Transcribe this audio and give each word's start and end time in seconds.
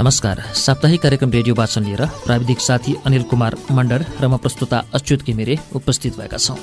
नमस्कार। 0.00 0.40
साप्ताहिक 0.54 1.00
कार्यक्रम 1.02 1.30
रेडियो 1.30 1.54
वाचन 1.54 1.84
लिएर 1.84 2.04
प्राविधिक 2.24 2.60
साथी 2.60 2.94
अनिल 3.06 3.22
कुमार 3.30 3.54
मण्डर 3.74 4.04
र 4.20 4.26
म 4.28 4.36
प्रस्तुता 4.38 4.78
अच्युत 4.94 5.22
घिमिरे 5.26 5.56
उपस्थित 5.74 6.18
भएका 6.18 6.38
छौँ। 6.38 6.56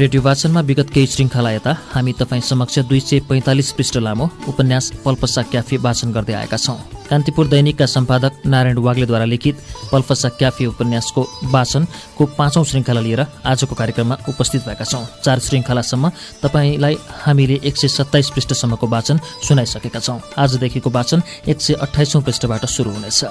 रेडियो 0.00 0.22
वाचनमा 0.22 0.60
विगत 0.60 0.90
केही 0.94 1.06
श्रृङ्खला 1.06 1.50
यता 1.50 1.76
हामी 1.94 2.12
तपाईँ 2.20 2.42
समक्ष 2.44 2.78
दुई 2.84 3.00
सय 3.00 3.20
पैँतालिस 3.30 3.72
पृष्ठ 3.72 3.96
लामो 4.04 4.28
उपन्यास 4.48 4.92
पल्पसा 5.04 5.42
क्याफे 5.48 5.76
वाचन 5.80 6.12
गर्दै 6.12 6.34
आएका 6.34 6.56
छौँ। 6.56 6.78
कान्तिपुर 7.10 7.46
दैनिकका 7.48 7.86
सम्पादक 7.86 8.32
नारायण 8.46 8.78
वाग्लेद्वारा 8.78 9.24
लिखित 9.24 9.56
पल्पसा 9.92 10.28
क्याफे 10.38 10.66
उपन्यासको 10.66 11.22
वाचनको 11.52 12.26
पाँचौँ 12.38 12.64
श्रृङ्खला 12.64 13.00
लिएर 13.00 13.20
आजको 13.46 13.74
कार्यक्रममा 13.74 14.16
उपस्थित 14.28 14.62
भएका 14.66 14.84
छौँ। 14.84 15.04
चार 15.24 15.38
श्रृङ्खलासम्म 15.38 16.08
तपाईँलाई 16.42 16.96
हामीले 17.24 17.60
एक 17.62 17.76
सय 17.76 17.88
सत्ताइस 17.88 18.30
पृष्ठसम्मको 18.30 18.86
वाचन 18.88 19.20
सुनाइसकेका 19.48 20.00
छौँ। 20.00 20.20
आजदेखिको 20.38 20.90
वाचन 20.90 21.22
एक 21.48 21.60
सय 21.60 21.74
अठाइसौँ 21.84 22.22
पृष्ठबाट 22.22 22.66
सुरु 22.66 22.90
हुनेछ। 22.90 23.24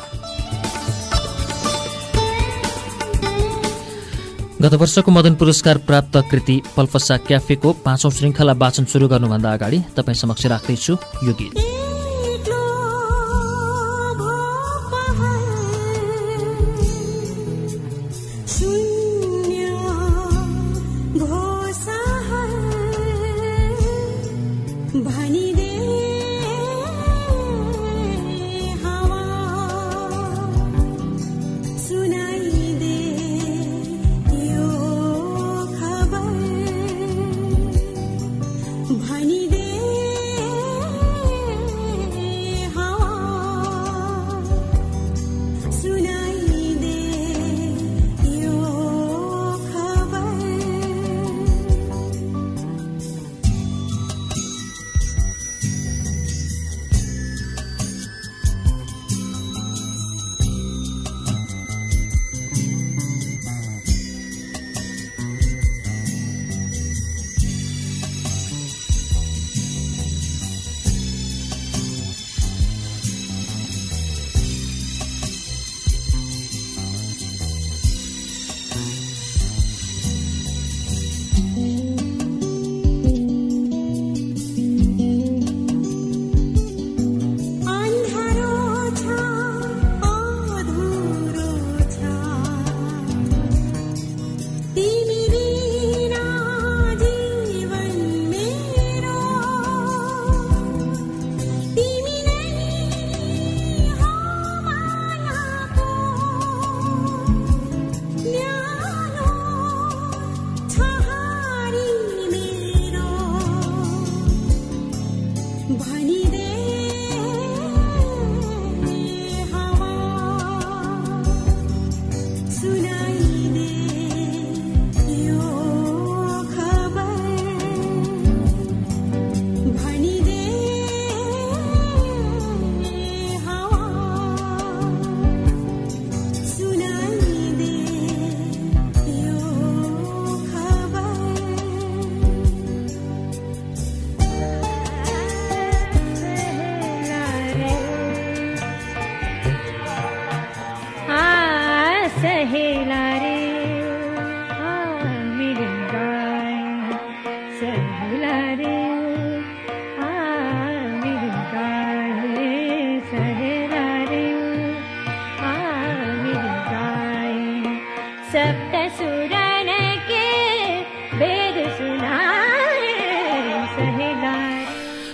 गत 4.62 4.74
वर्षको 4.74 5.12
मदन 5.12 5.36
पुरस्कार 5.36 5.78
प्राप्त 5.88 6.18
कृति 6.32 6.62
पल्फसा 6.78 7.18
क्याफेको 7.28 7.74
पाँचौँ 7.86 8.12
श्रृङ्खला 8.12 8.54
वाचन 8.54 8.86
सुरु 8.86 9.08
गर्नुभन्दा 9.08 9.54
अगाडि 9.54 9.84
तपाईँ 9.98 10.16
समक्ष 10.16 10.46
राख्दैछु 10.46 10.98
यो 11.24 11.34
गीत। 11.34 11.83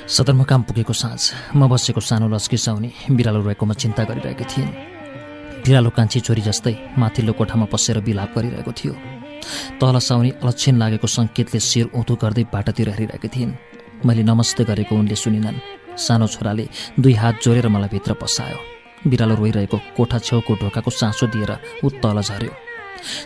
सदरमुकाम 0.07 0.61
पुगेको 0.63 0.93
साँझ 0.93 1.21
म 1.55 1.67
बसेको 1.67 1.99
सानो 1.99 2.27
लस्किसाउने 2.31 2.89
बिरालो 3.11 3.39
रहेको 3.43 3.65
म 3.65 3.73
चिन्ता 3.75 4.03
गरिरहेकी 4.07 4.45
थिएँ। 4.47 4.67
बिरालो 5.67 5.89
कान्छी 5.91 6.19
छोरी 6.23 6.41
जस्तै 6.47 6.95
माथिल्लो 6.95 7.33
कोठामा 7.35 7.65
पसेर 7.67 7.99
बिलाप 8.07 8.29
गरिरहेको 8.37 8.71
थियो। 8.71 8.93
तल 9.83 9.95
साउनी 9.99 10.29
अलक्षण 10.39 10.75
लागेको 10.79 11.07
सङ्केतले 11.07 11.59
शिर 11.59 11.91
उँधो 11.91 12.15
गर्दै 12.23 12.43
बाटातिर 12.55 12.87
हेरिरहेकी 12.95 13.29
थिइन्। 13.35 13.51
मैले 14.07 14.23
नमस्ते 14.23 14.63
गरेको 14.63 14.95
उनले 14.95 15.15
सुनिनन्। 15.19 15.59
सानो 15.99 16.27
छोराले 16.27 16.65
दुई 16.95 17.13
हात 17.19 17.35
जोडेर 17.43 17.67
मलाई 17.67 17.89
भित्र 17.91 18.11
पसायो। 18.15 18.59
बिरालो 19.11 19.35
रोइरहेको 19.35 19.77
कोठा 19.97 20.17
छेउको 20.23 20.51
ढोकाको 20.55 20.91
साँचो 20.91 21.27
दिएर 21.35 21.51
ऊ 21.83 21.87
तल 21.99 22.21
झऱ्यो। 22.23 22.68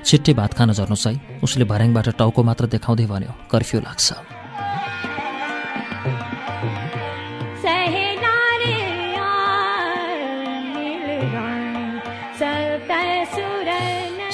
छिट्टै 0.05 0.33
भात 0.33 0.53
खान 0.53 0.71
झर्नुहोस् 0.73 1.07
है। 1.07 1.39
उसले 1.43 1.65
भर्याङबाट 1.65 2.07
टाउको 2.19 2.43
मात्र 2.43 2.65
देखाउँदै 2.73 3.05
भन्यो 3.05 3.31
कर्फ्यू 3.51 3.79
लाग्छ। 3.81 4.07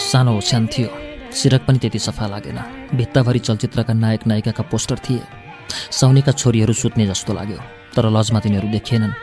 सानो 0.09 0.31
ओछ्यान 0.37 0.65
थियो। 0.67 0.89
सिरक 1.29 1.61
पनि 1.65 1.77
त्यति 1.77 1.99
सफा 1.99 2.25
लागेन। 2.27 2.59
भित्ताभरि 2.97 3.39
चलचित्रका 3.39 3.93
नायक 3.93 4.25
नायिकाका 4.27 4.63
पोस्टर 4.65 4.97
थिए। 5.05 5.21
साउनीका 5.69 6.31
छोरीहरू 6.31 6.73
सुत्ने 6.73 7.05
जस्तो 7.05 7.33
लाग्यो 7.33 7.59
तर 7.93 8.09
लजमा 8.09 8.39
तिनीहरू 8.39 8.67
देखिएनन्। 8.73 9.13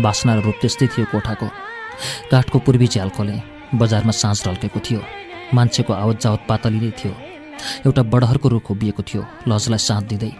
बासना 0.00 0.32
र 0.34 0.40
रूप 0.40 0.56
त्यस्तै 0.60 0.86
थियो 0.88 1.06
कोठाको। 1.12 1.48
काठको 2.32 2.58
पूर्वी 2.64 2.86
झ्याल 2.88 3.10
खोले 3.12 3.36
बजारमा 3.76 4.12
साँझ 4.12 4.38
ढल्केको 4.44 4.80
थियो। 4.80 5.00
मान्छेको 5.54 5.92
आवत 5.92 6.20
जावत 6.22 6.40
पातली 6.48 6.80
नै 6.80 6.90
थियो। 6.98 7.12
एउटा 7.86 8.02
बडहरको 8.02 8.48
रुख 8.48 8.70
उभिएको 8.70 9.02
थियो। 9.02 9.22
लजलाई 9.48 9.78
साथ 9.78 10.02
दिँदै 10.10 10.32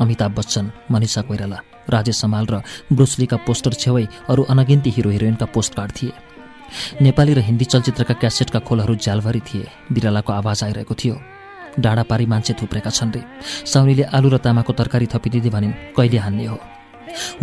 अमिताभ 0.00 0.30
बच्चन 0.38 0.64
मनिषा 0.90 1.22
कोइराला 1.22 1.58
राजेश 1.88 2.16
समाल 2.20 2.44
र 2.46 2.54
ब्रुसलीका 2.92 3.36
पोस्टर 3.46 3.72
छेउै 3.72 4.06
अरू 4.28 4.42
अनगिन्ती 4.52 4.90
हिरो 4.90 5.10
हिरोइनका 5.10 5.46
पोस्ट 5.54 5.74
कार्ड 5.74 5.92
थिए। 5.92 6.12
नेपाली 7.02 7.32
र 7.34 7.40
हिन्दी 7.48 7.64
चलचित्रका 7.64 8.14
क्यासेटका 8.14 8.58
खोलहरू 8.58 8.94
ज्यालभरि 8.94 9.40
थिए। 9.40 9.66
बिरालाको 9.92 10.32
आवाज 10.32 10.64
आइरहेको 10.64 10.94
थियो। 10.94 11.16
डाँडा 11.80 12.02
पारी 12.10 12.26
मान्छे 12.26 12.52
थुप्रेका 12.60 12.90
छन् 12.90 13.12
रे। 13.14 13.22
साउनीले 13.64 14.04
आलु 14.16 14.28
र 14.28 14.36
तामाको 14.42 14.72
तरकारी 14.72 15.06
थपिदिँदै 15.06 15.50
भनिन् 15.50 15.78
कहिले 15.96 16.18
हान्ने 16.18 16.46
हो? 16.46 16.58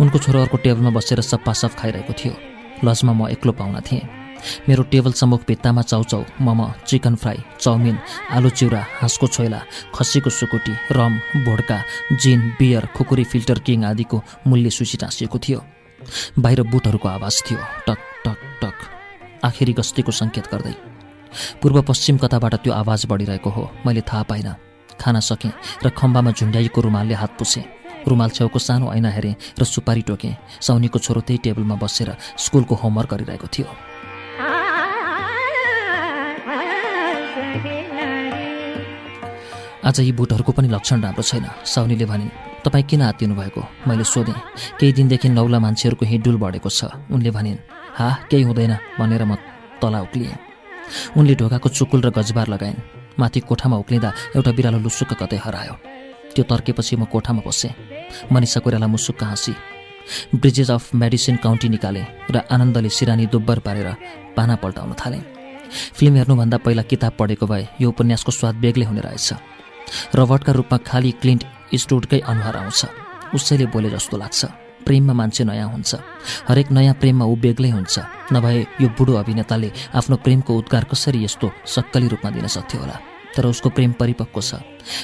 उनको 0.00 0.18
छोरो 0.18 0.40
अर्को 0.40 0.56
टेबलमा 0.60 0.90
बसेर 0.90 1.20
सप्पा 1.20 1.52
सफ 1.52 1.74
खाइरहेको 1.74 2.12
थियो। 2.12 2.34
लजमा 2.84 3.12
म 3.12 3.28
एक्लो 3.28 3.52
पाहुना 3.52 3.80
थिएँ। 3.80 4.23
मेरो 4.68 4.82
टेबल 4.92 5.12
सम्मुख 5.12 5.42
भित्तामा 5.48 5.82
चाउचाउ 5.82 6.22
मम 6.40 6.60
चिकन 6.86 7.14
फ्राई 7.16 7.38
चाउमिन 7.60 7.98
आलु 8.30 8.50
चिउरा 8.50 8.82
हाँसको 9.00 9.26
छोइला 9.26 9.60
खसीको 9.94 10.30
सुकुटी 10.30 10.72
rum 10.92 11.18
vodka 11.44 11.78
gin 12.14 12.40
beer 12.58 12.86
Khukuri 12.96 13.24
filter 13.24 13.58
king 13.66 13.84
आदिको 13.84 14.22
मूल्य 14.46 14.70
सूची 14.70 14.96
टाँसिएको 14.98 15.38
थियो। 15.38 15.60
बाहिर 16.38 16.62
बुटहरूको 16.72 17.08
आवाज 17.08 17.42
थियो 17.46 17.58
टक 17.86 18.00
टक 18.24 18.38
टक। 18.62 18.76
आखिरी 19.44 19.72
गस्तीको 19.72 20.12
सङ्केत 20.12 20.46
गर्दै। 20.52 20.74
पूर्व 21.62 21.80
पश्चिम 21.82 22.16
कताबाट 22.18 22.54
त्यो 22.62 22.72
आवाज 22.72 23.06
बढिरहेको 23.10 23.50
हो 23.50 23.70
मैले 23.86 24.00
थाहा 24.02 24.22
पाइनँ। 24.22 24.54
खाना 25.00 25.20
सकेँ 25.20 25.52
र 25.84 25.90
खम्बामा 25.90 26.30
झुन्ड्याइएको 26.30 26.80
रुमालले 26.80 27.14
हात 27.14 27.32
पुसेँ। 27.38 27.64
रुमाल 28.08 28.30
छेउको 28.30 28.58
सानो 28.58 28.92
ऐना 28.92 29.10
हेरेँ 29.10 29.34
र 29.58 29.64
सुपारी 29.64 30.02
टोकेँ। 30.02 30.36
साउनीको 30.60 30.98
छोरो 30.98 31.20
त्यही 31.20 31.38
टेबलमा 31.44 31.74
बसेर 31.80 32.14
स्कुलको 32.36 32.74
होमवर्क 32.74 33.10
गरिरहेको 33.10 33.48
थियो। 33.48 33.68
आज 39.84 40.00
यी 40.00 40.12
बुटहरूको 40.16 40.52
पनि 40.56 40.68
लक्षण 40.68 41.02
राम्रो 41.04 41.22
छैन। 41.22 41.44
साउनीले 41.62 42.04
भनिन् 42.08 42.28
तपाईँ 42.64 42.84
किन 42.88 43.02
आत्तिनु 43.04 43.34
भएको 43.36 43.60
मैले 43.84 44.04
सोधेँ। 44.04 44.34
केही 44.80 44.92
दिनदेखि 44.96 45.28
नौला 45.28 45.58
मान्छेहरूको 45.60 46.04
हिँडुल 46.08 46.36
बढेको 46.40 46.70
छ। 46.72 46.88
उनले 47.12 47.30
भनिन् 47.30 47.60
हा 47.92 48.08
केही 48.32 48.42
हुँदैन 48.48 48.72
भनेर 48.96 49.24
म 49.28 49.36
तला 49.84 50.00
उक्लिएँ। 50.08 50.36
उनले 51.20 51.34
ढोकाको 51.36 51.68
चुकुल 51.68 52.00
र 52.00 52.10
गजबार 52.16 52.48
लगाइन्। 52.48 52.80
माथि 53.20 53.40
कोठामा 53.44 53.76
उक्लिँदा 53.76 54.10
एउटा 54.36 54.50
बिरालो 54.56 54.78
लुसुक्क 54.80 55.20
कतै 55.20 55.36
हरायो। 55.44 55.74
त्यो 56.32 56.44
तर्केपछि 56.48 56.96
म 56.96 57.04
कोठामा 57.04 57.44
बसेँ। 57.44 57.76
मनिषा 58.32 58.64
कोइराला 58.64 58.88
मुसुक्क 58.88 59.20
हाँसी। 59.22 59.52
ब्रिजेस 60.32 60.70
अफ 60.70 60.94
मेडिसिन 60.96 61.36
काउन्टी 61.44 61.68
निकाले 61.68 62.02
र 62.32 62.36
आनन्दले 62.48 62.88
सिरानी 62.88 63.26
दुब्बर 63.28 63.58
पारेर 63.60 63.88
पाना 64.32 64.54
पल्टाउन 64.56 64.96
थालेँ। 64.96 65.22
फिल्म 65.92 66.14
हेर्नुभन्दा 66.16 66.56
पहिला 66.64 66.82
किताब 66.88 67.12
पढेको 67.20 67.46
भए 67.46 67.68
यो 67.80 67.88
उपन्यासको 67.92 68.32
स्वाद 68.32 68.54
बेग्लै 68.64 68.86
हुने 68.88 69.00
रहेछ। 69.04 69.32
रबर्टका 70.14 70.52
रूपमा 70.52 70.78
खाली 70.78 71.10
क्लिन्ट 71.22 71.44
स्टुडकै 71.74 72.20
अनुहार 72.20 72.56
आउँछ। 72.56 72.80
उसैले 73.34 73.66
बोले 73.66 73.90
जस्तो 73.90 74.16
लाग्छ। 74.16 74.44
प्रेममा 74.84 75.12
मान्छे 75.12 75.44
नयाँ 75.44 75.68
हुन्छ। 75.72 75.94
हरेक 76.48 76.70
नयाँ 76.70 76.94
प्रेममा 77.00 77.24
ऊ 77.24 77.34
बेग्लै 77.36 77.70
हुन्छ। 77.70 77.98
नभए 78.32 78.60
यो 78.80 78.88
बुढो 78.98 79.14
अभिनेताले 79.16 79.70
आफ्नो 79.96 80.16
प्रेमको 80.16 80.52
उद्गार 80.54 80.84
कसरी 80.84 81.24
यस्तो 81.24 81.50
सक्कली 81.66 82.08
रूपमा 82.08 82.30
दिन 82.30 82.46
सक्थ्यो 82.46 82.80
होला? 82.80 82.96
तर 83.34 83.46
उसको 83.46 83.68
प्रेम 83.74 83.92
परिपक्व 83.98 84.40
छ। 84.40 84.54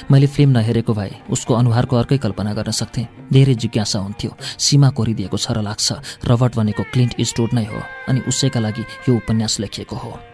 मैले 0.07 0.27
फिल्म 0.27 0.51
नहेरेको 0.55 0.93
भए 0.93 1.11
उसको 1.29 1.53
अनुहारको 1.53 1.95
अर्कै 1.97 2.17
कल्पना 2.17 2.53
गर्न 2.53 2.71
सक्थेँ। 2.71 3.27
धेरै 3.33 3.55
जिज्ञासा 3.57 3.99
हुन्थ्यो। 3.99 4.31
सीमा 4.37 4.89
कोरिदिएको 4.95 5.37
छ 5.37 5.51
र 5.51 5.61
लाग्छ। 5.65 5.87
रबर्ट 6.29 6.55
भनेको 6.55 6.83
क्लिन्ट 6.93 7.19
स्टोर 7.19 7.49
नै 7.51 7.65
हो 7.65 7.81
अनि 8.07 8.21
उसैका 8.29 8.59
लागि 8.61 8.83
यो 9.09 9.15
उपन्यास 9.17 9.59
लेखिएको 9.59 9.95
हो। 9.95 10.30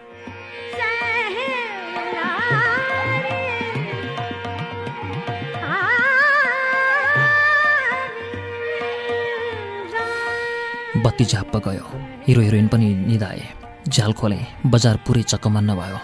बत्ती 11.04 11.24
झाप्प 11.24 11.56
गयो। 11.66 11.84
हिरो 12.26 12.40
हिरोइन 12.42 12.68
पनि 12.68 12.88
निधाए। 13.08 13.42
झ्याल 13.88 14.12
खोले 14.12 14.38
बजार 14.66 14.96
पुरै 15.06 15.22
चक्कमन्न 15.22 15.74
भयो 15.74 15.98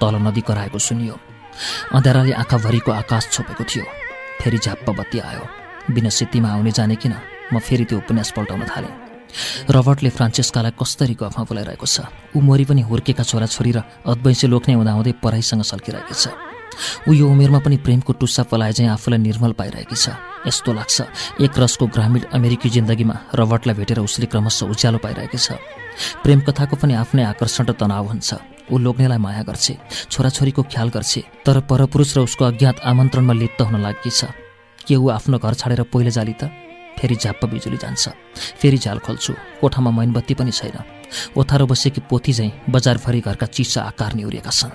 तल 0.00 0.14
नदी 0.26 0.40
कराएको 0.48 0.78
सुनियो। 0.78 1.16
अँध्याराले 1.94 2.32
आँखाभरिको 2.32 2.90
आकाश 2.92 3.28
छोपेको 3.32 3.64
थियो। 3.64 3.84
फेरि 4.40 4.58
झ्याप्प 4.58 4.90
बत्ती 4.90 5.18
आयो। 5.20 5.44
बिना 5.94 6.08
सित्तीमा 6.08 6.48
आउने 6.48 6.70
जाने 6.70 6.96
किन? 6.96 7.14
म 7.52 7.58
फेरि 7.58 7.84
त्यो 7.84 7.98
उपन्यास 7.98 8.30
पल्टाउन 8.36 8.62
थालेँ। 8.66 8.94
रबर्टले 9.70 10.10
फ्रान्सेस्कालाई 10.10 10.72
कस्तरी 10.80 11.14
गफमा 11.14 11.42
बोलाइरहेको 11.46 11.86
छ। 11.86 12.00
ऊ 12.36 12.40
पनि 12.40 12.82
हुर्केका 12.82 13.22
छोराछोरी 13.22 13.72
र 13.72 13.78
अद्वैंशी 14.06 14.46
लोक्ने 14.46 14.74
हुँदाहुँदै 14.74 15.12
पढाइसँग 15.22 15.62
सल्किरहेकी 15.62 16.14
छ। 16.14 16.28
ऊ 17.08 17.12
यो 17.12 17.26
उमेरमा 17.28 17.58
पनि 17.60 17.76
प्रेमको 17.84 18.12
टुस्सा 18.20 18.42
पलाए 18.50 18.72
चाहिँ 18.72 18.90
आफूलाई 18.90 19.18
निर्मल 19.18 19.52
पाइरहेकी 19.52 19.96
छ। 19.96 20.16
यस्तो 20.46 20.72
लाग्छ 20.72 20.96
एक 21.44 21.52
रसको 21.58 21.86
ग्रामीण 21.86 22.22
अमेरिकी 22.32 22.68
जिन्दगीमा 22.70 23.16
रबर्टलाई 23.34 23.74
भेटेर 23.76 23.98
उसले 24.00 24.26
क्रमशः 24.26 24.66
उज्यालो 24.72 24.98
पाइरहेकी 24.98 25.38
छ। 25.38 25.60
प्रेम 26.22 26.40
कथाको 26.40 26.76
पनि 26.76 26.94
आफ्नै 26.96 27.24
आकर्षण 27.24 27.64
र 27.68 27.72
तनाव 27.76 28.06
हुन्छ। 28.08 28.30
ऊ 28.70 28.78
लोग्नेलाई 28.78 29.18
माया 29.18 29.42
गर्छे 29.42 29.74
छोराछोरीको 30.10 30.62
ख्याल 30.70 30.88
गर्छे 30.94 31.20
तर 31.44 31.60
परपुरुष 31.66 32.16
र 32.16 32.20
उसको 32.22 32.44
अज्ञात 32.44 32.80
आमन्त्रणमा 32.80 33.34
लिप्त 33.34 33.60
हुन 33.66 33.76
लागेकी 33.82 34.10
छ। 34.10 34.30
के 34.86 34.94
ऊ 34.96 35.08
आफ्नो 35.10 35.38
घर 35.38 35.54
छाडेर 35.54 35.82
पहिले 35.92 36.10
जाली 36.10 36.34
त? 36.38 36.48
फेरि 36.98 37.16
झाप्प 37.16 37.44
बिजुली 37.50 37.76
जान्छ। 37.76 38.08
फेरि 38.60 38.78
झाल 38.78 38.98
खोल्छु 39.00 39.32
कोठामा 39.60 39.90
मैनबत्ती 39.90 40.34
पनि 40.34 40.52
छैन। 40.52 40.76
ओथारो 41.36 41.66
बसेकी 41.66 42.00
पोथी 42.08 42.32
झैँ 42.32 42.50
बजारभरि 42.70 43.20
घरका 43.20 43.46
चिसा 43.46 43.80
आकार 43.82 44.14
निहुरिएका 44.14 44.50
छन्। 44.50 44.72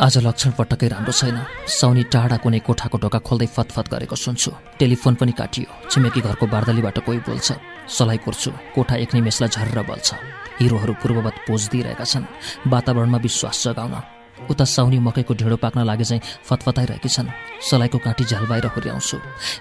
आज 0.00 0.16
लक्षण 0.24 0.50
पटक्कै 0.56 0.88
राम्रो 0.88 1.12
छैन। 1.12 1.36
साउनी 1.68 2.02
टाढा 2.08 2.36
कुनै 2.40 2.58
कोठाको 2.64 2.96
ढोका 3.04 3.18
खोल्दै 3.20 3.48
फतफत 3.52 3.86
गरेको 3.92 4.16
सुन्छु। 4.16 4.50
टेलिफोन 4.80 5.14
पनि 5.20 5.32
काटियो। 5.36 5.68
छिमेकी 5.92 6.20
घरको 6.24 6.46
बार्दलीबाट 6.48 6.98
कोही 7.04 7.18
बोल्छ। 7.28 7.48
सलाई 7.84 8.18
कुर्छु। 8.24 8.50
कोठा 8.74 8.96
एक 8.96 9.12
निमेषलाई 9.12 9.48
झर्र 9.52 9.78
बल्छ। 9.84 10.08
हिरोहरू 10.56 10.92
पूर्ववत 11.04 11.36
पोज 11.44 11.62
दिइरहेका 11.68 12.04
छन्। 12.04 12.24
वातावरणमा 12.72 13.18
विश्वास 13.20 13.56
जगाउन। 13.68 13.94
उता 14.48 14.64
साउनी 14.64 14.98
मकैको 15.04 15.34
ढेँडो 15.36 15.56
पाक्न 15.60 15.84
लागे 15.84 16.04
चाहिँ 16.08 16.22
फतफताइरहेकी 16.48 17.08
छन्। 17.12 17.28
सलाइको 17.60 17.98
काँटी 18.00 18.24
झ्याल 18.24 18.44
हुर्याउँछु। 18.72 19.16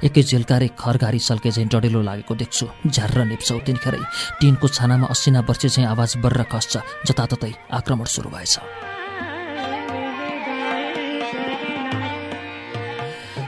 एकै 0.08 0.24
झेलकारे 0.24 0.68
खरघारी 0.80 1.20
सल्के 1.20 1.52
चाहिँ 1.52 1.68
डडेलो 1.68 2.00
लागेको 2.00 2.34
देख्छु। 2.40 2.66
झ्यार्र 2.88 3.28
निप्छ 3.28 3.50
तिनखेरै। 3.68 4.02
टिनको 4.40 4.68
छानामा 4.72 5.08
असिना 5.12 5.40
वर्षे 5.44 5.68
चाहिँ 5.68 5.90
आवाज 5.92 6.12
बर्र 6.24 6.48
खस्छ। 6.48 6.74
जताततै 7.08 7.52
आक्रमण 7.76 8.08
सुरु 8.08 8.32
भएछ। 8.32 8.56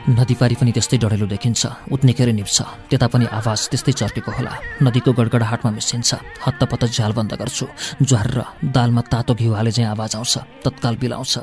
नदीपारी 0.01 0.55
पनि 0.57 0.71
त्यस्तै 0.73 0.97
डढेलो 0.97 1.25
देखिन्छ 1.29 1.93
उत्निखेर 1.93 2.29
निप्छ। 2.33 2.57
त्यता 2.89 3.07
पनि 3.13 3.25
आवाज 3.29 3.59
त्यस्तै 3.69 3.93
चर्केको 3.93 4.31
होला। 4.33 4.53
नदीको 4.81 5.11
गडगडाहाटमा 5.13 5.71
मिसिन्छ। 5.77 6.09
हत्तपत्त 6.41 6.89
झ्याल 6.89 7.11
बन्द 7.13 7.33
गर्छु। 7.37 7.65
ज्वार 8.01 8.27
र 8.33 8.39
दालमा 8.65 9.01
तातो 9.05 9.33
घिउ 9.37 9.53
हाले 9.53 9.71
चाहिँ 9.71 9.89
आवाज 9.93 10.15
आउँछ 10.17 10.33
तत्काल 10.65 10.95
बिलाउँछ 10.97 11.33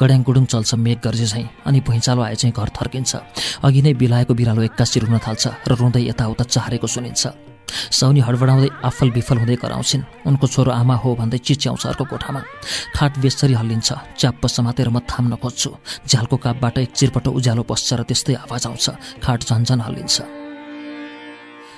गड्याङ 0.00 0.20
गुडुङ 0.24 0.44
चल्छ 0.48 0.74
मेघ 0.80 0.98
गर्जे 1.04 1.26
चाहिँ 1.26 1.48
अनि 1.68 1.80
भुइँचालो 1.84 2.22
आए 2.24 2.34
चाहिँ 2.40 2.54
घर 2.56 2.68
थर्किन्छ। 2.72 3.12
अघि 3.60 3.80
नै 3.84 3.92
बिलाएको 4.00 4.32
बिरालो 4.32 4.62
एक्कासी 4.64 5.00
रुन 5.04 5.18
थाल्छ 5.20 5.44
र 5.68 5.72
रुँदै 5.76 6.02
यताउता 6.08 6.44
चाहेको 6.44 6.86
सुनिन्छ। 6.88 7.45
साउनी 7.68 8.20
हडबडाउँदै 8.20 8.68
आफल 8.84 9.08
विफल 9.10 9.38
हुँदै 9.38 9.56
कराउँछिन्। 9.56 10.02
उनको 10.26 10.46
छोरो 10.46 10.70
आमा 10.72 10.94
हो 11.02 11.14
भन्दै 11.14 11.38
चिच्याउँछ 11.38 11.86
अर्को 11.86 12.04
कोठामा। 12.04 12.40
खाट 12.94 13.12
बेसरी 13.18 13.54
हल्लिन्छ। 13.54 13.88
च्याप्प 14.18 14.46
समातेर 14.46 14.88
म 14.88 14.98
थाम्न 15.02 15.36
खोज्छु। 15.36 15.70
झ्यालको 16.06 16.36
कापबाट 16.36 16.78
एक 16.78 16.90
चिरपटो 16.92 17.30
उज्यालो 17.30 17.62
पस्छ 17.62 17.88
र 17.98 18.02
त्यस्तै 18.08 18.34
आवाज 18.46 18.66
आउँछ। 18.66 18.86
खाट 19.22 19.40
झन्झन 19.44 19.80
हल्लिन्छ। 19.80 20.16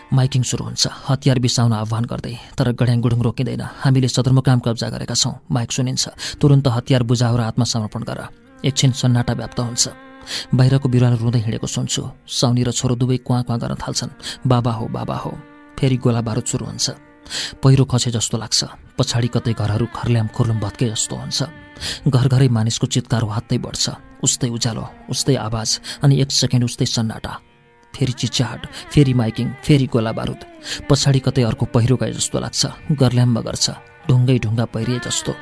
माइकिङ 0.08 0.42
सुरु 0.42 0.64
हुन्छ। 0.64 0.88
हतियार 1.08 1.38
बिसाउन 1.38 1.72
आह्वान 1.72 2.04
गर्दै 2.08 2.34
तर 2.56 2.72
गड्याङ 2.72 3.00
गुडुङ 3.04 3.20
रोकिँदैन। 3.20 3.62
हामीले 3.84 4.08
सदरमुकाम 4.08 4.58
कब्जा 4.64 4.88
गरेका 4.88 5.14
छौँ। 5.14 5.34
माइक 5.52 5.70
सुनिन्छ 5.72 6.38
तुरन्त 6.40 6.66
हतियार 6.68 7.02
बुझाउ 7.04 7.36
र 7.36 7.40
आत्मसमर्पण 7.52 8.02
गर। 8.08 8.20
एकछिन 8.64 8.92
सन्नाटा 8.92 9.32
व्याप्त 9.36 9.60
हुन्छ। 9.60 9.84
बाहिरको 10.54 10.88
बिरुवा 10.88 11.08
रुँदै 11.20 11.40
हिँडेको 11.44 11.66
सुन्छु। 11.66 12.02
साउनी 12.24 12.62
र 12.64 12.72
छोरो 12.72 12.94
दुवै 12.96 13.20
कुवा 13.20 13.42
कुवा 13.44 13.56
गर्न 13.56 13.74
थाल्छन्। 13.76 14.16
बाबा 14.48 14.72
हो 14.72 14.84
बाबा 14.88 15.16
हो। 15.16 15.32
फेरि 15.78 15.96
गोला 16.02 16.20
बारुद 16.26 16.46
सुरु 16.50 16.66
हुन्छ। 16.66 16.90
पहिरो 17.62 17.84
खसे 17.84 18.10
जस्तो 18.10 18.36
लाग्छ। 18.38 18.60
पछाडि 18.98 19.28
कतै 19.34 19.52
घरहरू 19.54 19.86
खर्ल्याम 19.94 20.28
खुर्लुम 20.34 20.58
भत्के 20.58 20.86
जस्तो 20.90 21.14
हुन्छ। 21.16 21.38
घर 22.08 22.26
घरै 22.28 22.48
मानिसको 22.48 22.86
चितकार 22.86 23.24
हात्तै 23.24 23.58
बढ्छ। 23.62 23.84
उस्तै 24.26 24.48
उज्यालो 24.50 24.84
उस्तै 25.10 25.36
आवाज 25.38 25.70
अनि 26.02 26.14
एक 26.22 26.30
सेकेन्ड 26.34 26.64
उस्तै 26.64 26.86
सन्नाटा। 26.86 27.32
फेरि 27.94 28.12
चिच्याहाट 28.12 28.62
फेरि 28.92 29.12
माइकिङ 29.14 29.46
फेरि 29.64 29.86
गोला 29.86 30.12
बारुद 30.18 30.40
पछाडि 30.90 31.20
कतै 31.26 31.42
अर्को 31.42 31.64
पहिरो 31.74 31.96
गए 31.96 32.12
जस्तो 32.18 32.36
लाग्छ। 32.42 32.62
गर्ल्याम्ब 32.98 33.38
गर्छ। 33.46 33.66
ढुङ्गै 34.08 34.38
ढुङ्गा 34.44 34.64
पहिरिए 34.74 34.98
जस्तो। 35.06 35.32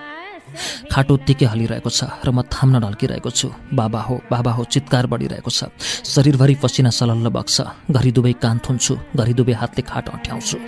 खाटो 0.92 1.12
उत्तिकै 1.14 1.46
हलिरहेको 1.52 1.90
छ 1.90 2.00
र 2.26 2.28
म 2.30 2.42
थाम्न 2.46 2.80
ढल्किरहेको 2.84 3.30
छु। 3.30 3.48
बाबा 3.72 4.00
हो 4.08 4.14
बाबा 4.30 4.50
हो 4.56 4.62
चित्कार 4.64 5.06
बढिरहेको 5.06 5.50
छ। 5.50 5.70
शरीरभरि 6.04 6.54
पसिना 6.62 6.90
सलल्ल 6.90 7.28
बग्छ। 7.28 7.56
घरि 7.90 8.10
दुवै 8.16 8.34
कान 8.42 8.56
थुन्छु 8.64 8.94
घरि 9.16 9.32
दुवै 9.38 9.54
हातले 9.60 9.82
खाट 9.82 10.06
अँठ्याउँछु। 10.14 10.58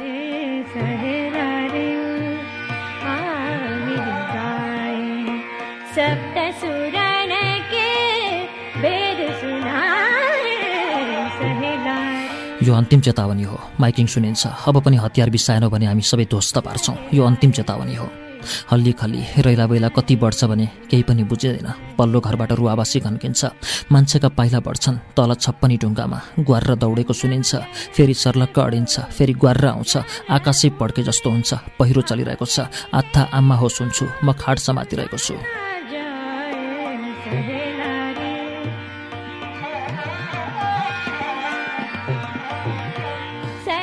यो 12.59 12.75
अन्तिम 12.75 13.01
चेतावनी 13.01 13.43
हो। 13.49 13.57
माइकिङ 13.81 14.07
सुनिन्छ 14.13 14.43
अब 14.69 14.77
पनि 14.85 14.97
हतियार 15.01 15.31
बिसाएनौ 15.31 15.69
भने 15.71 15.87
हामी 15.87 16.03
सबै 16.03 16.25
ध्वस्त 16.29 16.59
पार्छौँ। 16.67 16.97
यो 17.15 17.23
अन्तिम 17.25 17.51
चेतावनी 17.57 17.95
हो। 17.95 18.28
हल्ली 18.71 18.93
खल्ली 18.93 19.23
रैला 19.43 19.67
बैला 19.67 19.89
कति 19.89 20.17
बढ्छ 20.17 20.45
भने 20.45 20.67
केही 20.91 21.03
पनि 21.03 21.23
बुझिँदैन। 21.25 21.97
पल्लो 21.99 22.21
घरबाट 22.21 22.53
रुवाबासी 22.53 23.01
घन्किन्छ। 23.01 23.45
मान्छेका 23.93 24.29
पाइला 24.39 24.61
बढ्छन् 24.61 24.99
तल 25.17 25.35
छप्पनी 25.35 25.77
ढुङ्गामा 25.83 26.19
ग्वार 26.47 26.75
दौडेको 26.75 27.13
सुनिन्छ। 27.13 27.51
फेरि 27.95 28.15
सर्लक्क 28.15 28.59
अडिन्छ 28.59 28.95
फेरि 29.17 29.35
ग्वार 29.35 29.65
आउँछ। 29.67 29.93
आकाशै 30.31 30.69
पड्के 30.81 31.03
जस्तो 31.03 31.31
हुन्छ। 31.31 31.51
पहिरो 31.79 32.03
चलिरहेको 32.03 32.47
छ। 32.47 32.67
आत्था 32.95 33.23
आम्मा 33.33 33.57
हो 33.57 33.69
सुन्छु 33.69 34.05
म 34.25 34.33
खाड 34.33 34.57
समातिरहेको 34.59 35.19
छु। 35.19 35.35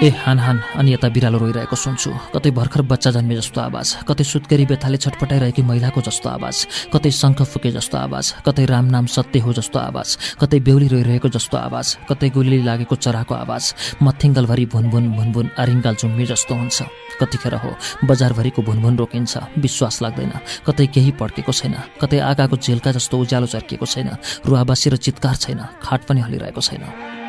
ए 0.05 0.09
हान 0.21 0.39
हान 0.39 0.57
अनि 0.77 0.93
यता 0.93 1.07
बिरालो 1.09 1.37
रोइरहेको 1.41 1.75
सुन्छु। 1.75 2.09
कतै 2.33 2.49
भर्खर 2.53 2.81
बच्चा 2.85 3.09
जन्मे 3.15 3.35
जस्तो 3.41 3.61
आवाज 3.61 4.05
कतै 4.05 4.23
सुत्केरी 4.23 4.65
बेथाले 4.69 4.97
छटपटाइरहेकी 5.01 5.61
महिलाको 5.65 6.01
जस्तो 6.05 6.29
आवाज 6.29 6.55
कतै 6.93 7.09
शङ्ख 7.09 7.41
फुके 7.41 7.71
जस्तो 7.73 7.97
आवाज 7.97 8.25
कतै 8.45 8.65
राम 8.69 8.85
नाम 8.93 9.05
सत्य 9.09 9.39
हो 9.41 9.53
जस्तो 9.57 9.79
आवाज 9.81 10.37
कतै 10.37 10.59
बेहुली 10.61 10.87
रोइरहेको 10.93 11.29
जस्तो 11.33 11.57
आवाज 11.57 11.87
कतै 12.05 12.29
गोली 12.37 12.61
लागेको 12.69 12.95
चराको 13.01 13.33
आवाज 13.33 13.63
मथिङ्गलभरि 14.05 14.65
भुनभुन 14.73 15.05
भुनभुन 15.17 15.47
आरिङ्गाल 15.57 15.95
झुम्मी 15.97 16.25
जस्तो 16.29 16.53
हुन्छ। 16.53 16.77
कतिखेर 17.19 17.55
हो 17.65 17.71
बजारभरिको 18.05 18.61
भुनभुन 18.61 18.95
रोकिन्छ 19.01 19.33
विश्वास 19.57 20.01
लाग्दैन। 20.05 20.33
कतै 20.69 20.85
केही 20.93 21.11
पड्केको 21.17 21.51
छैन 21.51 21.75
कतै 21.97 22.19
आगाको 22.29 22.55
झेलका 22.61 22.91
जस्तो 22.93 23.15
उज्यालो 23.17 23.47
चर्किएको 23.49 23.85
छैन 23.89 24.09
रुवाबासी 24.45 24.87
र 24.93 24.95
चितकार 25.01 25.35
छैन 25.43 25.61
खाट 25.81 26.01
पनि 26.05 26.21
हलिरहेको 26.29 26.61
छैन। 26.61 27.24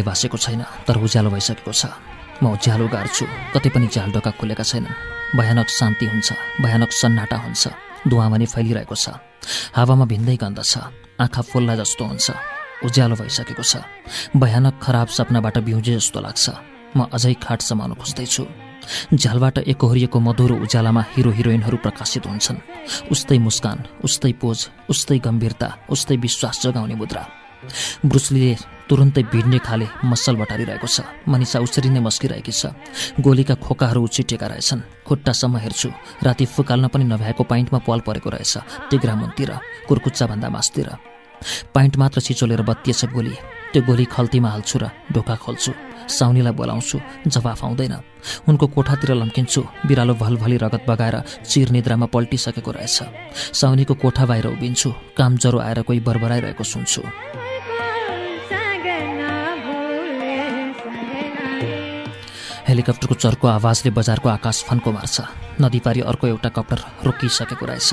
भाले 0.00 0.08
भासेको 0.08 0.36
छैन 0.36 0.64
तर 0.88 0.96
उज्यालो 0.96 1.30
भइसकेको 1.30 1.72
छ। 1.72 1.92
म 2.42 2.56
उज्यालो 2.56 2.88
गाड्छु 2.88 3.24
कतै 3.52 3.68
पनि 3.68 3.86
झ्याल 3.92 4.10
ढोका 4.16 4.30
खुलेका 4.40 4.64
छैनन्। 4.64 5.36
भयानक 5.36 5.68
शान्ति 5.68 6.06
हुन्छ 6.08 6.28
भयानक 6.64 6.90
सन्नाटा 6.92 7.36
हुन्छ। 7.36 7.62
धुवा 8.08 8.26
पनि 8.32 8.46
फैलिरहेको 8.48 8.96
छ। 8.96 9.20
हावामा 9.76 10.04
भिन्दै 10.08 10.36
गन्ध 10.40 10.60
छ। 10.64 10.88
आँखा 11.20 11.42
फुल्ला 11.44 11.74
जस्तो 11.76 12.04
हुन्छ। 12.04 12.26
उज्यालो 12.80 13.14
भइसकेको 13.20 13.62
छ। 13.62 13.84
भयानक 14.32 14.80
खराब 14.80 15.08
सपनाबाट 15.12 15.56
बिउजे 15.68 16.00
जस्तो 16.00 16.18
लाग्छ। 16.24 16.44
म 16.96 17.04
अझै 17.12 17.34
खाट 17.44 17.60
समाउन 17.60 17.92
खोज्दैछु। 18.00 18.44
झ्यालबाट 19.12 19.68
एकहोरिएको 19.68 20.18
मधुरो 20.18 20.56
उज्यालामा 20.64 21.02
हिरो 21.12 21.30
हिरोइनहरू 21.36 21.76
प्रकाशित 21.84 22.24
हुन्छन्। 22.24 22.64
उस्तै 23.12 23.38
मुस्कान 23.38 23.78
उस्तै 24.00 24.32
पोज 24.40 24.58
उस्तै 24.88 25.18
गम्भीरता 25.20 25.68
उस्तै 25.92 26.16
विश्वास 26.16 26.56
जगाउने 26.64 26.96
मुद्रा। 26.96 27.22
ब्रुसलीले 28.08 28.79
तुरन्तै 28.90 29.22
भिड्ने 29.30 29.58
खाले 29.62 29.86
मसल 30.02 30.34
बटारिरहेको 30.36 30.88
छ। 30.90 31.06
मनिषा 31.30 31.62
उसरी 31.62 31.88
नै 31.94 32.00
मस्किरहेकी 32.02 32.50
छ। 32.50 32.74
गोलीका 33.22 33.54
खोकाहरू 33.62 34.02
उछिटेका 34.02 34.46
रहेछन्। 34.50 35.06
खुट्टासम्म 35.06 35.56
हेर्छु 35.62 35.88
राति 36.26 36.44
फुकाल्न 36.50 36.90
पनि 36.90 37.04
नभ्याएको 37.06 37.42
पाइन्टमा 37.46 37.78
पाल 37.86 38.00
परेको 38.02 38.28
रहेछ 38.34 38.90
टिग्रा 38.90 39.14
मुनतिर 39.14 39.50
कुर्कुच्चाभन्दा 39.86 40.48
मासतिर। 40.50 40.88
पाइन्ट 41.70 41.94
मात्र 41.96 42.20
छिचोलेर 42.20 42.62
बत्तिएछ 42.66 43.04
गोली। 43.14 43.34
त्यो 43.72 43.82
गोली 43.86 44.04
खल्तीमा 44.10 44.48
हाल्छु 44.50 44.76
र 44.82 44.84
ढोका 45.14 45.34
खोल्छु। 45.38 45.72
साउनीलाई 46.10 46.52
बोलाउँछु 46.52 46.98
जवाफ 47.30 47.64
आउँदैन। 47.64 47.94
उनको 48.50 48.66
कोठातिर 48.74 49.14
लम्किन्छु 49.14 49.60
बिरालो 49.86 50.14
भलभली 50.18 50.56
रगत 50.58 50.82
बगाएर 50.90 51.16
चिर 51.46 51.70
निद्रामा 51.70 52.06
पल्टिसकेको 52.10 52.70
रहेछ। 52.74 52.98
साउनीको 53.54 53.94
कोठा 53.94 54.26
बाहिर 54.26 54.46
उभिन्छु 54.58 54.90
काम 55.16 55.32
ज्वरो 55.38 55.58
आएर 55.62 55.78
कोही 55.86 56.00
बरबराइरहेको 56.02 56.64
सुन्छु। 56.64 57.02
हेलिकप्टरको 62.80 63.14
चर्को 63.14 63.46
आवाजले 63.60 63.90
बजारको 63.92 64.28
आकाश 64.40 64.64
फन्को 64.64 64.90
मार्छ। 64.90 65.16
नदीपारी 65.60 66.00
अर्को 66.00 66.26
एउटा 66.26 66.48
कप्टर 66.48 66.80
रोकिसकेको 67.04 67.64
रहेछ। 67.68 67.90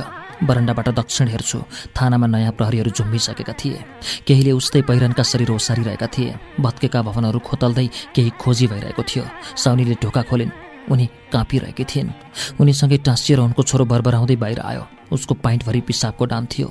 बरन्डाबाट 0.47 0.87
दक्षिण 0.95 1.27
हेर्छु। 1.27 1.59
थानामा 1.91 2.27
नयाँ 2.31 2.55
प्रहरीहरू 2.55 2.91
झुम्बिसकेका 2.95 3.53
थिए। 3.59 3.83
केहीले 4.23 4.51
उस्तै 4.55 4.81
पहिरनका 4.87 5.23
शरीर 5.27 5.51
ओसारिरहेका 5.51 6.07
थिए। 6.07 6.31
भत्केका 6.55 7.01
भवनहरू 7.03 7.39
खोतल्दै 7.43 7.87
केही 8.15 8.31
खोजी 8.39 8.67
भइरहेको 8.71 9.03
थियो। 9.03 9.23
साउनीले 9.59 9.95
ढोका 9.99 10.21
खोलिन्। 10.23 10.55
उनी 10.87 11.05
काँपिरहेकी 11.35 11.83
थिइन्। 11.83 12.15
उनीसँगै 12.55 12.97
टाँसिएर 13.03 13.39
उनको 13.43 13.63
छोरो 13.67 13.83
बरबराउँदै 13.91 14.35
बाहिर 14.39 14.59
आयो। 14.63 14.83
उसको 15.11 15.33
पाइन्टभरि 15.35 15.81
पिसाबको 15.83 16.23
डाम 16.31 16.45
थियो। 16.47 16.67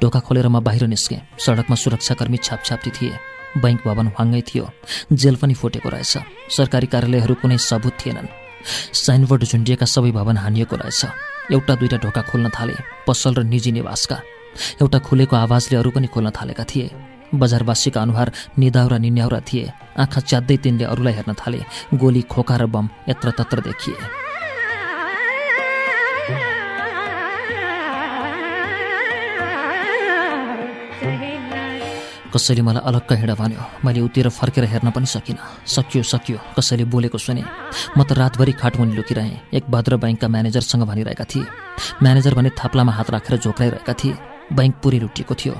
ढोका 0.00 0.20
खोलेर 0.24 0.48
म 0.48 0.64
बाहिर 0.64 0.88
निस्केँ। 0.88 1.20
सडकमा 1.36 1.76
सुरक्षाकर्मी 1.76 2.38
छापछाप्ती 2.40 2.90
थिए। 2.96 3.12
बैङ्क 3.58 3.80
भवन 3.84 4.06
वाङ्गै 4.06 4.42
थियो। 4.42 4.70
जेल 5.12 5.36
पनि 5.36 5.54
फुटेको 5.54 5.88
रहेछ। 5.88 6.14
सरकारी 6.50 6.86
कार्यालयहरू 6.86 7.34
कुनै 7.34 7.58
सबुत 7.58 7.94
थिएनन्। 8.00 8.28
साइनबोर्ड 8.94 9.44
झुन्डिएका 9.44 9.86
सबै 9.86 10.10
भवन 10.10 10.36
हानिएको 10.36 10.76
रहेछ। 10.76 11.04
एउटा 11.52 11.74
दुईवटा 11.74 11.96
ढोका 11.96 12.22
खोल्न 12.22 12.48
थाले 12.48 12.74
पसल 13.06 13.34
र 13.34 13.42
निजी 13.42 13.72
निवासका। 13.72 14.16
एउटा 14.82 14.98
खुलेको 14.98 15.36
आवाजले 15.36 15.78
अरू 15.78 15.90
पनि 15.90 16.06
खोल्न 16.06 16.30
थालेका 16.30 16.64
थिए। 16.64 16.90
बजारवासीका 17.34 18.02
अनुहार 18.02 18.32
निदाउरा 18.58 18.98
निन्याउरा 18.98 19.40
थिए। 19.40 19.72
आँखा 19.98 20.20
च्यात्दै 20.20 20.56
तिनले 20.56 20.84
अरूलाई 20.84 21.14
हेर्न 21.14 21.34
थाले। 21.34 21.60
गोली 21.94 22.22
खोका 22.22 22.56
र 22.56 22.66
बम 22.66 22.88
यत्र 23.08 23.30
तत्र 23.30 23.60
देखिए। 23.60 24.29
कसैले 32.34 32.62
मलाई 32.62 32.82
अलग्ग 32.86 33.12
हिँड 33.12 33.30
भन्यो। 33.34 33.62
मैले 33.84 34.00
उतिर 34.00 34.28
फर्केर 34.28 34.64
हेर्न 34.64 34.90
पनि 34.90 35.06
सकिनँ। 35.06 35.66
सकियो 35.66 36.02
सकियो 36.02 36.38
कसैले 36.56 36.84
बोलेको 36.86 37.18
सुने। 37.18 37.42
म 37.98 38.02
त 38.02 38.12
रातभरि 38.12 38.52
खाटमुनि 38.52 38.94
लुकिरहेँ। 38.94 39.54
एक 39.54 39.64
भद्र 39.70 39.96
ब्याङ्कका 39.96 40.28
म्यानेजरसँग 40.28 40.82
भनिरहेका 40.86 41.24
थिए। 41.24 41.44
म्यानेजर 42.02 42.34
भने 42.34 42.50
थाप्लामा 42.54 42.92
हात 42.92 43.10
राखेर 43.10 43.38
झोक्राइरहेका 43.38 43.94
थिए। 43.94 44.14
ब्याङ्क 44.50 44.74
पुरै 44.82 44.98
लुटिएको 44.98 45.34
थियो। 45.34 45.54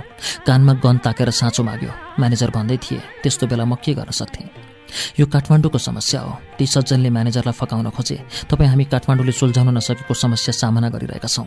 कानमा 0.46 0.72
गन 0.82 0.96
ताकेर 1.04 1.30
साँचो 1.30 1.62
माग्यो। 1.62 1.90
म्यानेजर 2.18 2.50
भन्दै 2.50 2.76
थिए 2.82 2.98
त्यस्तो 3.22 3.46
बेला 3.46 3.64
म 3.64 3.74
के 3.78 3.94
गर्न 3.94 4.10
सक्थेँ? 4.10 4.46
यो 5.18 5.26
काठमाडौँको 5.26 5.78
समस्या 5.78 6.20
हो। 6.20 6.32
ती 6.58 6.66
सज्जनले 6.66 7.10
म्यानेजरलाई 7.10 7.54
फकाउन 7.54 7.90
खोजे। 7.94 8.16
तपाईँ 8.50 8.70
हामी 8.70 8.84
काठमाडौँले 8.90 9.32
सुल्झाउन 9.32 9.68
नसकेको 9.78 10.14
समस्या 10.14 10.52
सामना 10.52 10.88
गरिरहेका 10.90 11.28
छौँ। 11.28 11.46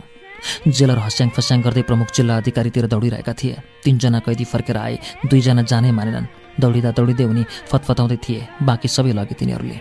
जेलर 0.68 0.98
हस्याङ 1.06 1.28
फस्याङ 1.36 1.58
गर्दै 1.62 1.82
प्रमुख 1.88 2.08
जिल्ला 2.16 2.36
अधिकारीतिर 2.36 2.86
दौडिरहेका 2.86 3.32
थिए। 3.32 3.54
तिनजना 3.84 4.18
कैदी 4.26 4.44
फर्केर 4.44 4.76
आए 4.76 4.96
दुईजना 5.30 5.62
जानै 5.70 5.90
मानेनन्। 5.92 6.30
दौडिँदा 6.60 6.90
दौडिँदै 6.96 7.24
उनी 7.24 7.42
फतफताउँदै 7.70 8.18
थिए 8.24 8.40
बाँकी 8.62 8.88
सबै 8.88 9.12
लगे 9.12 9.34
तिनीहरूले। 9.34 9.78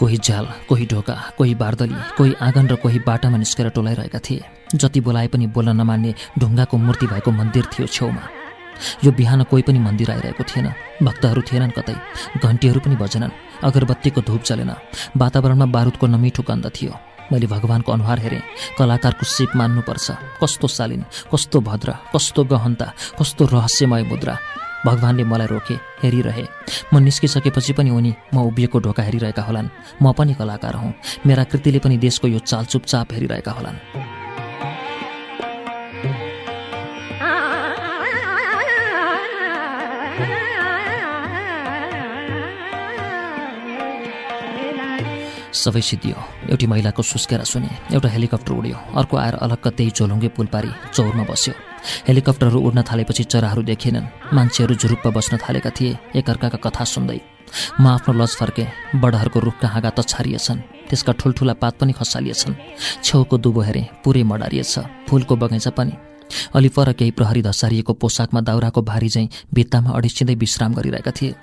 कोही 0.00 0.16
झ्याल 0.16 0.46
कोही 0.68 0.84
ढोका 0.90 1.14
कोही 1.38 1.54
बार्दली 1.60 1.94
कोही 2.16 2.32
आँगन 2.40 2.66
र 2.72 2.74
कोही 2.80 2.98
बाटामा 3.04 3.36
निस्केर 3.36 3.68
टोलाइरहेका 3.76 4.18
थिए। 4.18 4.40
जति 4.74 5.00
बोलाए 5.04 5.28
पनि 5.28 5.46
बोल्न 5.52 5.76
नमान्ने 5.76 6.14
ढुङ्गाको 6.40 6.76
मूर्ति 6.76 7.06
भएको 7.06 7.30
मन्दिर 7.30 7.64
थियो 7.72 7.86
छेउमा। 7.86 8.39
यो 9.04 9.12
बिहान 9.12 9.42
कोही 9.42 9.62
पनि 9.62 9.78
मन्दिर 9.78 10.10
आइरहेको 10.10 10.44
थिएन। 10.44 10.66
भक्तहरू 11.02 11.42
थिएनन् 11.42 11.70
कतै। 11.70 11.94
घन्टीहरू 12.44 12.80
पनि 12.80 12.96
बजेनन्। 12.96 13.30
अगरबत्तीको 13.64 14.20
धुप 14.20 14.42
चलेन। 14.42 14.72
वातावरणमा 15.16 15.66
बारुदको 15.66 16.06
नमिठो 16.06 16.42
गन्ध 16.42 16.66
थियो। 16.66 16.92
मैले 17.32 17.46
भगवान्को 17.46 17.92
अनुहार 17.92 18.18
हेरेँ। 18.18 18.42
कलाकारको 18.78 19.24
सिप 19.26 19.50
मान्नुपर्छ। 19.56 20.10
कस्तो 20.42 20.68
शालीन 20.68 21.04
कस्तो 21.32 21.60
भद्र 21.60 21.94
कस्तो 22.14 22.44
गहनता 22.44 22.86
कस्तो 23.18 23.44
रहस्यमय 23.46 24.02
मुद्रा। 24.02 24.38
भगवान्ले 24.86 25.24
मलाई 25.24 25.46
रोके 25.46 25.74
हेरिरहे। 26.02 26.44
म 26.94 26.98
निस्किसकेपछि 26.98 27.72
पनि 27.72 27.90
उनी 27.90 28.14
म 28.34 28.36
उभिएको 28.48 28.78
ढोका 28.80 29.02
हेरिरहेका 29.02 29.42
होलान्। 29.42 29.68
म 30.02 30.12
पनि 30.12 30.34
कलाकार 30.34 30.74
हुँ। 30.74 30.94
मेरा 31.26 31.44
कृतिले 31.44 31.78
पनि 31.78 31.96
देशको 31.96 32.28
यो 32.28 32.38
चाल 32.38 32.64
चुपचाप 32.64 33.12
हेरिरहेका 33.12 33.52
होलान्। 33.52 34.19
सबै 45.60 45.80
सिद्धियो। 45.80 46.16
एउटी 46.50 46.66
महिलाको 46.66 47.02
सुस्केर 47.02 47.44
सुने 47.44 47.70
एउटा 47.94 48.08
हेलिकप्टर 48.08 48.52
उड्यो। 48.52 48.76
अर्को 48.96 49.16
आएर 49.16 49.34
अलग्ग 49.44 49.66
त्यही 49.76 49.90
झोलुङ्गे 49.90 50.28
पुल 50.36 50.46
पारी 50.46 50.70
चौरमा 50.94 51.24
बस्यो। 51.24 51.54
हेलिकप्टरहरू 52.08 52.58
उड्न 52.60 52.82
थालेपछि 52.82 53.24
चराहरू 53.24 53.62
देखिएनन्। 53.62 54.06
मान्छेहरू 54.34 54.74
झुरुप्प 54.74 55.06
बस्न 55.16 55.36
थालेका 55.38 55.70
थिए। 55.70 55.98
एकअर्काका 56.16 56.58
कथा 56.64 56.84
सुन्दै। 56.84 57.20
म 57.80 57.86
आफ्नो 57.88 58.12
लज 58.14 58.32
फर्केँ 58.36 59.00
बडहरूको 59.02 59.38
रुखका 59.40 59.68
हाँगा 59.68 59.90
त 59.90 60.00
छारिएछन्। 60.02 60.60
त्यसका 60.88 61.12
ठुल्ठुला 61.12 61.54
पात 61.58 61.74
पनि 61.80 61.92
खसालिएछन्। 61.92 62.54
छेउको 63.02 63.36
दुबो 63.38 63.60
हेरे 63.60 63.82
पुरै 64.04 64.22
मडारिएछ। 64.22 64.74
फुलको 65.08 65.34
बगैँचा 65.36 65.70
पनि। 65.70 65.94
अलि 66.54 66.68
पर 66.68 66.92
केही 66.94 67.10
प्रहरी 67.10 67.42
धसारिएको 67.42 67.92
पोसाकमा 67.92 68.40
दाउराको 68.40 68.80
भारी 68.82 69.08
झैँ 69.08 69.28
भित्तामा 69.54 69.90
अडिसिँदै 69.90 70.34
विश्राम 70.34 70.74
गरिरहेका 70.74 71.10
थिए। 71.10 71.34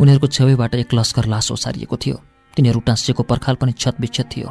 उनीहरूको 0.00 0.26
छेउबाट 0.26 0.74
एक 0.74 0.94
लस्कर 0.94 1.24
लास 1.28 1.52
ओसारिएको 1.52 1.96
थियो। 1.96 2.16
तिनीहरू 2.56 2.80
टाँसिएको 2.86 3.22
पर्खाल 3.22 3.54
पनि 3.60 3.72
छतविच्छेद 3.72 4.26
थियो। 4.26 4.48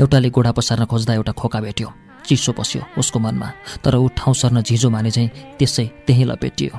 एउटाले 0.00 0.28
गोडा 0.30 0.52
पसार्न 0.52 0.84
खोज्दा 0.86 1.14
एउटा 1.14 1.32
खोका 1.32 1.60
भेट्यो। 1.60 1.88
चिसो 2.26 2.52
पस्यो 2.52 2.82
उसको 2.98 3.18
मनमा 3.18 3.48
तर 3.84 3.94
ऊ 3.96 4.08
ठाउँ 4.16 4.34
सर्न 4.34 4.62
झिजो 4.62 4.90
माने 4.90 5.10
झैँ 5.10 5.28
त्यसै 5.58 5.86
त्यहीँ 6.06 6.24
लपेटियो। 6.24 6.78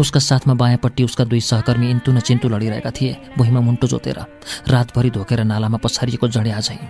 उसका 0.00 0.20
साथमा 0.20 0.54
बायाँपट्टि 0.54 1.02
उसका 1.04 1.24
दुई 1.24 1.40
सहकर्मी 1.40 1.90
इन्तु 1.90 2.12
न 2.12 2.20
चिन्तु 2.20 2.48
लडिरहेका 2.48 2.90
थिए 2.90 3.16
भुइँमा 3.38 3.60
मुन्टो 3.60 3.86
जोतेर 3.88 4.18
रातभरि 4.68 5.10
धोकेर 5.10 5.40
नालामा 5.44 5.78
पछारिएको 5.84 6.28
जड्या 6.28 6.60
झैँ। 6.60 6.80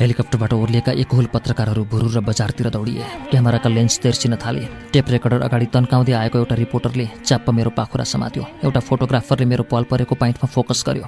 हेलिकप्टरबाट 0.00 0.52
ओर्लिएका 0.52 0.92
एकहुल 0.96 1.26
पत्रकारहरू 1.28 1.84
भुरु 1.84 2.08
र 2.08 2.20
बजारतिर 2.24 2.68
दौडिए। 2.72 3.04
क्यामेराका 3.30 3.68
लेन्स 3.68 3.98
तेर्सिन 4.00 4.36
थाले। 4.40 4.64
टेप 4.92 5.06
रेकर्डर 5.12 5.40
अगाडि 5.44 5.66
तन्काउँदै 5.76 6.12
आएको 6.16 6.38
एउटा 6.40 6.54
रिपोर्टरले 6.56 7.06
च्याप्प 7.28 7.50
मेरो 7.52 7.70
पाखुरा 7.76 8.04
समात्यो। 8.08 8.44
एउटा 8.64 8.80
फोटोग्राफरले 8.80 9.44
मेरो 9.44 9.64
पल 9.68 9.84
परेको 9.84 10.14
पाइन्टमा 10.16 10.48
फोकस 10.48 10.84
गर्यो। 10.88 11.04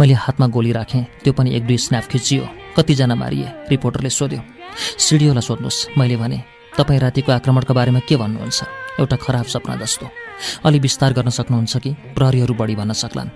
मैले 0.00 0.14
हातमा 0.24 0.46
गोली 0.56 0.72
राखेँ। 0.72 1.04
त्यो 1.20 1.32
पनि 1.36 1.52
एक 1.52 1.66
दुई 1.68 1.76
स्न्याप 1.76 2.04
खिचियो 2.08 2.48
कतिजना 2.76 3.14
मारिए 3.14 3.68
रिपोर्टरले 3.68 4.08
सोध्यो। 4.08 4.40
सिडियोलाई 5.04 5.44
सोध्नुहोस् 5.44 5.98
मैले 6.00 6.16
भने 6.16 6.40
तपाईँ 6.80 7.00
रातिको 7.04 7.32
आक्रमणको 7.36 7.74
बारेमा 7.76 8.00
के 8.08 8.16
भन्नुहुन्छ? 8.16 8.58
एउटा 9.04 9.16
खराब 9.20 9.46
सपना 9.52 9.76
जस्तो। 9.84 10.08
अलि 10.64 10.78
विस्तार 10.80 11.12
गर्न 11.12 11.28
सक्नुहुन्छ 11.28 11.76
कि? 11.76 11.90
प्रहरीहरू 12.16 12.54
बढी 12.56 12.74
भन्न 12.80 12.96
सक्लान्। 12.96 13.28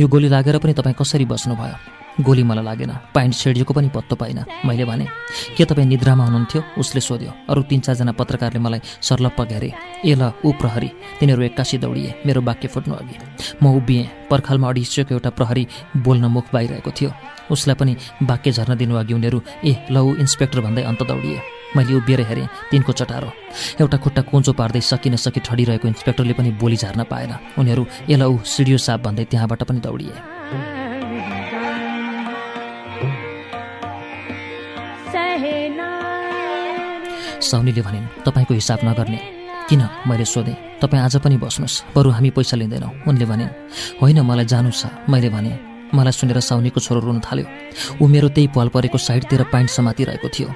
यो 0.00 0.08
गोली 0.08 0.28
लागेर 0.32 0.56
पनि 0.56 0.72
तपाईँ 0.72 0.96
कसरी 0.96 1.28
बस्नुभयो? 1.28 1.97
गोली 2.20 2.42
मलाई 2.42 2.64
लागेन 2.64 2.92
पाइन्ट 3.14 3.34
छेडिएको 3.34 3.72
पनि 3.74 3.88
पत्तो 3.94 4.16
पाइनँ। 4.16 4.44
मैले 4.66 4.84
भने 4.84 5.06
के 5.56 5.64
तपाईँ 5.64 5.86
निद्रामा 5.86 6.24
हुनुहुन्थ्यो? 6.24 6.62
उसले 6.78 7.00
सोध्यो 7.00 7.30
अरू 7.50 7.62
तिन 7.70 7.80
चारजना 7.80 8.12
पत्रकारले 8.12 8.58
मलाई 8.58 8.80
सर्लप्प 9.00 9.40
घेरे 9.42 9.70
ए 10.04 10.14
ल 10.14 10.32
ऊ 10.44 10.52
प्रहरी 10.58 10.90
तिनीहरू 11.20 11.42
एक्कासी 11.42 11.78
दौडिए 11.78 12.14
मेरो 12.26 12.40
वाक्य 12.42 12.68
फुट्नु 12.68 12.94
अघि। 12.94 13.16
म 13.62 13.64
उभिएँ 13.78 14.04
पर्खालमा 14.30 14.68
अडिसिएको 14.68 15.14
एउटा 15.14 15.30
प्रहरी 15.30 15.66
बोल्न 15.96 16.24
मुख 16.26 16.46
बाहिरहेको 16.52 16.90
थियो। 16.90 17.10
उसलाई 17.50 17.76
पनि 17.78 17.96
वाक्य 18.22 18.50
झर्न 18.52 18.76
दिनु 18.76 18.94
अघि 18.98 19.14
उनीहरू 19.14 19.38
ए 19.64 19.72
ल 19.90 19.96
ऊ 19.98 20.16
इन्सपेक्टर 20.18 20.60
भन्दै 20.60 20.82
अन्त 20.82 21.02
दौडिए। 21.06 21.38
मैले 21.76 21.94
उभिएर 21.94 22.20
हेरेँ 22.28 22.48
तिनको 22.70 22.92
चटारो। 22.92 23.30
एउटा 23.80 23.96
खुट्टा 24.00 24.22
कुन्चो 24.26 24.52
पार्दै 24.58 24.80
सकि 24.80 25.40
ठडिरहेको 25.46 25.88
इन्सपेक्टरले 25.88 26.32
पनि 26.32 26.50
बोली 26.56 26.76
झार्न 26.76 27.04
पाएन। 27.04 27.32
उनीहरू 27.60 27.86
ए 28.10 28.16
ल 28.16 28.22
ऊ 28.24 28.42
सिडियो 28.42 28.78
साप 28.80 29.00
भन्दै 29.06 29.24
त्यहाँबाट 29.30 29.62
पनि 29.68 29.80
दौडिए। 29.80 30.87
साउनीले 37.40 37.82
भनिन् 37.82 38.06
तपाईँको 38.26 38.54
हिसाब 38.54 38.78
नगर्ने। 38.84 39.20
किन? 39.68 39.82
मैले 40.08 40.24
सोधेँ 40.24 40.56
तपाईँ 40.82 41.02
आज 41.02 41.16
पनि 41.22 41.36
बस्नुहोस्। 41.38 41.94
बरु 41.94 42.10
हामी 42.10 42.30
पैसा 42.30 42.56
लिँदैनौँ। 42.56 42.92
उनले 43.08 43.24
भनिन् 43.24 43.54
होइन 44.02 44.20
मलाई 44.20 44.44
जानु 44.44 44.70
छ। 44.70 44.86
मैले 45.08 45.28
भने 45.30 45.52
मलाई 45.94 46.12
सुनेर 46.12 46.40
साउनीको 46.40 46.80
छोरो 46.80 47.00
रुन 47.00 47.20
थाल्यो। 47.20 47.46
ऊ 48.02 48.06
मेरो 48.06 48.28
त्यही 48.34 48.48
पल 48.50 48.68
परेको 48.68 48.98
साइडतिर 48.98 49.42
पाइन्ट 49.52 49.70
समातिरहेको 49.70 50.28
थियो। 50.28 50.48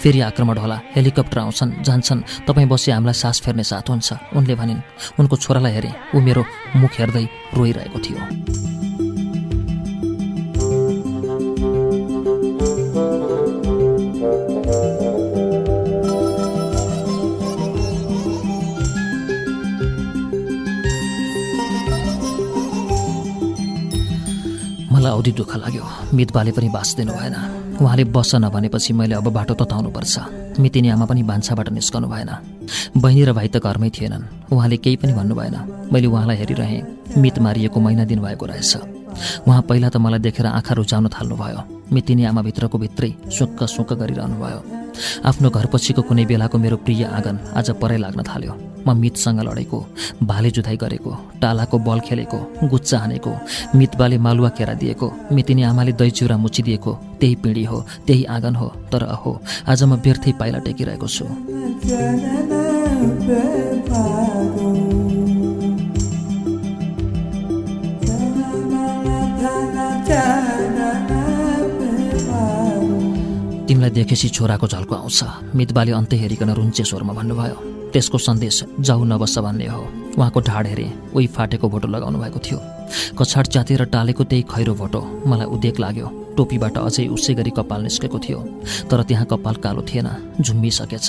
फेरि 0.00 0.20
आक्रमण 0.20 0.58
होला 0.58 0.80
हेलिकप्टर 0.94 1.38
आउँछन् 1.38 1.82
जान्छन्। 1.82 2.46
तपाईँ 2.46 2.68
बसी 2.68 2.90
हामीलाई 2.90 3.14
सास 3.14 3.40
फेर्ने 3.42 3.64
साथ 3.64 3.90
हुन्छ। 3.90 4.08
उनले 4.36 4.54
भनिन् 4.54 4.80
उनको 5.18 5.36
छोरालाई 5.36 5.72
हेरेँ। 5.72 5.94
ऊ 6.14 6.20
मेरो 6.20 6.42
मुख 6.76 6.92
हेर्दै 6.94 7.24
रोइरहेको 7.54 7.98
थियो। 7.98 9.09
मलाई 25.00 25.16
औधी 25.16 25.32
दुःख 25.32 25.56
लाग्यो। 25.56 25.84
मितबाले 26.12 26.52
पनि 26.52 26.68
बाँच्दिनु 26.68 27.12
भएन। 27.16 27.36
उहाँले 27.80 28.04
बस 28.12 28.30
नभनेपछि 28.36 28.92
मैले 28.92 29.14
अब 29.16 29.32
बाटो 29.32 29.54
तताउनुपर्छ। 29.56 30.60
मितिनी 30.60 30.88
आमा 30.92 31.04
पनि 31.08 31.22
भान्साबाट 31.24 31.68
निस्कनु 31.72 32.04
भएन। 32.04 32.30
बहिनी 33.00 33.24
र 33.24 33.32
भाइ 33.32 33.48
त 33.48 33.64
घरमै 33.64 33.88
थिएनन्। 33.96 34.52
उहाँले 34.52 34.76
केही 34.76 34.96
पनि 35.00 35.12
भन्नु 35.16 35.34
भएन। 35.34 35.56
मैले 35.88 36.06
उहाँलाई 36.06 36.36
हेरिरहेँ। 36.36 37.16
मित 37.16 37.38
मारिएको 37.40 37.80
महिना 37.80 38.04
दिन 38.04 38.20
भएको 38.20 38.44
रहेछ। 38.44 38.72
उहाँ 39.48 39.62
पहिला 39.64 39.88
त 39.88 39.96
मलाई 39.96 40.20
देखेर 40.20 40.46
आँखा 40.46 40.72
रुचाउन 40.76 41.08
थाल्नुभयो। 41.08 41.60
मितिनी 41.92 42.24
आमाभित्रको 42.28 42.76
भित्रै 42.78 43.10
सुक्क 43.32 43.64
सुक्क 43.64 43.92
गरिरहनु 43.96 44.36
भयो 44.36 44.60
आफ्नो 45.28 45.48
घरपछिको 45.50 46.02
कुनै 46.08 46.24
बेलाको 46.30 46.56
मेरो 46.58 46.76
प्रिय 46.84 47.04
आँगन 47.16 47.36
आज 47.58 47.70
परै 47.80 47.98
लाग्न 48.04 48.22
थाल्यो। 48.22 48.54
म 48.80 48.96
मितसँग 48.96 49.40
लडेको 49.44 49.78
भाले 50.24 50.50
जुधाइ 50.56 50.76
गरेको 50.82 51.12
टालाको 51.42 51.76
बल 51.86 52.00
खेलेको 52.00 52.38
गुच्चा 52.64 52.98
हानेको 52.98 53.32
मितबाले 53.76 54.18
मालुवा 54.24 54.50
केरा 54.56 54.74
दिएको 54.80 55.06
मितिनी 55.36 55.62
आमाले 55.70 55.92
दही 56.00 56.10
चिउरा 56.16 56.36
मुचिदिएको 56.44 56.92
त्यही 57.20 57.34
पिँढी 57.44 57.64
हो 57.70 57.78
त्यही 58.06 58.24
आँगन 58.34 58.54
हो 58.56 58.68
तर 58.92 59.02
अहो 59.04 59.32
आज 59.68 59.82
म 59.84 60.00
व्यर्थै 60.00 60.32
पाइला 60.40 60.58
टेकिरहेको 60.64 61.08
छु। 61.08 61.24
तिमीलाई 73.80 73.96
देखेपछि 73.96 74.28
छोराको 74.28 74.66
झल्को 74.68 74.94
आउँछ। 74.94 75.56
मितबाले 75.56 75.92
अन्त्य 75.96 76.16
हेरिकन 76.20 76.50
रुन्चे 76.52 76.84
स्वरमा 76.84 77.12
भन्नुभयो 77.16 77.56
त्यसको 77.92 78.18
सन्देश 78.20 78.76
जाउ 78.76 79.04
नबस्छ 79.08 79.38
भन्ने 79.40 79.66
हो। 79.72 79.80
उहाँको 80.20 80.40
ढाड 80.44 80.66
हेरे 80.68 80.86
उही 81.16 81.26
फाटेको 81.32 81.64
भोटो 81.64 81.88
लगाउनु 81.88 82.18
भएको 82.20 82.38
थियो। 82.44 82.58
कछाड 83.16 83.46
च्यातेर 83.48 83.84
टालेको 83.88 84.24
त्यही 84.28 84.42
खैरो 84.52 84.74
भोटो 84.76 85.00
मलाई 85.24 85.48
उदेक 85.48 85.80
लाग्यो। 85.80 86.08
टोपीबाट 86.36 86.76
अझै 86.76 87.08
उसै 87.08 87.34
गरी 87.34 87.50
कपाल 87.56 87.80
निस्केको 87.82 88.18
थियो। 88.20 88.38
तर 88.90 89.00
त्यहाँ 89.00 89.26
कपाल 89.26 89.54
कालो 89.64 89.82
थिएन 89.88 90.08
झुम्मिसकेछ। 90.44 91.08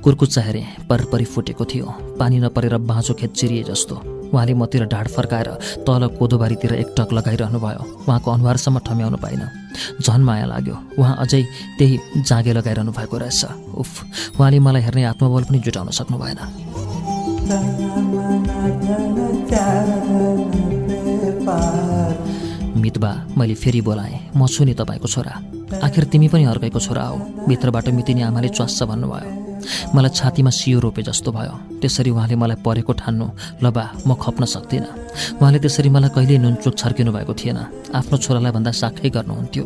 कुर्कुच्चा 0.00 0.40
हेरे 0.40 0.64
परपरि 0.88 1.24
फुटेको 1.24 1.64
थियो। 1.64 1.86
पानी 2.16 2.38
नपरेर 2.40 2.76
बाँझो 2.80 3.14
खेत 3.14 3.32
चिरिए 3.36 3.62
जस्तो। 3.68 4.19
उहाँले 4.32 4.54
मतिर 4.54 4.84
ढाड 4.86 5.06
फर्काएर 5.08 5.48
तल 5.86 6.06
कोदोबारीतिर 6.18 6.72
एकटक 6.74 7.12
लगाइरहनु 7.12 7.58
भयो 7.60 7.82
उहाँको 8.06 8.30
अनुहारसम्म 8.30 8.78
ठम्याउनु 8.86 9.18
पाइन 9.18 9.42
झन् 10.00 10.24
माया 10.24 10.46
लाग्यो। 10.46 10.76
उहाँ 10.98 11.16
अझै 11.20 11.42
त्यही 11.78 12.22
जाँगे 12.22 12.52
लगाइरहनु 12.52 12.92
भएको 12.92 13.16
रहेछ। 13.18 13.44
उफ 13.74 13.90
उहाँले 14.38 14.58
मलाई 14.58 14.82
हेर्ने 14.82 15.04
आत्मबल 15.04 15.42
पनि 15.44 15.58
जुटाउन 15.58 15.90
सक्नु 15.90 16.18
भएन। 16.18 16.40
मितबा 22.80 23.12
मैले 23.36 23.54
फेरि 23.54 23.80
बोलाएँ। 23.80 24.18
म 24.36 24.46
छु 24.46 24.64
नि 24.64 24.74
तपाईँको 24.74 25.08
छोरा। 25.08 25.34
आखिर 25.84 26.04
तिमी 26.04 26.28
पनि 26.28 26.44
अर्कैको 26.44 26.80
छोरा 26.80 27.02
हो। 27.02 27.16
भित्रबाट 27.48 27.88
मितिनी 27.98 28.22
आमाले 28.22 28.48
च्वास्छ 28.48 28.82
भन्नुभयो। 28.82 29.39
मलाई 29.94 30.10
छातीमा 30.14 30.50
सियो 30.50 30.78
रोपे 30.80 31.02
जस्तो 31.02 31.30
भयो। 31.32 31.54
त्यसरी 31.80 32.10
उहाँले 32.10 32.36
मलाई 32.36 32.58
परेको 32.64 32.92
ठान्नु। 32.92 33.26
ल 33.62 33.66
बा 33.70 33.84
म 34.06 34.14
खप्न 34.14 34.44
सक्दिनँ। 34.44 34.88
उहाँले 35.40 35.58
त्यसरी 35.58 35.88
मलाई 35.90 36.10
कहिल्यै 36.14 36.38
नुनचोक 36.38 36.74
छर्किनु 36.76 37.10
भएको 37.12 37.32
थिएन। 37.34 37.58
आफ्नो 37.94 38.16
छोरालाई 38.18 38.52
भन्दा 38.52 38.70
साखै 38.70 39.10
गर्नुहुन्थ्यो। 39.10 39.64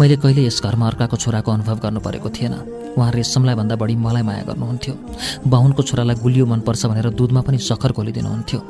मैले 0.00 0.16
कहिले 0.22 0.42
यस 0.46 0.60
घरमा 0.62 0.86
अर्काको 0.90 1.16
छोराको 1.16 1.50
अनुभव 1.50 1.78
गर्नु 1.84 2.00
परेको 2.00 2.28
थिएन। 2.30 2.54
उहाँ 2.98 3.10
रेशमलाई 3.12 3.54
भन्दा 3.54 3.74
बढी 3.76 3.94
मलाई 3.96 4.22
माया 4.22 4.42
गर्नुहुन्थ्यो। 4.50 4.94
बाहुनको 5.46 5.82
छोरालाई 5.82 6.16
गुलियो 6.24 6.46
मनपर्छ 6.46 6.86
भनेर 6.86 7.08
दुधमा 7.14 7.40
पनि 7.46 7.58
सखर 7.58 7.92
घोलिदिनुहुन्थ्यो। 7.92 8.60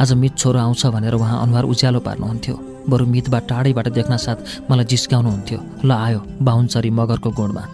आज 0.00 0.12
मित 0.12 0.36
छोरो 0.36 0.58
आउँछ 0.60 0.86
भनेर 0.92 1.14
उहाँ 1.14 1.42
अनुहार 1.42 1.64
उज्यालो 1.64 2.00
पार्नुहुन्थ्यो। 2.00 2.54
बरु 2.88 3.04
मितबाट 3.06 3.48
टाढैबाट 3.48 3.88
देख्न 3.96 4.16
साथ 4.16 4.70
मलाई 4.70 4.84
जिस्काउनुहुन्थ्यो 4.84 5.58
ल 5.84 5.90
आयो 5.92 6.20
बाहुनचरी 6.42 6.90
मगरको 6.90 7.30
गुणमा 7.30 7.64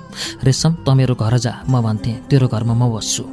रेशम 0.47 0.73
त 0.87 0.89
मेरो 0.99 1.15
घर 1.15 1.39
जा 1.39 1.53
म 1.69 1.83
भन्थेँ 1.83 2.31
तेरो 2.31 2.47
घरमा 2.47 2.75
म 2.75 2.91
बस्छु। 2.95 3.25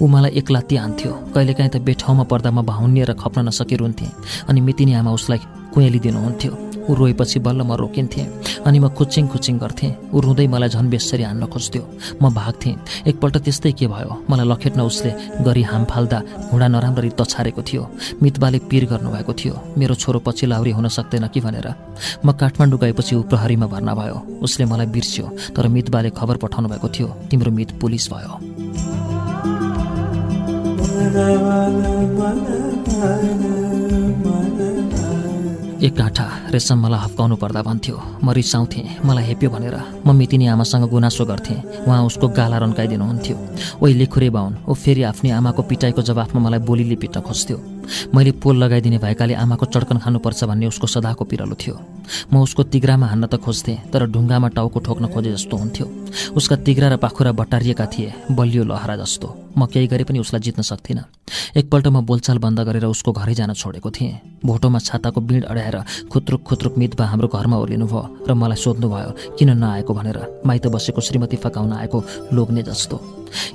ऊ 0.00 0.06
मलाई 0.06 0.30
एकलाती 0.40 0.76
आन्थ्यो। 0.76 1.12
कहिलेकाहीँ 1.34 1.70
त 1.70 1.76
बेठाउँमा 1.82 2.24
पर्दा 2.30 2.50
म 2.50 2.62
भाउनिएर 2.62 3.12
खप्न 3.18 3.48
नसकिरहन्थेँ 3.48 4.46
अनि 4.48 4.60
मितिनी 4.60 4.92
आमा 5.00 5.10
उसलाई 5.12 5.40
कुहेली 5.74 5.98
दिनुहुन्थ्यो। 5.98 6.63
ऊ 6.88 6.94
रोएपछि 6.94 7.38
बल्ल 7.40 7.62
म 7.62 7.72
रोकिन्थेँ 7.72 8.26
अनि 8.66 8.78
म 8.78 8.88
खुच्चिङ 8.88 9.26
खुच्चिङ 9.28 9.58
गर्थेँ। 9.58 9.92
ऊ 10.14 10.20
रुँदै 10.20 10.46
मलाई 10.46 10.68
झन् 10.68 10.88
बेसरी 10.90 11.22
हान्न 11.22 11.46
खोज्थ्यो। 11.46 11.82
म 12.22 12.24
भाग्थेँ। 12.34 12.74
एकपल्ट 13.06 13.36
त्यस्तै 13.44 13.72
के 13.72 13.86
भयो? 13.86 14.10
मलाई 14.30 14.46
लखेट्न 14.48 14.80
उसले 14.80 15.10
गरी 15.44 15.62
हाम 15.62 15.84
फाल्दा 15.84 16.18
घुँडा 16.50 16.68
नराम्ररी 16.68 17.10
तछारेको 17.20 17.62
थियो। 17.62 17.82
मितबाले 18.22 18.58
पिर 18.70 18.84
गर्नुभएको 18.90 19.32
थियो। 19.32 19.54
मेरो 19.78 19.94
छोरो 19.94 20.18
पछि 20.26 20.46
लाउरी 20.46 20.72
हुन 20.72 20.88
सक्दैन 20.88 21.28
कि 21.28 21.40
भनेर। 21.40 21.68
म 22.24 22.32
काठमाडौँ 22.32 22.78
गएपछि 22.80 23.16
ऊ 23.16 23.22
प्रहरीमा 23.28 23.66
भर्ना 23.66 23.94
भयो। 23.94 24.16
उसले 24.42 24.64
मलाई 24.64 24.86
बिर्स्यो 24.86 25.26
तर 25.56 25.68
मितबाले 25.68 26.10
खबर 26.16 26.36
पठाउनु 26.42 26.68
भएको 26.68 26.88
थियो 26.88 27.08
तिम्रो 27.30 27.50
मित 27.50 27.70
पुलिस 27.80 28.08
भयो। 28.12 28.32
एक 35.84 35.96
काँठा 35.96 36.24
रेशम 36.48 36.78
मलाई 36.80 37.00
हप्काउनु 37.00 37.36
पर्दा 37.36 37.62
भन्थ्यो। 37.62 37.96
म 38.24 38.32
रिसाउँथेँ। 38.32 39.04
मलाई 39.04 39.24
हेप्यो 39.24 39.50
भनेर। 39.52 39.76
म 40.06 40.16
मितिनी 40.16 40.46
आमासँग 40.48 40.88
गुनासो 40.88 41.24
गर्थेँ। 41.28 41.84
उहाँ 41.84 42.04
उसको 42.08 42.28
गाला 42.32 42.58
रन्काइदिनुहुन्थ्यो। 42.64 43.36
ओइ 43.84 43.92
लेखुरे 43.92 44.30
बाहुन 44.32 44.64
ऊ 44.64 44.72
फेरि 44.72 45.02
आफ्नै 45.12 45.30
आमाको 45.36 45.62
पिटाइको 45.68 46.02
जवाफमा 46.08 46.40
मलाई 46.40 46.60
बोलीले 46.64 46.96
पिट्न 46.96 47.20
खोज्थ्यो। 47.20 47.56
मैले 48.16 48.32
पोल 48.40 48.56
लगाइदिने 48.64 48.98
भएकाले 48.98 49.34
आमाको 49.44 49.66
चड्कन 49.68 49.98
खानुपर्छ 50.00 50.44
भन्ने 50.48 50.66
उसको 50.72 50.86
सदाको 50.88 51.24
पिरलो 51.28 51.56
थियो। 51.60 51.76
म 52.32 52.42
उसको 52.42 52.62
तिग्रामा 52.72 53.06
हान्न 53.06 53.26
त 53.26 53.36
खोज्थेँ 53.40 53.90
तर 53.92 54.06
ढुङ्गामा 54.06 54.48
टाउको 54.56 54.78
ठोक्न 54.80 55.04
खोजे 55.08 55.30
जस्तो 55.32 55.56
हुन्थ्यो। 55.56 55.86
उसका 56.36 56.56
तिग्रा 56.66 56.88
र 56.88 56.96
पाखुरा 56.96 57.32
बटारिएका 57.32 57.86
थिए 57.86 58.12
बलियो 58.30 58.64
लहरा 58.64 58.96
जस्तो। 58.96 59.28
म 59.58 59.66
केही 59.66 59.86
गरे 59.86 60.04
पनि 60.04 60.18
उसलाई 60.18 60.40
जित्न 60.42 60.62
सक्थिनँ। 60.62 61.04
एकपल्ट 61.56 61.86
म 61.86 62.00
बोलचाल 62.02 62.38
बन्द 62.38 62.60
गरेर 62.60 62.84
उसको 62.86 63.12
घरै 63.12 63.34
जान 63.34 63.52
छोडेको 63.54 63.90
थिएँ। 63.90 64.42
भोटोमा 64.44 64.78
छाताको 64.78 65.20
बिँड 65.20 65.44
अड्याएर 65.44 65.76
खुत्रुक 66.10 66.42
खुत्रुक 66.42 66.74
मितबा 66.78 67.04
हाम्रो 67.06 67.28
घरमा 67.28 67.56
ओर्लिनु 67.56 67.86
भयो 67.86 68.26
र 68.28 68.34
मलाई 68.34 68.58
सोध्नुभयो 68.58 69.10
किन 69.38 69.50
नआएको? 69.58 69.92
भनेर। 69.94 70.18
माइत 70.46 70.66
बसेको 70.66 71.00
श्रीमती 71.00 71.36
फकाउन 71.38 71.72
आएको 71.72 71.98
लोग्ने 72.34 72.62
जस्तो। 72.62 72.96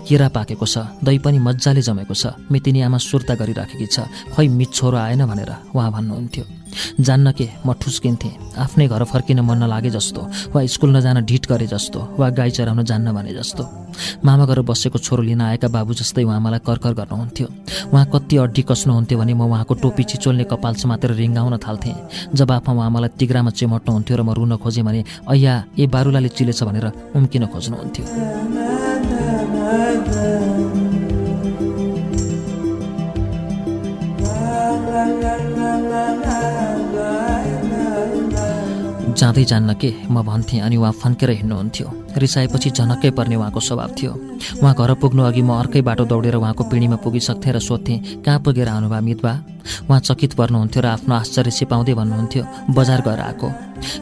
केरा 0.08 0.28
पाकेको 0.36 0.66
छ 0.66 0.78
दही 1.04 1.20
पनि 1.20 1.40
मजाले 1.40 1.82
जमेको 1.84 2.16
छ 2.16 2.36
मितिनी 2.52 2.80
आमा 2.88 2.98
सुर्ता 3.00 3.36
गरिराखेकी 3.36 3.88
छ 3.88 4.08
खै 4.36 4.48
मित 4.48 4.72
छोरो 4.74 4.98
आएन 4.98 5.24
भनेर 5.28 5.52
उहाँ 5.76 5.92
भन्नुहुन्थ्यो। 5.92 6.59
जान्न 7.00 7.32
के 7.32 7.48
म 7.66 7.74
ठुस्किन्थेँ 7.82 8.58
आफ्नै 8.60 8.88
घर 8.88 9.04
फर्किन 9.04 9.40
मन 9.42 9.58
नलागे 9.64 9.90
जस्तो 9.90 10.22
वा 10.54 10.66
स्कुल 10.66 10.96
नजान 10.96 11.26
ढिट 11.26 11.48
गरे 11.50 11.68
जस्तो 11.68 12.00
वा 12.20 12.30
गाई 12.30 12.52
चराउन 12.52 12.84
जान्न 12.84 13.12
भने 13.14 13.34
जस्तो। 13.34 13.64
मामा 14.26 14.46
गरेर 14.46 14.64
बसेको 14.64 15.00
छोरो 15.00 15.24
लिन 15.24 15.42
आएका 15.42 15.68
बाबु 15.68 15.94
जस्तै 15.94 16.24
उहाँ 16.24 16.40
मलाई 16.40 16.60
कर्कर 16.64 16.94
गर्नुहुन्थ्यो। 16.94 17.48
उहाँ 17.92 18.06
कति 18.14 18.38
अड्डी 18.38 18.62
कस्नुहुन्थ्यो 18.70 19.20
भने 19.20 19.34
म 19.34 19.42
उहाँको 19.50 19.74
टोपी 19.82 20.04
चिचोल्ने 20.04 20.44
कपाल 20.52 20.74
समातेर 20.78 21.12
रिङ्गाउन 21.20 21.58
थाल्थेँ। 21.58 21.96
जब 22.36 22.52
आफमा 22.52 22.74
उहाँ 22.74 22.90
मलाई 22.90 23.18
तिग्रामा 23.20 23.52
चिमट्नुहुन्थ्यो 23.52 24.18
र 24.18 24.22
म 24.24 24.32
रुन 24.38 24.56
खोजेँ 24.62 24.84
भने 24.86 25.04
अया 25.28 25.54
ए 25.80 25.88
बारुलाले 25.88 26.30
चिलेछ 26.38 26.64
भनेर 26.64 26.86
उम्किन 27.18 27.46
खोज्नुहुन्थ्यो। 27.48 28.69
जाँदै 39.20 39.44
जान्न 39.44 39.74
के 39.76 39.90
म 40.08 40.24
भन्थेँ 40.24 40.60
अनि 40.64 40.76
उहाँ 40.80 40.92
फन्केर 40.96 41.30
हिँड्नुहुन्थ्यो। 41.30 41.88
रिसाएपछि 42.16 42.70
झनक्कै 42.72 43.10
पर्ने 43.12 43.36
उहाँको 43.36 43.60
स्वभाव 43.60 43.92
थियो। 43.92 44.12
उहाँ 44.64 44.74
घर 44.80 44.94
पुग्नु 44.96 45.24
अघि 45.28 45.42
म 45.44 45.52
अर्कै 45.60 45.82
बाटो 45.84 46.06
दौडेर 46.08 46.36
उहाँको 46.40 46.64
पिँढीमा 46.72 46.96
पुगिसक्थेँ 47.04 47.54
र 47.54 47.60
सोध्थेँ 47.60 48.24
कहाँ 48.24 48.40
पुगेर 48.40 48.68
आउनुभयो 48.72 49.02
मितबा? 49.04 49.34
उहाँ 49.92 50.00
चकित 50.00 50.34
पर्नुहुन्थ्यो 50.40 50.82
र 50.82 50.88
आफ्नो 50.96 51.16
आश्चर्य 51.16 51.52
सिपाउँदै 51.52 51.94
भन्नुहुन्थ्यो 52.00 52.44
बजार 52.72 53.00
गएर 53.04 53.20
आएको। 53.20 53.48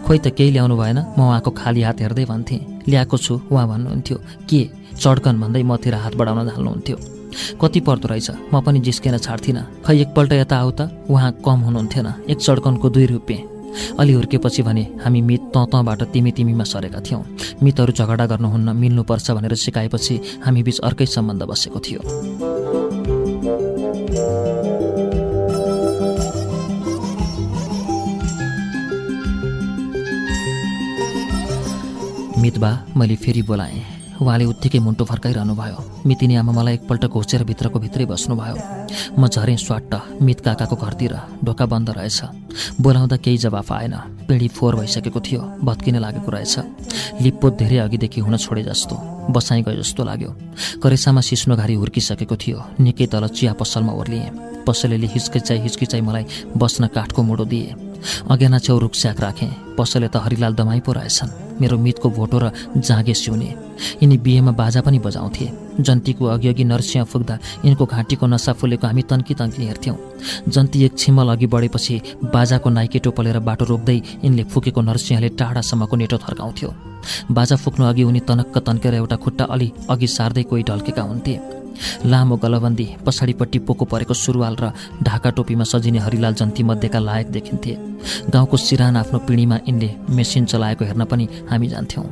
खोइ 0.05 0.17
त 0.21 0.27
केही 0.37 0.51
ल्याउनु 0.53 0.77
भएन? 0.77 0.99
म 1.17 1.19
उहाँको 1.33 1.51
खाली 1.51 1.81
हात 1.81 1.97
हेर्दै 2.01 2.25
भन्थेँ। 2.29 2.85
ल्याएको 2.85 3.17
छु। 3.17 3.33
उहाँ 3.49 3.67
भन्नुहुन्थ्यो 3.67 4.17
के? 4.45 4.61
चड्कन 5.01 5.35
भन्दै 5.41 5.63
मतिर 5.65 5.95
हात 5.97 6.13
बढाउन 6.13 6.45
थाल्नुहुन्थ्यो। 6.45 6.97
कति 7.57 7.79
पर्दो 7.81 8.07
रहेछ? 8.07 8.53
म 8.53 8.61
पनि 8.61 8.79
जिस्केन 8.85 9.17
छाड्थिनँ। 9.17 9.81
खै 9.81 9.97
एकपल्ट 9.97 10.31
यता 10.45 10.57
आऊ 10.61 10.71
त। 10.77 10.81
उहाँ 11.09 11.31
कम 11.41 11.59
हुनुहुन्थेन। 11.65 12.07
एक 12.29 12.37
चड्कनको 12.37 12.89
दुई 12.89 13.05
रुपियाँ। 13.17 13.56
अलि 13.99 14.13
हुर्केपछि 14.13 14.63
भने 14.63 14.83
हामी 15.03 15.21
मित 15.21 15.41
तँ 15.53 15.65
तँबाट 15.65 16.03
तिमी 16.13 16.31
तिमीमा 16.31 16.63
सरेका 16.63 17.01
थियौँ। 17.01 17.23
मितहरू 17.63 17.93
झगडा 17.93 18.25
गर्नुहुन्न 18.25 18.75
मिल्नुपर्छ 18.75 19.31
भनेर 19.31 19.55
सिकाएपछि 19.55 20.19
हामी 20.45 20.63
बिच 20.63 20.79
अर्कै 20.79 21.05
सम्बन्ध 21.05 21.43
बसेको 21.43 21.79
थियो। 21.79 22.01
मितबा 32.41 32.71
मैले 32.97 33.15
फेरि 33.15 33.41
बोलाएँ। 33.41 33.96
उहाँले 34.21 34.45
उत्तिकै 34.45 34.79
मुन्टो 34.79 35.05
फर्काइरहनु 35.05 35.53
भयो। 35.55 35.77
मितिनी 36.05 36.35
आमा 36.35 36.51
मलाई 36.51 36.73
एकपल्ट 36.73 37.05
घोचेर 37.05 37.43
भित्रको 37.43 37.79
भित्रै 37.79 38.05
बस्नुभयो। 38.05 38.55
म 39.19 39.27
झरेँ 39.27 39.57
स्वाट्ट 39.57 40.21
मित 40.21 40.39
काकाको 40.41 40.75
घरतिर 40.75 41.13
ढोका 41.45 41.65
बन्द 41.65 41.89
रहेछ। 41.97 42.81
बोलाउँदा 42.81 43.17
केही 43.17 43.37
जवाफ 43.37 43.71
आएन। 43.71 43.95
पिँढी 44.27 44.47
फोहोर 44.47 44.75
भइसकेको 44.75 45.19
थियो 45.21 45.41
भत्किन 45.61 45.95
लागेको 46.01 46.31
रहेछ। 46.31 46.55
लिप्पो 47.21 47.49
धेरै 47.61 47.77
अघिदेखि 47.77 48.19
हुन 48.21 48.37
छोडे 48.37 48.63
जस्तो 48.63 48.95
बसाइ 49.29 49.61
गयो 49.61 49.81
जस्तो 49.81 50.03
लाग्यो। 50.03 50.31
करेसामा 50.81 51.21
सिस्नो 51.21 51.55
घारी 51.55 51.73
हुर्किसकेको 51.73 52.35
थियो 52.35 52.57
निकै 52.81 53.05
तल 53.07 53.27
चिया 53.27 53.53
पसलमा 53.53 53.93
ओर्लिएँ। 53.93 54.65
पसलेले 54.65 55.07
हिचकिचाइ 55.07 55.57
हिचकिचाइ 55.61 56.01
मलाई 56.01 56.25
बस्न 56.57 56.87
काठको 56.89 57.21
मुडो 57.23 57.45
दिए। 57.45 57.86
अज्ञाना 58.31 58.59
छेउ 58.59 58.77
रुखस्याक 58.79 59.19
राखेँ 59.21 59.51
पसले 59.77 60.07
त 60.07 60.17
हरिलाल 60.17 60.53
दमाई 60.55 60.79
पो 60.81 60.91
रहेछन्। 60.91 61.61
मेरो 61.61 61.77
मितको 61.77 62.09
भोटो 62.09 62.37
र 62.39 62.51
जाँगे 62.77 63.13
सिउने 63.13 63.49
यिनी 64.01 64.17
बिहेमा 64.17 64.51
बाजा 64.51 64.81
पनि 64.81 64.99
बजाउँथे। 64.99 65.45
जन्तीको 65.81 66.25
अघि 66.25 66.47
अघि 66.47 66.63
नर्सिया 66.63 67.03
फुक्दा 67.03 67.37
यिनको 67.65 67.85
घाँटीको 67.85 68.25
नसा 68.27 68.53
फुलेको 68.53 68.87
हामी 68.87 69.01
तन्की 69.09 69.33
तन्की 69.33 69.65
हेर्थ्यौँ। 69.65 69.97
जन्ती 70.49 70.83
एक 70.85 70.97
छिमल 70.97 71.29
अघि 71.29 71.47
बढेपछि 71.47 72.01
बाजाको 72.33 72.69
नाइके 72.69 72.99
टोपलेर 72.99 73.39
बाटो 73.39 73.65
रोक्दै 73.65 73.97
यिनले 74.25 74.43
फुकेको 74.49 74.81
नर्सियाले 74.81 75.29
टाढासम्मको 75.37 75.95
नेटो 75.95 76.17
थर्काउँथ्यो। 76.17 76.69
बाजा 77.31 77.55
फुक्नु 77.63 77.85
अघि 77.85 78.03
उनी 78.03 78.19
तनक्क 78.29 78.57
तन्केर 78.67 78.93
एउटा 78.95 79.15
खुट्टा 79.23 79.45
अलि 79.55 79.71
अघि 79.89 80.07
सार्दै 80.09 80.43
कोही 80.49 80.63
ढल्केका 80.69 81.03
हुन्थे 81.03 81.35
लामो 82.05 82.35
गलबन्दी 82.43 82.87
पछाडिपट्टि 83.05 83.59
पोको 83.67 83.85
परेको 83.85 84.13
सुरुवाल 84.15 84.55
र 84.61 84.71
ढाका 85.03 85.29
टोपीमा 85.37 85.65
सजिने 85.71 85.99
हरिलाल 86.05 86.33
जन्ती 86.41 86.63
मध्येका 86.69 86.99
लायक 86.99 87.27
देखिन्थे 87.31 87.73
गाउँको 88.33 88.57
सिरान 88.57 88.97
आफ्नो 88.97 89.19
पिँढीमा 89.27 89.57
यिनले 89.67 89.89
मेसिन 90.17 90.45
चलाएको 90.45 90.85
हेर्न 90.85 91.03
पनि 91.05 91.27
हामी 91.49 91.67
जान्थ्यौँ 91.73 92.05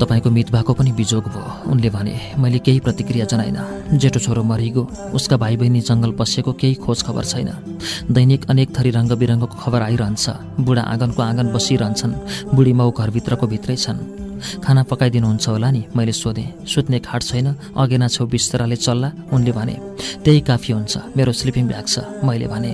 तपाईँको 0.00 0.30
मित 0.30 0.50
भएको 0.52 0.72
पनि 0.74 0.92
बिजोग 0.92 1.24
भयो। 1.28 1.70
उनले 1.70 1.90
भने 1.90 2.14
मैले 2.38 2.58
केही 2.58 2.80
प्रतिक्रिया 2.80 3.24
जनाइन। 3.24 3.58
जेठो 3.98 4.20
छोरो 4.20 4.42
मरिगो 4.42 4.82
उसका 5.14 5.36
भाइ 5.36 5.56
बहिनी 5.56 5.80
जङ्गल 5.80 6.12
पसेको 6.12 6.52
केही 6.52 6.74
खोज 6.74 7.02
खबर 7.02 7.24
छैन। 7.24 7.50
दैनिक 8.10 8.50
अनेक 8.50 8.76
थरी 8.76 8.90
रङ्ग 8.90 9.12
बिरङ्गको 9.12 9.56
खबर 9.56 9.82
आइरहन्छ। 9.82 10.24
बुढा 10.60 10.82
आँगनको 10.82 11.22
आँगन 11.22 11.46
बसिरहन्छन्। 11.52 12.14
बुढी 12.54 12.72
माउ 12.72 12.90
घरभित्रको 12.90 13.46
भित्रै 13.46 13.76
छन्। 13.76 14.25
खाना 14.64 14.82
पकाइदिनुहुन्छ 14.90 15.48
होला 15.48 15.70
नि 15.70 15.82
मैले 15.96 16.12
सोधेँ। 16.12 16.66
सुत्ने 16.66 16.98
खाट 17.00 17.22
छैन 17.22 17.46
अगेना 17.76 18.08
छेउ 18.08 18.26
बिस्तराले 18.26 18.76
चल्ला 18.76 19.08
उनले 19.32 19.52
भने 19.52 19.76
त्यही 20.24 20.40
काफी 20.40 20.72
हुन्छ 20.72 20.94
मेरो 21.16 21.32
स्लिपिङ 21.32 21.64
ब्याग 21.68 21.86
छ 21.86 21.98
मैले 22.24 22.46
भने। 22.46 22.72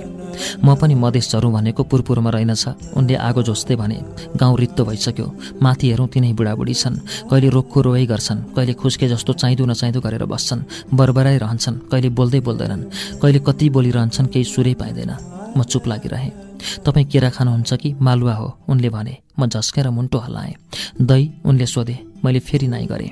म 0.65 0.73
पनि 0.75 0.95
मधेस 0.97 1.31
झरौँ 1.31 1.51
भनेको 1.53 1.83
पुरपुरमा 1.83 2.29
रहेनछ 2.33 2.97
उनले 2.97 3.15
आगो 3.21 3.41
जोस्दै 3.43 3.75
भने 3.77 3.97
गाउँ 4.41 4.57
रित्तो 4.57 4.83
भइसक्यो 4.85 5.27
माथि 5.61 5.85
हेरौँ 5.89 6.07
तिनै 6.09 6.33
बुढाबुढी 6.33 6.73
छन् 6.73 6.97
कहिले 7.29 7.49
रोक्खो 7.53 7.79
रोइ 7.85 8.05
गर्छन् 8.09 8.45
कहिले 8.55 8.73
खुस्के 8.73 9.07
जस्तो 9.13 9.33
चाहिँदो 9.33 9.65
नचाहिँदो 9.65 9.99
गरेर 10.01 10.25
बस्छन् 10.25 10.65
बरबराइ 10.97 11.37
रहन्छन् 11.37 11.81
कहिले 11.91 12.09
बोल्दै 12.17 12.39
बोल्दैनन् 12.47 12.83
कहिले 13.21 13.39
कति 13.47 13.69
बोलिरहन्छन् 13.69 14.31
केही 14.33 14.45
सुरै 14.53 14.73
पाइँदैन। 14.81 15.11
म 15.57 15.63
चुप 15.69 15.87
लागिरहेँ। 15.87 16.52
तपाईँ 16.85 17.05
केरा 17.05 17.29
खानुहुन्छ 17.29 17.73
कि? 17.73 17.95
मालुवा 18.01 18.33
हो 18.33 18.57
उनले 18.69 18.89
भने। 18.89 19.17
म 19.39 19.47
झस्केर 19.47 19.89
मुन्टो 19.89 20.17
हल्लाएँ। 20.17 20.53
दही 21.01 21.31
उनले 21.45 21.65
सोधे। 21.65 21.97
मैले 22.25 22.39
फेरि 22.39 22.67
नाइ 22.67 22.85
गरेँ। 22.85 23.11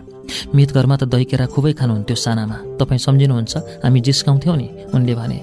मित 0.55 0.71
घरमा 0.71 0.95
त 0.95 1.03
दही 1.03 1.25
केरा 1.25 1.45
खुबै 1.45 1.73
खानुहुन्थ्यो 1.73 2.15
सानामा। 2.15 2.57
तपाईँ 2.79 2.99
सम्झिनुहुन्छ? 2.99 3.57
हामी 3.83 3.99
जिस्काउँथ्यौँ 3.99 4.57
नि 4.57 4.67
उनले 4.93 5.15
भने। 5.15 5.39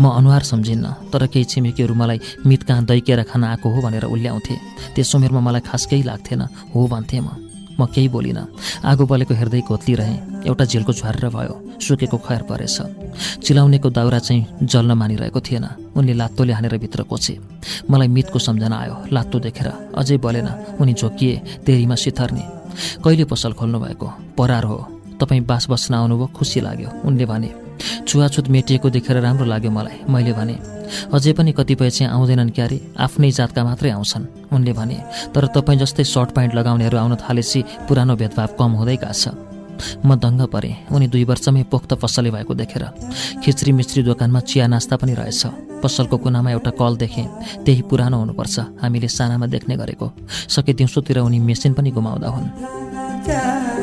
म 0.00 0.04
अनुहार 0.08 0.42
सम्झिन्न 0.42 0.86
तर 1.12 1.26
केही 1.26 1.44
छिमेकीहरू 1.44 1.94
मलाई 1.94 2.20
मित 2.46 2.62
कहाँ 2.62 2.84
दही 2.84 3.00
केरा 3.00 3.22
खान 3.22 3.44
आएको 3.44 3.68
हो? 3.70 3.78
भनेर 3.82 4.04
उल्ल्याउँथे 4.04 4.54
त्यस 4.94 5.14
उमेरमा 5.16 5.40
मलाई 5.40 5.60
खास 5.60 5.86
केही 5.86 6.02
लाग्थेन 6.02 6.42
हो 6.74 6.86
भन्थेँ 6.86 7.20
म। 7.20 7.47
म 7.78 7.86
केही 7.86 8.08
बोलिनँ। 8.08 8.46
आगो 8.84 9.04
बलेको 9.06 9.34
हेर्दै 9.34 9.60
घोत्लिरहेँ 9.62 10.44
एउटा 10.46 10.64
झिल्को 10.64 10.92
झ्वारेर 10.92 11.28
भयो। 11.30 11.54
सुकेको 11.78 12.18
खयर 12.18 12.42
परेछ। 12.50 12.76
चिलाउनेको 13.46 13.88
दाउरा 13.90 14.18
चाहिँ 14.18 14.66
जल्न 14.66 14.92
मानिरहेको 14.98 15.40
थिएन। 15.40 15.66
उनले 15.94 16.12
लात्तोले 16.14 16.52
हानेर 16.52 16.76
भित्र 16.78 17.02
कोचे। 17.06 17.38
मलाई 17.90 18.08
मितको 18.08 18.38
सम्झना 18.38 18.76
आयो। 18.76 18.96
लात्तो 19.14 19.38
देखेर 19.38 19.68
अझै 19.94 20.16
बोलेन 20.18 20.48
उनी 20.80 20.92
झोकिए 20.94 21.62
तेरीमा 21.66 21.94
सिथर्ने। 21.94 22.44
कहिले 23.04 23.24
पसल 23.30 23.52
खोल्नु 23.54 23.78
भएको 23.78 24.06
परार 24.38 24.64
हो। 24.64 24.78
तपाईँ 25.20 25.42
बास 25.46 25.66
बस्न 25.70 25.94
आउनुभयो 25.94 26.26
खुसी 26.36 26.60
लाग्यो। 26.60 26.90
उनले 27.06 27.26
भने 27.26 27.50
छुवाछुत 28.06 28.48
मेटिएको 28.48 28.90
देखेर 28.90 29.16
राम्रो 29.20 29.46
लाग्यो 29.46 29.70
मलाई। 29.70 29.96
मैले 30.08 30.32
भने 30.32 30.54
अझै 31.12 31.32
पनि 31.32 31.52
कतिपय 31.52 31.90
चाहिँ 31.90 32.12
आउँदैनन् 32.12 32.50
क्यारे 32.50 32.78
आफ्नै 32.96 33.30
जातका 33.30 33.64
मात्रै 33.64 33.90
आउँछन्। 33.90 34.24
उनले 34.52 34.72
भने 34.72 34.96
तर 35.34 35.46
तपाईँ 35.54 35.78
जस्तै 35.78 36.04
सर्ट 36.04 36.30
प्यान्ट 36.32 36.54
लगाउनेहरू 36.54 36.96
आउन 36.98 37.14
थालेपछि 37.20 37.60
पुरानो 37.88 38.16
भेदभाव 38.16 38.48
कम 38.58 38.70
हुँदै 38.78 38.96
गएको 38.96 39.12
छ। 39.12 39.24
म 40.02 40.18
दङ्ग 40.18 40.50
परेँ। 40.50 40.90
उनी 40.90 41.06
दुई 41.06 41.24
वर्षमै 41.24 41.62
पोख्त 41.70 42.02
पसले 42.02 42.30
भएको 42.34 42.54
देखेर। 42.54 42.84
खिच्री 43.44 43.72
मिस्त्री 43.72 44.02
दोकानमा 44.02 44.40
चिया 44.42 44.66
नास्ता 44.66 44.96
पनि 44.98 45.14
रहेछ। 45.14 45.42
पसलको 45.82 46.16
कुनामा 46.18 46.50
एउटा 46.50 46.70
कल 46.74 46.96
देखेँ। 46.98 47.26
त्यही 47.62 47.82
पुरानो 47.86 48.18
हुनुपर्छ। 48.18 48.82
हामीले 48.82 49.08
सानामा 49.08 49.46
देख्ने 49.46 49.76
गरेको। 49.78 50.06
सके 50.50 50.72
दिउँसोतिर 50.74 51.18
उनी 51.22 51.38
मेसिन 51.38 51.72
पनि 51.78 51.90
गुमाउँदा 51.94 52.28
हुन्। 52.28 53.77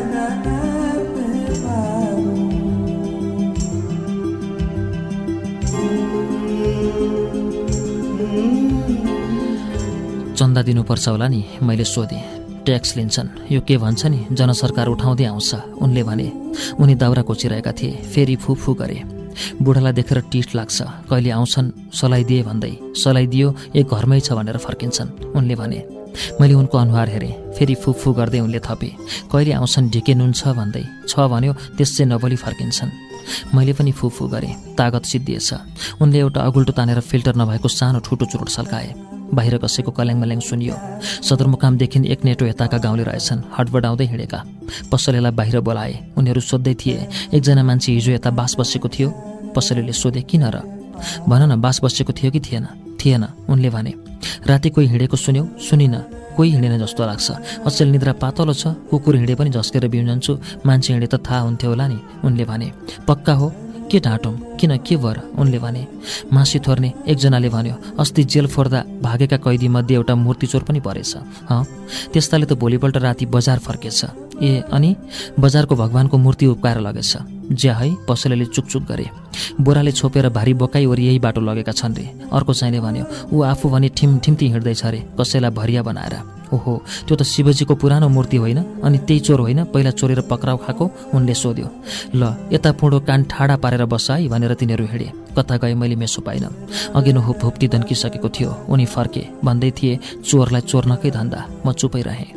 चन्दा 10.56 10.72
दिनुपर्छ 10.72 11.08
होला 11.12 11.28
नि 11.28 11.42
मैले 11.68 11.84
सोधेँ। 11.84 12.64
ट्याक्स 12.64 12.96
लिन्छन्। 12.96 13.52
यो 13.52 13.60
के 13.68 13.76
भन्छ 13.76 14.08
नि 14.08 14.20
जनसरकार 14.32 14.88
उठाउँदै 14.88 15.26
आउँछ 15.28 15.84
उनले 15.84 16.04
भने। 16.08 16.28
उनी 16.80 16.96
दाउरा 16.96 17.28
कोचिरहेका 17.28 17.72
थिए 17.76 18.00
फेरि 18.08 18.36
फुफु 18.40 18.72
गरे। 18.80 19.04
बुढालाई 19.60 19.94
देखेर 20.00 20.20
टिट 20.32 20.56
लाग्छ 20.56 21.12
कहिले 21.12 21.30
आउँछन्? 21.36 21.92
सलाइदिए 21.92 22.44
भन्दै। 22.48 22.74
सलाइदियो 22.96 23.48
एक 23.76 23.88
घरमै 23.92 24.20
छ 24.24 24.32
भनेर 24.32 24.58
फर्किन्छन्। 24.64 25.36
उनले 25.36 25.56
भने 25.60 25.80
मैले 26.40 26.54
उनको 26.56 26.76
अनुहार 26.80 27.10
हेरेँ 27.12 27.36
फेरि 27.52 27.76
फुफु 27.76 28.14
गर्दै 28.16 28.40
उनले 28.40 28.60
थपे। 28.64 28.90
कहिले 29.28 29.52
आउँछन् 29.60 29.92
ढिके 29.92 30.14
नुन 30.16 30.32
छ 30.32 30.56
भन्दै। 30.56 30.84
छ 31.12 31.14
भन्यो 31.28 31.52
त्यस 31.76 32.08
नबोली 32.08 32.38
फर्किन्छन्। 32.40 32.96
मैले 33.52 33.74
पनि 33.76 33.92
फुफु 33.92 34.24
गरेँ 34.32 34.56
तागत 34.80 35.04
सिद्धिएछ। 35.04 36.00
उनले 36.00 36.20
एउटा 36.24 36.40
अगुल्टो 36.48 36.72
तानेर 36.72 37.00
फिल्टर 37.04 37.36
नभएको 37.36 37.68
सानो 37.68 38.00
ठुटो 38.00 38.26
चुरोट 38.32 38.50
सल्काए। 38.50 39.15
बाहिर 39.36 39.58
कसैको 39.58 39.92
कल्याङ 39.92 40.18
मल्याङ 40.20 40.40
सुनियो। 40.40 40.76
सदरमुकामदेखि 41.22 42.00
एक 42.08 42.20
नेटो 42.26 42.46
यताका 42.46 42.78
गाउँले 42.78 43.04
रहेछन्। 43.04 43.44
हटबडाउँदै 43.58 44.06
हिँडेका। 44.06 44.40
पसलेलाई 44.92 45.32
बाहिर 45.32 45.60
बोलाए। 45.60 45.94
उनीहरू 46.18 46.42
सोध्दै 46.42 46.74
थिए 46.74 46.98
एकजना 47.36 47.64
मान्छे 47.64 47.92
हिजो 47.92 48.12
यता 48.12 48.30
बास 48.32 48.56
बसेको 48.60 48.88
थियो। 48.90 49.10
पसलेले 49.56 49.94
सोधे 49.94 50.22
किन 50.22 50.44
र? 50.48 50.58
भन 51.28 51.42
न 51.52 51.54
बास 51.62 51.80
बसेको 51.84 52.14
थियो 52.14 52.32
कि 52.32 52.40
थिएन? 52.40 52.66
थिएन 53.00 53.24
उनले 53.50 53.70
भने। 53.70 53.94
राति 54.48 54.70
कोही 54.70 54.88
हिँडेको 54.88 55.18
सुन्यौ? 55.18 55.46
सुनिन। 55.60 55.96
कोही 56.36 56.50
हिँडेन 56.52 56.80
जस्तो 56.84 57.06
लाग्छ। 57.06 57.28
अचेल 57.64 57.88
निद्रा 57.92 58.14
पातलो 58.20 58.54
छ। 58.54 58.68
कुकुर 58.92 59.16
हिँडे 59.16 59.36
पनि 59.36 59.50
झस्केर 59.50 59.88
बिउजन्छु। 59.88 60.34
मान्छे 60.66 60.94
हिँडे 60.94 61.08
त 61.08 61.16
थाहा 61.24 61.40
हुन्थ्यो 61.48 61.70
होला 61.70 61.88
नि? 61.88 62.00
उनले 62.24 62.46
भने। 62.46 62.72
पक्का 63.08 63.34
हो। 63.34 63.48
के 63.92 64.00
ढाँटौँ? 64.00 64.36
किन 64.60 64.78
के 64.78 64.96
भएर 64.98 65.22
उनले 65.40 65.60
भने 65.60 65.88
मासी 66.34 66.60
थोर्ने 66.60 66.94
एकजनाले 67.08 67.50
भन्यो 67.50 67.76
अस्ति 68.00 68.24
जेल 68.24 68.48
फोर्दा 68.48 68.84
भागेका 69.02 69.38
कैदीमध्ये 69.38 69.96
एउटा 69.96 70.16
मूर्तिचोर 70.16 70.64
पनि 70.64 70.80
परेछ 70.80 71.16
हँ? 71.50 71.64
त्यस्ताले 72.14 72.46
त 72.46 72.54
भोलिपल्ट 72.54 72.98
राति 72.98 73.26
बजार 73.26 73.60
फर्केछ। 73.60 74.06
ए 74.42 74.64
अनि? 74.74 74.96
बजारको 75.40 75.76
भगवान्को 75.76 76.18
मूर्ति 76.18 76.46
उप्काएर 76.46 76.80
लगेछ। 76.80 77.18
ज्या 77.52 77.76
है 77.76 77.96
पसलेले 78.10 78.46
चुकचुक 78.46 78.84
गरे। 78.84 79.10
बोराले 79.60 79.92
छोपेर 79.92 80.30
भारी 80.30 80.54
बोकाइ 80.54 80.86
वरि 80.86 81.04
यही 81.06 81.20
बाटो 81.20 81.42
लगेका 81.42 81.72
छन् 81.72 81.96
रे। 81.96 82.06
अर्को 82.32 82.54
चाहिँले 82.54 82.80
भन्यो 82.80 83.06
ऊ 83.34 83.42
आफू 83.44 83.70
भने 83.70 83.90
ठिम 83.98 84.18
ठिम्ती 84.20 84.46
हिँड्दैछ 84.50 84.86
अरे 84.86 85.00
कसैलाई 85.20 85.52
भरिया 85.52 85.82
बनाएर। 85.84 86.16
ओहो 86.54 86.74
त्यो 87.08 87.16
त 87.18 87.24
शिवजीको 87.26 87.76
पुरानो 87.76 88.08
मूर्ति 88.10 88.38
होइन 88.38 88.58
अनि 88.86 88.98
त्यही 88.98 89.20
चोर 89.20 89.40
होइन 89.42 89.64
पहिला 89.74 89.92
चोरेर 89.92 90.22
पक्राउ 90.30 90.58
खाएको 90.66 90.86
उनले 91.14 91.34
सोध्यो। 91.34 91.68
ल 92.16 92.22
यता 92.54 92.72
पुँडो 92.80 93.00
कान 93.02 93.24
ठाडा 93.26 93.56
पारेर 93.58 93.86
बस 93.90 94.08
है 94.12 94.28
भनेर 94.30 94.54
तिनीहरू 94.54 94.86
हिँडे। 94.86 95.12
कता 95.38 95.58
गए 95.58 95.74
मैले 95.74 95.96
मेसो 95.96 96.22
पाइनँ। 96.22 96.50
अघि 96.96 97.14
न 97.14 97.18
हुप 97.18 97.44
हुप्ती 97.44 97.68
धन्किसकेको 97.68 98.30
थियो 98.30 98.52
उनी 98.70 98.86
फर्के। 98.86 99.24
भन्दै 99.44 99.72
थिए 99.78 100.00
चोरलाई 100.22 100.62
चोर्नकै 100.62 101.12
धन्दा 101.12 101.40
म 101.66 101.74
चुपै 101.74 102.02
रहेँ। 102.02 102.30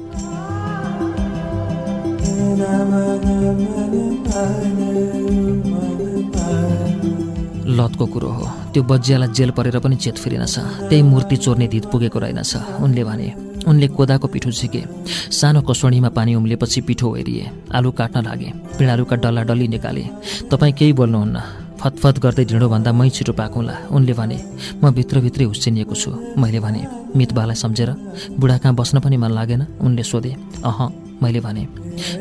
लतको 7.79 8.07
कुरो 8.07 8.29
हो। 8.29 8.45
त्यो 8.73 8.83
बजियालाई 8.83 9.29
जेल 9.29 9.51
परेर 9.51 9.79
पनि 9.79 9.97
चेत 9.97 10.17
फिरेनछ। 10.19 10.59
त्यही 10.89 11.03
मूर्ति 11.03 11.37
चोर्ने 11.37 11.67
धित 11.69 11.85
पुगेको 11.87 12.19
रहेनछ 12.19 12.57
उनले 12.83 13.05
भने। 13.05 13.29
उनले 13.69 13.89
कोदाको 13.89 14.27
पिठो 14.29 14.51
झिके। 14.51 14.83
सानो 15.31 15.61
कसोडीमा 15.63 16.09
पानी 16.09 16.35
उम्लेपछि 16.35 16.81
पिठो 16.81 17.07
हेरिए 17.15 17.51
आलु 17.75 17.91
काट्न 17.91 18.19
लागे। 18.25 18.51
पिँडालुका 18.79 19.17
डल्ला 19.17 19.43
डल्ली 19.43 19.69
निकाले। 19.69 20.05
तपाईँ 20.51 20.73
केही 20.73 20.93
बोल्नुहुन्न। 20.93 21.39
फतफत 21.79 22.19
गर्दै 22.19 22.45
ढिँडोभन्दा 22.45 22.91
मै 22.93 23.09
छिटो 23.11 23.33
पाकौँला। 23.33 23.75
उनले 23.95 24.13
भने 24.13 24.39
म 24.83 24.91
भित्रभित्रै 24.91 25.45
हुस्सिनिएको 25.45 25.95
छु। 25.95 26.11
मैले 26.39 26.61
भने 26.61 26.83
मितबालाई 27.17 27.55
सम्झेर? 27.55 27.91
बुढा 28.39 28.57
कहाँ 28.59 28.75
बस्न 28.75 29.01
पनि 29.01 29.17
मन 29.17 29.31
लागेन? 29.31 29.63
उनले 29.81 30.03
सोधे 30.03 30.33
अह। 30.65 30.81
मैले 31.23 31.41
भने 31.41 31.67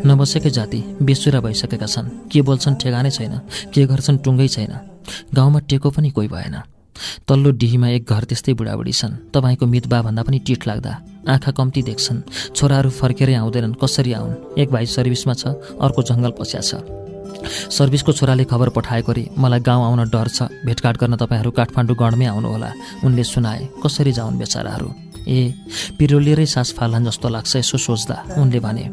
नबसेकै 0.06 0.50
जाति 0.50 0.80
बेसुरा 1.02 1.40
भइसकेका 1.42 1.86
छन्। 1.86 2.08
के 2.32 2.42
बोल्छन् 2.42 2.76
ठेगानै 2.76 3.10
छैन। 3.10 3.34
के 3.74 3.86
गर्छन् 3.86 4.18
टुङ्गै 4.18 4.48
छैन। 4.48 4.74
गाउँमा 5.36 5.60
टेको 5.60 5.90
पनि 5.90 6.10
कोही 6.10 6.28
भएन। 6.28 6.56
तल्लो 7.28 7.52
डिहीमा 7.52 7.88
एक 7.88 8.10
घर 8.10 8.24
त्यस्तै 8.24 8.54
बुढाबुढी 8.54 8.92
छन्। 8.92 9.30
तपाईँको 9.34 9.66
मितबा 9.66 10.02
भन्दा 10.02 10.24
पनि 10.24 10.40
टिट 10.40 10.68
लाग्दा। 10.68 10.94
आँखा 11.30 11.52
कम्ती 11.52 11.82
देख्छन्। 11.84 12.54
छोराहरू 12.56 12.90
फर्केरै 12.90 13.34
आउँदैनन्। 13.34 13.78
कसरी 13.78 14.14
आउन्? 14.14 14.58
एक 14.58 14.72
भाइ 14.72 14.86
सर्भिसमा 14.86 15.34
छ 15.34 15.54
अर्को 15.78 16.02
जङ्गल 16.04 16.32
पस्या 16.40 16.62
छ। 16.62 16.82
सर्भिसको 17.70 18.12
छोराले 18.12 18.44
खबर 18.50 18.70
पठाएको 18.70 19.12
रे 19.12 19.30
मलाई 19.38 19.60
गाउँ 19.62 19.84
आउन 19.86 20.10
डर 20.10 20.28
छ। 20.28 20.50
भेटघाट 20.66 20.98
गर्न 20.98 21.16
तपाईँहरू 21.22 21.52
काठमाडौँ 21.54 21.96
गढमै 21.96 22.26
आउनुहोला। 22.34 22.70
उनले 23.06 23.24
सुनाए 23.24 23.70
कसरी 23.84 24.12
जाउन् 24.12 24.38
बेचाराहरू? 24.42 24.90
ए 25.28 25.54
पिरोलिएरै 26.00 26.46
सास 26.46 26.74
फाल्लान् 26.74 27.06
जस्तो 27.06 27.30
लाग्छ 27.30 27.56
यसो 27.62 27.78
सोच्दा। 27.78 28.42
उनले 28.42 28.60
भने। 28.60 28.86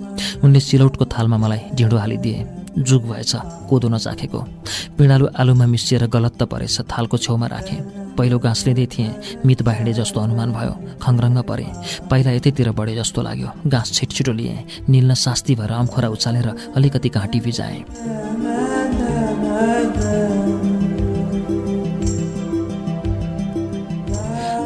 उनले 0.44 0.60
सिलौटको 0.60 1.04
थालमा 1.08 1.36
मलाई 1.38 1.60
ढिँडो 1.72 1.96
हालिदिए। 1.96 2.63
जुग 2.78 3.02
भएछ 3.10 3.32
कोदो 3.70 3.88
नचाखेको। 3.88 4.40
पिँडालु 4.98 5.26
आलुमा 5.38 5.66
मिसिएर 5.66 6.06
गलत 6.06 6.34
त 6.38 6.42
परेछ 6.50 6.80
थालको 6.90 7.16
छेउमा 7.16 7.46
राखेँ। 7.46 7.80
पहिलो 8.18 8.38
घाँस 8.38 8.66
लिँदै 8.66 8.86
थिएँ 8.86 9.42
मित 9.46 9.62
बाहिडे 9.62 9.92
जस्तो 9.94 10.20
अनुमान 10.20 10.52
भयो 10.52 10.72
खङ्रङ्ग 11.02 11.38
परे। 11.46 11.66
पहिला 12.10 12.30
यतैतिर 12.32 12.70
बढे 12.74 12.94
जस्तो 12.94 13.22
लाग्यो 13.22 13.48
घाँस 13.66 13.92
छिटछिटो 13.94 14.32
लिएँ 14.32 14.86
निल्न 14.90 15.14
सास्ती 15.14 15.54
भएर 15.54 15.72
अम्खोरा 15.72 16.08
उचालेर 16.08 16.48
अलिकति 16.76 17.08
घाँटी 17.08 17.40
भिजाएँ। 17.40 17.82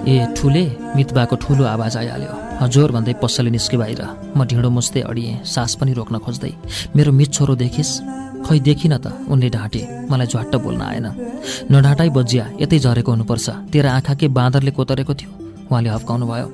ए 0.09 0.35
ठुले 0.37 0.65
मितबाको 0.97 1.37
ठुलो 1.37 1.65
आवाज 1.65 1.97
आइहाल्यो। 1.97 2.48
हजुर 2.61 2.91
भन्दै 2.93 3.15
पसलले 3.23 3.51
निस्के 3.51 3.77
बाहिर। 3.77 4.03
म 4.35 4.45
ढिँडो 4.45 4.71
मुस्दै 4.71 5.01
अडिएँ 5.07 5.43
सास 5.47 5.79
पनि 5.79 5.93
रोक्न 5.95 6.19
खोज्दै। 6.19 6.53
मेरो 6.97 7.11
मित 7.13 7.31
छोरो 7.33 7.55
देखिस्? 7.55 7.93
खै 8.47 8.59
देखिन 8.59 8.95
त 8.99 9.07
उनले 9.31 9.49
ढाँटे। 9.51 9.83
मलाई 10.11 10.27
झट्ट 10.27 10.55
बोल्न 10.59 10.83
आएन। 10.83 11.07
नढाँटाइ 11.71 12.11
बजिया 12.11 12.45
यतै 12.63 12.79
झरेको 12.79 13.11
हुनुपर्छ। 13.15 13.47
तेरो 13.71 13.89
आँखा 13.89 14.15
के 14.15 14.27
बाँदरले 14.29 14.71
कोतरेको 14.75 15.15
थियो। 15.15 15.31
उहाँले 15.71 15.91
हप्काउनु 15.91 16.27
भयो। 16.27 16.47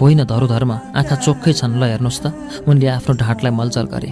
होइन 0.00 0.20
धरोधर्म 0.26 0.72
आँखा 0.98 1.16
चोखै 1.22 1.52
छन् 1.52 1.78
ल 1.78 1.82
हेर्नुहोस् 1.92 2.22
त। 2.22 2.26
उनले 2.66 2.86
आफ्नो 2.98 3.12
ढाँटलाई 3.22 3.52
मलजल 3.54 3.86
गरे। 3.86 4.10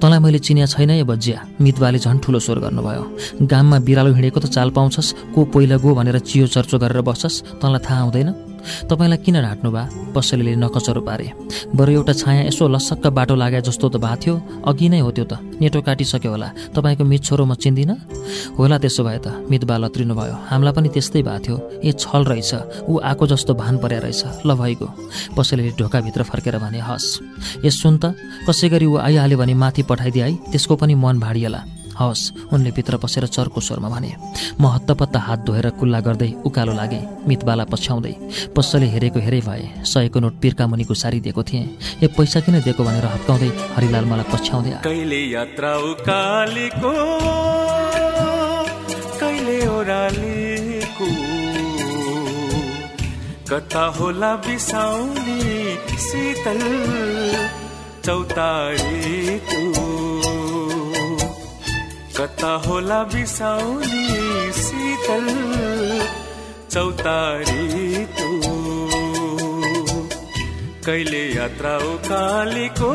तँलाई 0.00 0.18
मैले 0.24 0.38
चिनिया 0.40 0.66
छैन 0.72 0.90
ए 0.90 1.04
बजिया 1.04 1.38
मितबाले 1.60 1.98
झन् 2.00 2.22
ठुलो 2.24 2.38
स्वर 2.40 2.58
गर्नुभयो। 2.64 3.04
गाममा 3.44 3.78
बिरालो 3.84 4.12
हिँडेको 4.16 4.40
त 4.40 4.46
चाल 4.48 4.70
पाउँछस् 4.72 5.36
को 5.36 5.44
पहिला 5.52 5.76
गो 5.76 5.92
भनेर 5.92 6.18
चियो 6.24 6.46
चर्चो 6.48 6.78
गरेर 6.80 7.04
बस्छस्? 7.04 7.60
तँलाई 7.60 7.80
थाहा 7.84 8.02
हुँदैन? 8.08 8.47
तपाईँलाई 8.90 9.18
किन 9.18 9.36
ढाँट्नु 9.42 9.70
भा? 9.70 9.82
पसलेले 10.14 10.56
नकचरो 10.56 11.00
पारे। 11.00 11.32
बरु 11.74 11.92
एउटा 11.92 12.12
छाया 12.12 12.42
यसो 12.48 12.68
लसक्क 12.68 13.06
बाटो 13.06 13.34
लागे 13.34 13.60
जस्तो 13.60 13.88
त 13.88 13.96
भएको 13.96 14.16
थियो। 14.22 14.34
अघि 14.66 14.88
नै 14.88 15.00
हो 15.00 15.10
त्यो 15.10 15.24
त। 15.24 15.32
नेटो 15.60 15.80
काटिसक्यो 15.82 16.30
होला। 16.30 16.48
तपाईँको 16.74 17.04
मित 17.04 17.22
छोरो 17.24 17.44
म 17.44 17.54
चिन्दिनँ? 17.54 17.96
होला 18.58 18.78
त्यसो 18.78 19.04
भए 19.04 19.18
त। 19.18 19.46
मितबा 19.50 19.76
लत्रिनु 19.78 20.14
भयो। 20.14 20.34
हामीलाई 20.50 20.72
पनि 20.74 20.88
त्यस्तै 20.88 21.22
भएको 21.22 21.44
थियो। 21.44 21.56
ए 21.84 21.92
छल 21.92 22.22
रहेछ। 22.24 22.52
ऊ 22.88 23.00
आएको 23.00 23.24
जस्तो 23.26 23.54
भान 23.54 23.78
पर्या 23.78 23.98
रहेछ। 23.98 24.46
ल 24.46 24.50
भइगयो। 24.54 24.88
पसलेले 25.36 25.70
ढोकाभित्र 25.78 26.22
फर्केर 26.22 26.58
भने 26.58 26.80
हस्। 26.80 27.64
ए 27.64 27.70
सुन 27.70 27.98
त। 27.98 28.14
कसै 28.48 28.68
गरी 28.68 28.86
ऊ 28.86 28.96
आइहाल्यो 28.96 29.38
भने 29.38 29.54
माथि 29.54 29.82
पठाइदिए 29.82 30.22
है। 30.22 30.34
त्यसको 30.52 30.76
पनि 30.76 30.94
मन 30.94 31.18
भाडिएला। 31.20 31.77
हवस् 31.98 32.52
उनले 32.52 32.70
भित्र 32.76 32.96
पसेर 33.02 33.26
चर्को 33.28 33.60
स्वरमा 33.60 33.88
भने 33.88 34.12
म 34.60 34.66
हत्तपत्ता 34.74 35.20
हात 35.20 35.38
धोएर 35.46 35.68
कुल्ला 35.80 36.00
गर्दै 36.06 36.30
उकालो 36.46 36.72
लागे 36.74 37.00
मितबाला 37.28 37.64
पछ्याउँदै 37.72 38.14
पसले 38.56 38.86
हेरेको 38.94 39.20
हेरे 39.26 39.40
भए 39.48 39.64
सयको 39.92 40.18
नोट 40.20 40.34
पिर्का 40.42 40.66
मुनि 40.66 40.84
दिएको 41.18 41.42
थिएँ 41.48 41.64
ए 42.02 42.06
पैसा 42.16 42.40
किन 42.46 42.60
दिएको 42.66 42.84
भनेर 42.84 43.06
हप्काउँदै 43.14 43.50
हरिलाल 43.76 44.04
मलाई 44.10 44.26
पछ्याउँदै 44.32 44.70
कहिले 44.84 45.20
यात्रा 45.32 45.72
उकालेको 45.90 46.92
कहिले 49.20 49.58
ओरालेको 49.68 51.08
कता 53.50 53.84
होला 53.98 54.34
बिसाउने 54.44 55.36
शीतल 56.06 56.60
चौतारीको 58.06 59.77
कता 62.18 62.52
होला 62.66 63.02
बिसाउने 63.12 64.06
शीतल 64.62 65.26
चौतारी 66.72 68.04
तू? 68.18 68.30
कहिले 70.86 71.22
यात्रा 71.36 71.76
उकालीको 71.92 72.90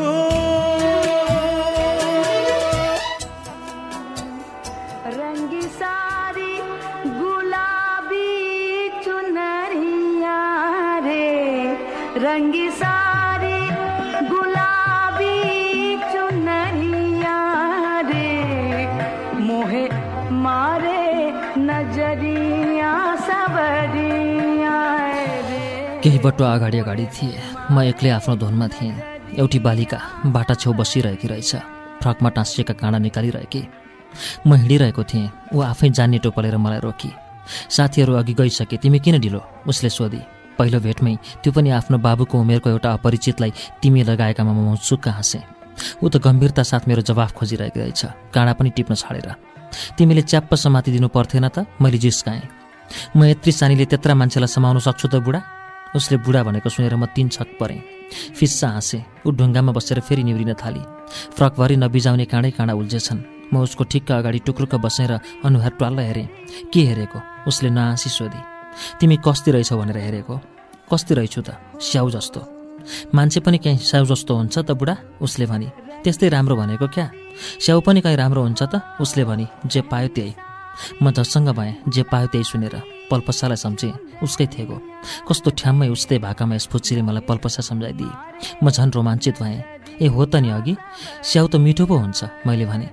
केही 26.24 26.32
बटो 26.32 26.44
अगाडि 26.44 26.78
अगाडि 26.78 27.06
थिए। 27.06 27.38
म 27.70 27.80
एक्लै 27.92 28.10
आफ्नो 28.10 28.36
धुनमा 28.36 28.68
थिएँ। 28.68 29.36
एउटी 29.36 29.58
बालिका 29.60 29.98
बाटा 30.26 30.54
छेउ 30.54 30.72
बसिरहेकी 30.72 31.28
रहेछ। 31.28 31.52
फ्रकमा 32.00 32.28
टाँसिएका 32.36 32.74
काँडा 32.80 32.98
निकालिरहेकी। 32.98 33.62
म 34.46 34.54
हिँडिरहेको 34.54 35.02
थिएँ। 35.04 35.52
ऊ 35.52 35.60
आफै 35.60 35.88
जान्ने 35.92 36.18
टोपलेर 36.24 36.56
मलाई 36.56 36.80
रोकी। 36.80 37.10
साथीहरू 37.68 38.12
अघि 38.14 38.34
गइसके 38.40 38.76
तिमी 38.80 38.98
किन 39.04 39.20
ढिलो? 39.20 39.40
उसले 39.68 39.90
सोधी। 39.90 40.20
पहिलो 40.58 40.80
भेटमै 40.80 41.14
त्यो 41.42 41.52
पनि 41.52 41.70
आफ्नो 41.76 41.98
बाबुको 41.98 42.40
उमेरको 42.40 42.68
एउटा 42.70 42.90
अपरिचितलाई 42.96 43.52
तिमी 43.82 44.02
लगाएकामा 44.08 44.52
म 44.52 44.76
चुक्क 44.80 45.08
हाँसेँ। 45.08 45.44
ऊ 46.00 46.08
त 46.08 46.16
गम्भीरता 46.24 46.62
साथ 46.62 46.88
मेरो 46.88 47.02
जवाफ 47.04 47.32
खोजिरहेको 47.36 47.78
रहेछ। 47.80 48.32
काँडा 48.32 48.52
पनि 48.56 48.70
टिप्न 48.72 48.94
छाडेर। 48.94 49.28
तिमीले 49.98 50.22
च्याप्प 50.22 50.54
समातिदिनु 50.54 51.08
पर्थेन 51.10 51.48
त? 51.48 51.66
मैले 51.82 51.98
जिस्काएँ। 51.98 52.48
म 53.16 53.20
यत्री 53.28 53.52
सानीले 53.52 53.84
त्यत्रा 53.90 54.14
मान्छेलाई 54.14 54.48
समाउन 54.48 54.78
सक्छु 54.78 55.08
त 55.10 55.18
बुढा? 55.18 55.63
उसले 55.94 56.16
बुढा 56.24 56.42
भनेको 56.42 56.68
सुनेर 56.68 56.96
म 56.96 57.06
तिन 57.06 57.28
छक 57.28 57.56
परेँ। 57.60 57.80
फिस्सा 58.38 58.68
हाँसेँ 58.68 59.02
ऊ 59.26 59.30
ढुङ्गामा 59.30 59.72
बसेर 59.72 60.00
फेरि 60.00 60.22
निहुरिन 60.22 60.54
थाली। 60.54 60.82
फ्रकभरि 61.36 61.76
नबिजाउने 61.76 62.24
काँडै 62.24 62.50
काँडा 62.50 62.74
उल्झेछन्। 62.74 63.52
म 63.52 63.62
उसको 63.62 63.84
ठिक्क 63.84 64.10
अगाडि 64.12 64.38
टुक्रुक्क 64.46 64.74
बसेर 64.74 65.12
अनुहार 65.44 65.72
ट्वाल्ल 65.78 65.98
हेरेँ। 65.98 66.28
के 66.72 66.80
हेरेको? 66.80 67.18
उसले 67.48 67.70
नहाँसी 67.70 68.10
सोधी। 68.10 68.40
तिमी 69.00 69.16
कस्ती 69.22 69.50
रहेछौ 69.50 69.76
भनेर 69.78 69.96
हेरेको। 69.96 70.34
कस्ती 70.90 71.14
रहेछु 71.14 71.40
त 71.40 71.56
स्याउ 71.80 72.10
जस्तो। 72.10 72.40
मान्छे 73.14 73.40
पनि 73.40 73.58
कहीँ 73.58 73.78
स्याउ 73.78 74.04
जस्तो 74.04 74.32
हुन्छ 74.34 74.58
त 74.58 74.70
बुढा? 74.74 74.96
उसले 75.22 75.46
भनी। 75.46 75.68
त्यस्तै 76.04 76.28
राम्रो 76.28 76.56
भनेको 76.56 76.86
क्या? 76.88 77.10
स्याउ 77.60 77.80
पनि 77.80 78.00
कहीँ 78.00 78.16
राम्रो 78.16 78.42
हुन्छ 78.42 78.62
त? 78.62 78.82
उसले 79.00 79.24
भनी। 79.24 79.46
जे 79.66 79.80
पायो 79.80 80.08
त्यही। 80.08 80.34
म 81.02 81.10
झसङ्ग 81.10 81.48
भएँ 81.58 81.72
जे 81.88 82.02
पायो 82.10 82.26
त्यही 82.32 82.44
सुनेर। 82.44 82.76
पल्पसालाई 83.10 83.56
सम्झेँ। 83.56 83.92
उसकै 84.24 84.46
थिएको 84.52 84.76
कस्तो 85.28 85.50
ठ्याम्मै 85.58 85.88
उस्तै 85.88 86.18
भाकामा 86.18 86.54
यस 86.54 86.66
फुच्चीले 86.72 87.02
मलाई 87.02 87.24
पल्पसा 87.28 87.62
सम्झाइदिए। 87.62 88.12
म 88.62 88.70
झन् 88.70 88.94
रोमाञ्चित 88.94 89.36
भएँ। 89.42 89.62
ए 90.00 90.06
हो 90.08 90.24
त 90.24 90.36
नि 90.42 90.50
अघि। 90.50 90.74
स्याउ 91.22 91.46
त 91.46 91.56
मिठो 91.56 91.84
पो 91.86 91.96
हुन्छ 91.96 92.46
मैले 92.46 92.66
भने। 92.66 92.88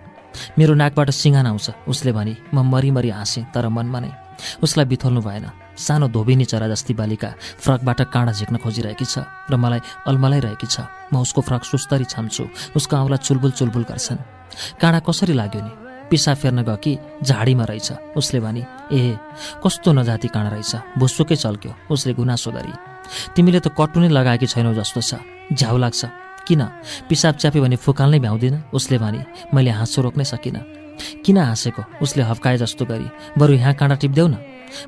मेरो 0.57 0.73
नाकबाट 0.73 1.09
सिँगान 1.11 1.47
आउँछ 1.47 1.67
उसले 1.87 2.11
भने। 2.11 2.35
म 2.53 2.63
मरिमरि 2.63 3.09
हाँसेँ 3.09 3.45
तर 3.53 3.67
मनमा 3.67 3.99
नै। 3.99 4.11
उसलाई 4.63 4.85
बिथोल्नु 4.85 5.21
भएन। 5.21 5.45
सानो 5.77 6.07
धोबिनी 6.11 6.45
चरा 6.45 6.67
जस्ती 6.67 6.93
बालिका 6.93 7.29
फ्रकबाट 7.63 8.01
काँडा 8.13 8.31
झिक्न 8.31 8.55
खोजिरहेकी 8.63 9.05
छ 9.05 9.23
र 9.49 9.55
मलाई 9.55 9.79
अल्मलाइरहेकी 10.07 10.67
छ। 10.67 10.87
म 11.13 11.23
उसको 11.23 11.41
फ्रक 11.41 11.63
सुस्तरी 11.63 12.05
छाम्छु। 12.05 12.43
उसको 12.75 12.95
औँला 12.95 13.17
चुलबुल 13.17 13.51
चुलबुल 13.51 13.83
गर्छन्। 13.89 14.19
काँडा 14.81 14.99
कसरी 15.07 15.33
लाग्यो 15.33 15.61
नि? 15.61 15.71
पिसा 16.11 16.33
फेर्न 16.35 16.61
गयो 16.67 16.75
कि 16.75 16.97
झाडीमा 17.23 17.63
रहेछ। 17.63 17.91
उसले 18.19 18.39
भने 18.39 18.61
ए 18.91 19.15
कस्तो 19.63 19.89
नजाति 19.95 20.27
काँडा 20.27 20.49
रहेछ। 20.51 20.99
भुसुकै 20.99 21.35
चल्क्यो। 21.35 21.71
उसले 21.87 22.13
गुनासो 22.13 22.51
गरी 22.51 22.73
तिमीले 23.35 23.59
त 23.59 23.71
कटु 23.71 23.99
नै 24.03 24.09
लगाएकी 24.11 24.47
छैनौ 24.47 24.73
जस्तो 24.75 25.01
छ। 25.01 25.23
झ्याउ 25.55 25.77
लाग्छ। 25.77 26.01
किन? 26.47 26.61
पिसाब 27.07 27.35
च्याप्यो 27.39 27.61
भने 27.63 27.75
फुकाल्नै 27.75 28.19
भ्याउँदिन? 28.19 28.55
उसले 28.73 28.97
भने 28.97 29.21
मैले 29.53 29.71
हाँसो 29.71 30.01
रोक्नै 30.01 30.25
सकिनँ। 30.27 30.63
किन 31.25 31.37
हाँसेको? 31.37 31.81
उसले 32.01 32.23
हप्काए 32.23 32.57
जस्तो 32.57 32.85
गरी 32.85 33.07
बरु 33.39 33.53
यहाँ 33.53 33.73
काँडा 33.73 33.95
टिप्देऊ 33.95 34.27
न। 34.27 34.35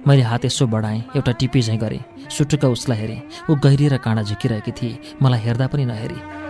मैले 0.08 0.24
हात 0.24 0.46
यसो 0.46 0.68
बढाएँ 0.68 1.04
एउटा 1.16 1.32
टिपी 1.40 1.62
झैँ 1.62 1.78
गरेँ। 1.78 2.04
सुटुक्क 2.30 2.66
उसलाई 2.66 2.98
हेरेँ। 2.98 3.22
ऊ 3.50 3.56
गहिरिएर 3.56 3.98
काँडा 3.98 4.22
झिकिरहेकी 4.24 4.72
थिए। 4.72 5.18
मलाई 5.22 5.40
हेर्दा 5.40 5.68
पनि 5.68 5.86
नहेरी। 5.86 6.43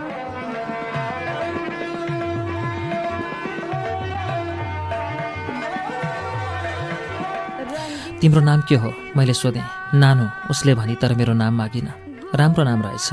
तिम्रो 8.24 8.40
नाम 8.40 8.60
के 8.64 8.76
हो? 8.80 8.88
मैले 9.16 9.32
सोधेँ। 9.36 9.62
नानु 10.00 10.24
उसले 10.50 10.74
भनी 10.74 10.94
तर 10.96 11.12
मेरो 11.14 11.32
नाम 11.36 11.54
मागिन। 11.60 11.88
राम्रो 12.32 12.64
नाम 12.64 12.82
रहेछ। 12.82 13.12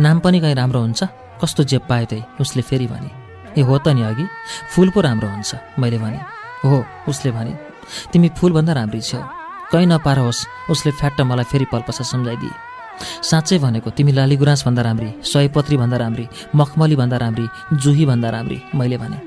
नाम 0.00 0.20
पनि 0.24 0.40
कहीँ 0.40 0.54
राम्रो 0.54 0.80
हुन्छ। 0.80 1.04
कस्तो 1.44 1.64
जेब 1.68 1.82
पायो 1.84 2.06
त्यही? 2.08 2.22
उसले 2.40 2.62
फेरि 2.64 2.86
भने 2.88 3.10
ए 3.52 3.60
हो 3.60 3.76
त 3.78 3.92
नि 3.92 4.02
अघि। 4.08 4.24
फुल 4.72 4.88
पो 4.90 5.00
राम्रो 5.04 5.28
हुन्छ। 5.28 5.52
मैले 5.76 5.98
भने 6.00 6.20
हो। 6.64 6.80
उसले 7.08 7.30
भने 7.36 7.52
तिमी 8.08 8.28
फुलभन्दा 8.40 8.72
राम्री 8.72 9.00
छेउ 9.04 9.20
कहीँ 9.68 9.86
नपार 9.86 10.18
होस् 10.24 10.40
उसले 10.72 10.96
फ्याट्ट 10.96 11.20
मलाई 11.28 11.44
फेरि 11.44 11.66
पल्पसा 11.68 12.04
सम्झाइदिए। 12.08 12.56
साँच्चै 13.04 13.58
भनेको 13.60 13.90
तिमी 13.92 14.12
लाली 14.16 14.36
गुराँसभन्दा 14.40 14.82
राम्री 14.82 15.12
सयपत्रीभन्दा 15.28 15.96
राम्री 15.96 16.24
मखमलीभन्दा 16.56 17.16
राम्री 17.20 17.46
जुहीभन्दा 17.84 18.28
राम्री। 18.32 18.58
मैले 18.74 18.96
भने 18.96 19.18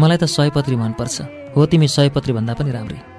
मलाई 0.00 0.16
त 0.16 0.24
सयपत्री 0.24 0.76
मनपर्छ। 0.80 1.16
हो 1.52 1.60
तिमी 1.68 1.88
सयपत्रीभन्दा 1.88 2.54
पनि 2.56 2.72
राम्री। 2.72 3.11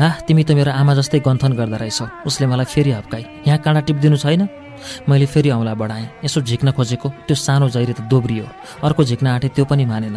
हा 0.00 0.08
तिमी 0.26 0.42
त 0.44 0.50
मेरो 0.58 0.72
आमा 0.72 0.94
जस्तै 0.94 1.18
गन्थन 1.26 1.52
गर्दा 1.58 1.76
रहेछौ। 1.76 2.06
उसले 2.26 2.46
मलाई 2.46 2.66
फेरि 2.74 2.90
हप्काई। 2.98 3.24
यहाँ 3.46 3.58
काँडा 3.58 3.80
टिपिदिनु 3.86 4.16
छैन? 4.16 4.48
मैले 5.08 5.26
फेरि 5.26 5.50
औँला 5.50 5.74
बढाएँ। 5.74 6.06
यसो 6.24 6.40
झिक्न 6.40 6.70
खोजेको। 6.70 7.08
त्यो 7.26 7.34
सानो 7.34 7.68
जैरे 7.68 7.92
त 7.92 8.00
दोब्रियो। 8.06 8.46
अर्को 8.86 9.02
झिक्न 9.04 9.26
आँटे 9.26 9.48
त्यो 9.50 9.64
पनि 9.66 9.84
मानेन। 9.84 10.16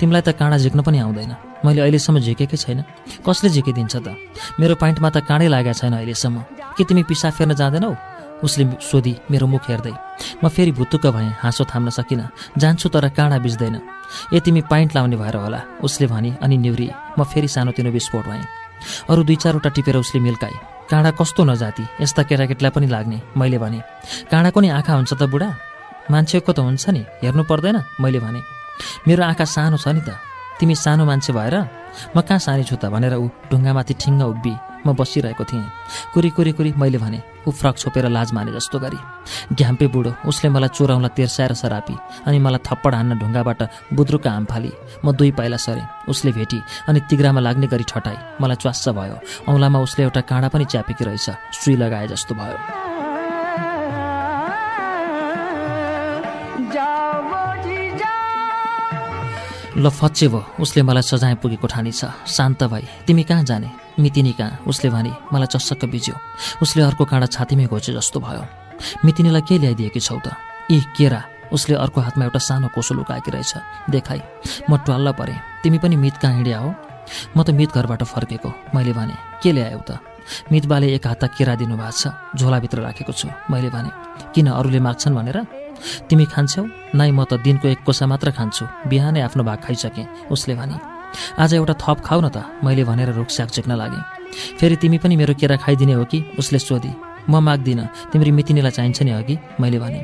तिमीलाई 0.00 0.22
त 0.24 0.32
काँडा 0.32 0.56
झिक्न 0.56 0.80
पनि 0.80 0.98
आउँदैन। 1.04 1.32
मैले 1.64 1.80
अहिलेसम्म 1.84 2.18
झिकेकै 2.24 2.56
छैन। 2.56 2.80
कसले 3.26 3.48
झिकिदिन्छ 3.52 3.96
त? 4.00 4.16
मेरो 4.60 4.74
पाइन्टमा 4.80 5.08
त 5.12 5.20
काँडै 5.28 5.48
लागेको 5.52 5.76
छैन 5.76 5.92
अहिलेसम्म। 5.92 6.36
के 6.76 6.84
तिमी 6.88 7.02
पिसा 7.04 7.30
फेर्न 7.36 7.52
जाँदैनौ? 7.54 7.92
उसले 8.38 8.64
सोधी 8.80 9.14
मेरो 9.30 9.46
मुख 9.50 9.66
हेर्दै। 9.68 9.92
म 10.42 10.48
फेरि 10.48 10.72
भुतुक्क 10.72 11.06
भएँ 11.10 11.34
हाँसो 11.42 11.64
थाम्न 11.68 11.90
सकिनँ। 11.90 12.56
जान्छु 12.56 12.88
तर 12.88 13.08
काँडा 13.12 13.38
बिच्दैन 13.44 13.76
ए 14.32 14.40
तिमी 14.40 14.60
पाइन्ट 14.70 14.94
लाउने 14.96 15.16
भएर 15.18 15.36
होला। 15.36 15.60
उसले 15.82 16.06
भने 16.06 16.30
अनि 16.42 16.56
निउरी 16.56 16.88
म 17.18 17.24
फेरि 17.26 17.48
सानोतिनो 17.50 17.90
विस्फोट 17.90 18.24
भएँ। 18.24 18.57
अरू 19.10 19.22
दुई 19.22 19.36
चारवटा 19.36 19.70
टिपेर 19.70 19.96
उसले 19.96 20.20
मिल्काए। 20.20 20.56
काँडा 20.90 21.10
कस्तो 21.10 21.44
नजाति 21.44 21.84
यस्ता 22.00 22.22
केटाकेटीलाई 22.22 22.70
पनि 22.70 22.86
लाग्ने। 22.86 23.20
मैले 23.36 23.58
भने। 23.58 23.80
काँडाको 24.30 24.60
नि 24.60 24.68
आँखा 24.68 24.92
हुन्छ 24.94 25.12
त 25.12 25.22
बुढा? 25.22 25.50
मान्छेको 26.10 26.52
त 26.52 26.58
हुन्छ 26.58 26.88
नि। 26.88 27.02
हेर्नु 27.22 27.44
पर्दैन? 27.44 27.84
मैले 28.00 28.20
भने। 28.20 28.40
मेरो 29.08 29.24
आँखा 29.24 29.44
सानो 29.44 29.76
छ 29.76 29.88
नि 29.88 30.00
त। 30.00 30.16
तिमी 30.58 30.74
सानो 30.74 31.04
मान्छे 31.04 31.32
भएर 31.32 31.54
म 32.16 32.20
कहाँ 32.20 32.38
सानी 32.38 32.64
छु 32.64 32.76
त 32.76 32.90
भनेर 32.90 33.14
ऊ 33.14 33.28
ढुङ्गामाथि 33.50 33.94
ठिङ्ग 33.94 34.22
उभि 34.22 34.54
म 34.86 34.94
बसिरहेको 34.94 35.44
थिएँ। 35.44 35.66
कुरी 36.14 36.30
कुरी 36.30 36.52
कुरी 36.54 36.70
मैले 36.78 36.98
भने 36.98 37.20
ऊ 37.46 37.50
फ्रक 37.50 37.76
छोपेर 37.78 38.08
लाज 38.08 38.32
माने 38.32 38.52
जस्तो 38.54 38.78
गरी। 38.78 38.98
घ्याम्पे 39.54 39.86
बुढो 39.94 40.12
उसले 40.30 40.48
मलाई 40.54 40.70
चोराउला 40.70 41.08
तेर्साएर 41.18 41.52
सरापी 41.58 41.96
अनि 42.26 42.38
मलाई 42.38 42.62
थप्पड 42.62 42.94
हान्न 42.94 43.18
ढुङ्गाबाट 43.18 43.60
बुद्रुक 43.94 44.26
हाम 44.26 44.44
फाली। 44.50 44.72
म 45.04 45.12
दुई 45.18 45.30
पाइला 45.34 45.56
सरेँ 45.58 45.86
उसले 46.08 46.30
भेटी 46.32 46.58
अनि 46.88 47.00
तिग्रामा 47.10 47.40
लाग्ने 47.40 47.66
गरी 47.66 47.84
ठटाई। 47.90 48.18
मलाई 48.40 48.56
च्वास्स 48.62 48.88
भयो। 48.94 49.16
औँलामा 49.50 49.78
उसले 49.82 50.04
एउटा 50.04 50.20
काँडा 50.30 50.48
पनि 50.54 50.64
च्यापेकी 50.70 51.04
रहेछ 51.04 51.26
सुई 51.58 51.74
लगाए 51.76 52.06
जस्तो 52.14 52.34
भयो। 52.34 52.97
ल 59.78 59.88
फच्चे 59.90 60.26
भयो 60.28 60.58
उसले 60.58 60.82
मलाई 60.82 61.02
सजाय 61.06 61.34
पुगेको 61.38 61.66
ठानी 61.70 61.92
छ। 61.94 62.10
शान्त 62.26 62.62
भाइ 62.66 62.82
तिमी 63.06 63.22
कहाँ 63.22 63.44
जाने? 63.46 63.68
मितिनी 64.02 64.32
कहाँ? 64.34 64.66
उसले 64.66 64.90
भने 64.90 65.12
मलाई 65.30 65.46
चस्सक्क 65.54 65.84
बिज्यो। 65.86 66.14
उसले 66.62 66.82
अर्को 66.82 67.04
काँडा 67.06 67.26
छातीमै 67.30 67.66
घोचे 67.70 67.94
जस्तो 67.94 68.18
भयो। 68.18 68.42
मितिनीलाई 69.06 69.42
के 69.46 69.58
ल्याइदिएकी 69.62 70.00
छौ 70.02 70.18
त? 70.18 70.34
ए 70.74 70.82
केरा 70.98 71.22
उसले 71.54 71.74
अर्को 71.78 72.00
हातमा 72.00 72.24
एउटा 72.26 72.38
सानो 72.42 72.68
कोसो 72.74 72.94
लुकाएकी 72.98 73.30
रहेछ। 73.30 73.54
देखाइ 73.94 74.20
म 74.66 74.76
ट्वाल्ल 74.82 75.14
परेँ 75.14 75.38
तिमी 75.62 75.78
पनि 75.78 75.96
मित 75.96 76.16
कहाँ 76.18 76.34
हिँड्या 76.34 76.58
हो? 76.58 76.74
म 77.38 77.42
त 77.46 77.54
मित 77.54 77.70
घरबाट 77.70 78.02
फर्केको 78.02 78.50
मैले 78.74 78.92
भने 78.98 79.14
के 79.42 79.52
ल्यायौ 79.54 79.78
त? 79.86 80.02
मितबाले 80.52 80.86
एक 80.90 81.06
हात 81.06 81.24
केरा 81.38 81.54
दिनुभएको 81.54 81.94
छ 81.94 82.10
झोलाभित्र 82.34 82.78
राखेको 82.82 83.12
छु 83.14 83.30
मैले 83.46 83.70
भने 83.70 83.90
किन 84.34 84.50
अरूले 84.50 84.80
माग्छन् 84.82 85.14
भनेर? 85.14 85.38
तिमी 86.08 86.24
खान्छौ? 86.26 86.62
नाइ 86.94 87.10
म 87.10 87.24
त 87.24 87.40
दिनको 87.44 87.68
एक 87.68 87.80
कोसा 87.86 88.06
मात्र 88.06 88.30
खान्छु। 88.32 88.64
बिहानै 88.88 89.20
आफ्नो 89.20 89.42
भाग 89.44 89.58
खाइसकेँ। 89.64 90.28
उसले 90.32 90.54
भने 90.54 90.76
आज 91.38 91.54
एउटा 91.54 91.74
थप 91.82 91.98
खाऊ 92.06 92.20
न 92.20 92.28
त। 92.28 92.44
मैले 92.64 92.84
भनेर 92.84 93.12
रुखस्याक 93.16 93.48
झेक्न 93.48 93.72
लागेँ। 93.72 94.02
फेरि 94.58 94.76
तिमी 94.76 94.98
पनि 94.98 95.16
मेरो 95.16 95.34
केरा 95.34 95.56
खाइदिने 95.56 95.92
हो 95.92 96.04
कि? 96.04 96.18
उसले 96.38 96.58
सोधी 96.58 96.92
म 97.30 97.40
माग्दिनँ। 97.40 98.12
तिम्रो 98.12 98.32
मितिनीलाई 98.32 98.72
चाहिन्छ 98.72 99.02
नि 99.02 99.12
अघि 99.12 99.36
मैले 99.60 99.78
भने 99.78 100.00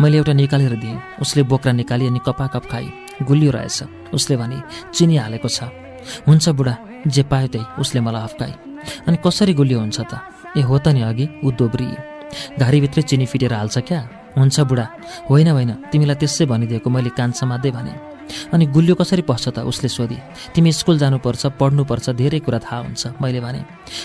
मैले 0.00 0.16
एउटा 0.18 0.32
निकालेर 0.32 0.74
दिएँ। 0.82 0.98
उसले 1.20 1.42
बोक्रा 1.50 1.72
निकाली 1.72 2.06
अनि 2.06 2.20
कपाकप 2.26 2.64
खाई। 2.70 2.86
गुलियो 3.22 3.50
रहेछ। 3.50 4.12
उसले 4.14 4.36
भने 4.36 4.58
चिनी 4.94 5.16
हालेको 5.16 5.48
छ। 5.48 5.70
हुन्छ 6.26 6.48
बुढा 6.58 6.74
जे 7.06 7.22
पायो 7.30 7.46
त्यही। 7.48 7.66
उसले 7.82 8.00
मलाई 8.00 8.22
हप्काए 8.22 8.52
अनि 9.06 9.16
कसरी 9.24 9.54
गुलियो 9.54 9.78
हुन्छ 9.78 10.00
त? 10.00 10.12
ए 10.58 10.60
हो 10.62 10.78
त 10.78 10.88
नि 10.94 11.02
अघि 11.02 11.26
ऊ 11.44 11.50
दोब्री 11.54 11.86
घारीभित्रै 12.58 13.02
चिनी 13.02 13.26
फिटेर 13.26 13.52
हाल्छ 13.54 13.78
क्या? 13.88 14.00
हुन्छ 14.38 14.60
बुढा। 14.60 14.86
होइन 15.30 15.48
होइन 15.48 15.72
तिमीलाई 15.90 16.16
त्यसै 16.16 16.44
भनिदिएको 16.46 16.88
मैले 16.90 17.10
कान 17.18 17.30
समात्दै 17.32 17.70
भने। 17.70 17.92
अनि 18.52 18.64
गुलियो 18.66 18.94
कसरी 18.94 19.22
पस्छ 19.22 19.48
त 19.48 19.58
उसले 19.58 19.88
सोधी। 19.88 20.18
तिमी 20.54 20.72
स्कुल 20.72 20.98
जानुपर्छ 20.98 21.42
पढ्नुपर्छ 21.60 22.06
धेरै 22.10 22.40
कुरा 22.40 22.58
थाहा 22.58 22.78
हुन्छ 22.86 23.02
मैले 23.20 23.40
भने। 23.40 23.60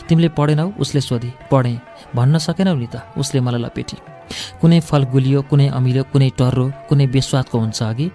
तिमीले 0.08 0.30
पढेनौ 0.30 0.68
उसले 0.80 1.02
सोधी। 1.02 1.32
पढेँ। 1.52 1.80
भन्न 2.16 2.38
सकेनौ 2.38 2.76
नि 2.76 2.88
त 2.88 2.96
उसले 3.18 3.40
मलाई 3.40 3.62
लपेटी। 3.62 3.98
कुनै 4.62 4.80
फल 4.80 5.04
गुलियो 5.14 5.42
कुनै 5.42 5.68
अमिलो 5.70 6.04
कुनै 6.12 6.30
टर्रो 6.40 6.66
कुनै 6.90 7.08
बेस्वादको 7.08 7.56
हुन्छ 7.60 7.80
अघि। 7.84 8.08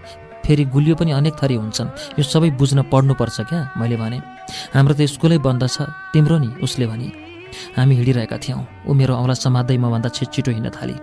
फेरि 0.45 0.65
गुलियो 0.65 0.95
पनि 0.97 1.11
अनेक 1.13 1.35
थरी 1.41 1.55
हुन्छन्। 1.55 1.89
यो 2.19 2.23
सबै 2.23 2.51
बुझ्न 2.61 2.83
पढ्नुपर्छ 2.93 3.41
क्या 3.49 3.61
मैले 3.79 3.97
भने। 3.97 4.19
हाम्रो 4.75 4.95
त 4.95 5.01
स्कुलै 5.07 5.39
बन्द 5.39 5.63
छ 5.71 5.89
तिम्रो 6.13 6.37
नि 6.39 6.51
उसले 6.63 6.87
भने। 6.87 7.22
हामी 7.77 7.95
हिँडिरहेका 7.95 8.37
थियौँ। 8.39 8.61
ऊ 8.87 8.93
मेरो 8.95 9.15
औँला 9.17 9.35
समात्दै 9.35 9.77
मभन्दा 9.79 10.09
छिटो 10.09 10.51
हिँड्न 10.51 10.71
थाली। 10.71 10.97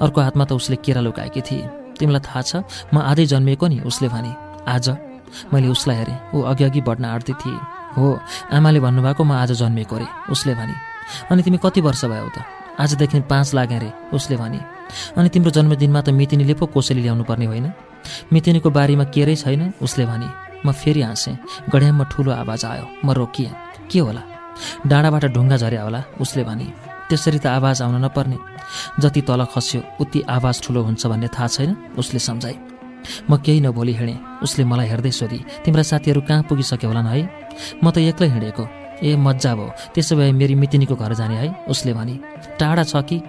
अर्को 0.00 0.20
हातमा 0.20 0.44
त 0.44 0.52
उसले 0.52 0.76
केरा 0.84 1.00
लुकाएकी 1.00 1.40
थिए। 1.40 1.68
तिमीलाई 1.98 2.22
थाहा 2.26 2.42
छ 2.42 2.52
म 2.94 2.98
आधै 3.00 3.26
जन्मिएको 3.26 3.66
नि 3.66 3.78
उसले 3.86 4.08
भने। 4.08 4.32
आज? 4.68 4.86
मैले 5.52 5.68
उसलाई 5.68 5.96
हेरेँ। 5.96 6.18
ऊ 6.34 6.42
अघि 6.42 6.64
अघि 6.64 6.80
बढ्न 6.80 7.04
आँट्दै 7.04 7.34
थिएँ। 7.42 7.60
हो 7.96 8.20
आमाले 8.52 8.80
भन्नुभएको 8.80 9.22
म 9.24 9.32
आज 9.32 9.52
जन्मेको 9.52 9.96
अरे 9.96 10.06
उसले 10.30 10.54
भने। 10.54 10.74
अनि 11.30 11.42
तिमी 11.42 11.58
कति 11.58 11.80
वर्ष 11.80 12.04
भयो 12.04 12.28
त? 12.28 12.44
आजदेखि 12.76 13.20
पाँच 13.30 13.54
लाग्यो 13.54 13.76
अरे 13.78 13.90
उसले 14.12 14.36
भने। 14.36 14.60
अनि 15.16 15.28
तिम्रो 15.28 15.50
जन्मदिनमा 15.50 16.00
त 16.00 16.08
मितिनीले 16.12 16.54
पो 16.60 16.66
कोसेली 16.66 17.02
ल्याउनु 17.02 17.24
पर्ने 17.24 17.46
होइन? 17.46 17.72
मितिनीको 18.32 18.70
बारीमा 18.70 19.04
केरै 19.14 19.36
छैन 19.36 19.72
उसले 19.82 20.04
भने। 20.06 20.28
म 20.66 20.72
फेरि 20.72 21.02
हाँसेँ। 21.02 21.36
गड्याममा 21.72 22.04
ठुलो 22.12 22.30
आवाज 22.32 22.64
आयो। 22.64 22.86
म 23.04 23.10
रोकिएँ। 23.12 23.50
के 23.90 23.98
होला? 23.98 24.35
डाँडाबाट 24.86 25.24
ढुङ्गा 25.34 25.56
झर्या 25.56 25.82
होला 25.82 26.00
उसले 26.20 26.44
भने 26.44 26.66
त्यसरी 27.08 27.38
त 27.38 27.46
आवाज 27.46 27.82
आउन 27.82 27.96
नपर्ने। 28.04 28.38
जति 29.00 29.20
तल 29.22 29.44
खस्यो 29.54 29.80
उति 30.00 30.20
आवाज 30.28 30.56
ठुलो 30.62 30.80
हुन्छ 30.82 31.06
भन्ने 31.06 31.28
थाहा 31.28 31.46
छैन 31.46 31.70
उसले 31.98 32.18
सम्झाए। 32.18 32.56
म 33.30 33.36
केही 33.38 33.60
नभोलि 33.60 33.92
हिँडेँ 33.94 34.42
उसले 34.42 34.64
मलाई 34.64 34.86
हेर्दै 34.88 35.10
सोधी 35.10 35.38
तिम्रा 35.64 35.82
साथीहरू 35.82 36.20
कहाँ 36.26 36.42
पुगिसक्यो 36.48 36.88
होलान् 36.90 37.06
है? 37.06 37.22
म 37.78 37.90
त 37.90 37.98
एक्लै 38.10 38.28
हिँडेको। 38.28 38.64
ए 38.96 39.14
मजा 39.16 39.54
भयो। 39.54 39.68
त्यसो 39.94 40.16
भए 40.16 40.32
मेरी 40.32 40.54
मितिनीको 40.56 40.94
घर 40.96 41.12
जाने 41.14 41.36
है? 41.36 41.48
उसले 41.68 41.92
भने 41.94 42.14
टाढा 42.58 42.82
छ 42.82 42.96
कि? 43.06 43.22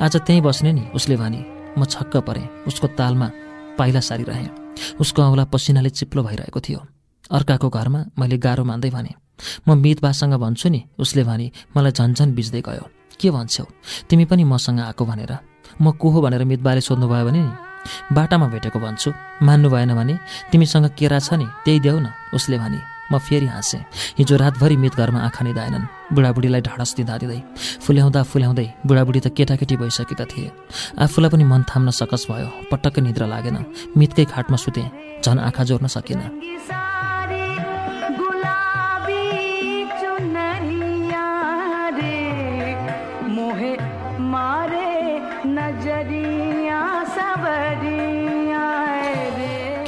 आज 0.00 0.16
त्यहीँ 0.16 0.42
बस्ने 0.42 0.72
नि? 0.72 0.84
उसले 0.96 1.16
भने 1.16 1.40
म 1.78 1.84
छक्क 1.84 2.16
परेँ। 2.26 2.66
उसको 2.66 2.86
तालमा 2.98 3.28
पाइला 3.78 4.00
सारिरहेँ। 4.00 4.48
उसको 4.98 5.22
औँला 5.22 5.44
पसिनाले 5.44 5.90
चिप्लो 5.90 6.22
भइरहेको 6.24 6.60
थियो। 6.60 6.80
अर्काको 7.30 7.68
घरमा 7.68 8.00
मैले 8.18 8.36
गाह्रो 8.42 8.64
मान्दै 8.64 8.90
भने 8.90 9.12
म 9.68 9.78
मितबासँग 9.78 10.34
भन्छु 10.34 10.68
नि 10.68 10.80
उसले 10.98 11.24
भने 11.24 11.50
मलाई 11.76 11.92
झन्झन 11.92 12.34
बिच्दै 12.34 12.60
गयो। 12.60 12.84
के 13.20 13.30
भन्छौ? 13.30 13.64
तिमी 14.08 14.24
पनि 14.24 14.44
मसँग 14.44 14.80
आएको 14.80 15.04
भनेर। 15.04 15.32
म 15.80 15.92
को 15.92 16.08
हो 16.10 16.18
भनेर 16.20 16.44
मितबाले 16.44 16.80
सोध्नुभयो 16.80 17.24
भने 17.26 17.40
नि 17.40 17.52
बाटामा 18.12 18.46
भेटेको 18.48 18.78
भन्छु। 18.80 19.10
मान्नु 19.42 19.68
भएन 19.70 19.94
भने 19.94 20.14
तिमीसँग 20.52 20.86
केरा 20.98 21.18
छ 21.18 21.34
नि 21.40 21.46
त्यही 21.64 21.80
देऊ 21.80 21.98
न। 22.00 22.12
उसले 22.34 22.58
भने 22.58 22.80
म 23.12 23.18
फेरि 23.18 23.46
हाँसेँ। 23.46 23.80
हिजो 24.18 24.36
रातभरि 24.36 24.76
मित 24.76 24.94
घरमा 24.94 25.20
आँखा 25.20 25.42
निधाएनन्। 25.44 26.14
बुढाबुढीलाई 26.14 26.60
ढाडस 26.62 26.94
दिँदा 26.96 27.16
दिँदै। 27.18 27.40
फुल्याउँदा 27.82 28.22
फुल्याउँदै 28.22 28.66
बुढाबुढी 28.86 29.20
त 29.20 29.26
केटाकेटी 29.34 29.76
भइसकेका 29.76 30.24
थिए। 30.30 30.50
आफूलाई 30.94 31.30
पनि 31.30 31.44
मन 31.44 31.62
थाम्न 31.66 31.90
सकस 31.90 32.30
भयो। 32.30 32.48
पटक्कै 32.70 33.00
निद्रा 33.02 33.26
लागेन। 33.26 33.56
मितकै 33.98 34.24
खाटमा 34.30 34.56
सुतेँ। 34.56 34.86
झन् 35.24 35.42
आँखा 35.42 35.62
जोड्न 35.64 35.86
सकिनँ। 35.90 36.89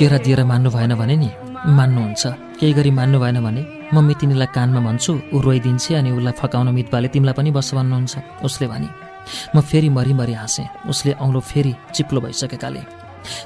केरा 0.02 0.18
दिएर 0.18 0.42
मान्नु 0.50 0.70
भएन 0.74 0.92
भने 0.98 1.14
नि 1.14 1.30
मान्नुहुन्छ। 1.78 2.58
केही 2.58 2.72
गरी 2.74 2.90
मान्नु 2.90 3.18
भएन 3.22 3.38
भने 3.38 3.62
म 3.94 4.02
मितिनीलाई 4.02 4.50
कानमा 4.50 4.80
भन्छु 4.82 5.12
ऊ 5.30 5.38
रोइदिन्छ 5.46 5.94
अनि 5.94 6.10
उसलाई 6.18 6.34
फकाउन 6.42 6.68
मितबाले 6.74 7.08
तिमीलाई 7.14 7.34
पनि 7.38 7.50
बस्छ 7.54 7.70
भन्नुहुन्छ 7.78 8.42
उसले 8.42 8.66
भने। 8.66 8.88
म 9.54 9.60
फेरि 9.62 9.88
मरिमरि 9.94 10.34
हाँसेँ 10.34 10.66
उसले 10.90 11.12
औँलो 11.22 11.40
फेरि 11.46 11.72
चिप्लो 11.94 12.18
भइसकेकाले। 12.18 12.82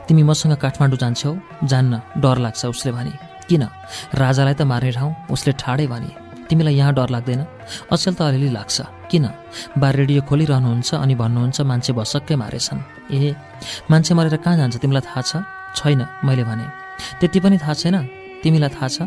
तिमी 0.09 0.23
मसँग 0.25 0.57
काठमाडौँ 0.57 0.97
जान्छौ? 0.97 1.31
जान्न 1.69 1.93
डर 2.25 2.37
लाग्छ 2.41 2.65
उसले 2.73 2.93
भने। 2.97 3.13
किन? 3.53 3.63
राजालाई 4.17 4.55
त 4.57 4.63
मार्ने 4.65 4.93
ठाउँ 4.97 5.13
उसले 5.29 5.53
ठाडै 5.61 5.87
भने। 5.93 6.11
तिमीलाई 6.49 6.75
यहाँ 6.81 6.93
डर 6.97 7.09
लाग्दैन? 7.13 7.41
अचेल 7.93 8.15
त 8.17 8.21
अलिअलि 8.33 8.49
लाग्छ। 8.57 8.77
किन? 9.13 9.25
बा 9.77 9.89
रेडियो 9.93 10.25
खोलिरहनुहुन्छ 10.25 11.05
अनि 11.05 11.15
भन्नुहुन्छ 11.21 11.59
मान्छे 11.69 11.93
भसक्कै 11.93 12.37
मारेछन्। 12.41 12.81
ए 13.13 13.37
मान्छे 13.93 14.13
मरेर 14.17 14.37
कहाँ 14.41 14.57
जान्छ 14.57 14.77
तिमीलाई 14.81 15.05
थाहा 15.05 15.21
छ? 15.21 15.33
छैन 15.77 16.01
मैले 16.25 16.45
भने। 16.45 16.67
त्यति 17.21 17.41
पनि 17.41 17.57
थाहा 17.59 17.75
छैन? 17.75 17.97
तिमीलाई 18.43 18.71
थाहा 18.77 18.89
छ? 18.89 18.99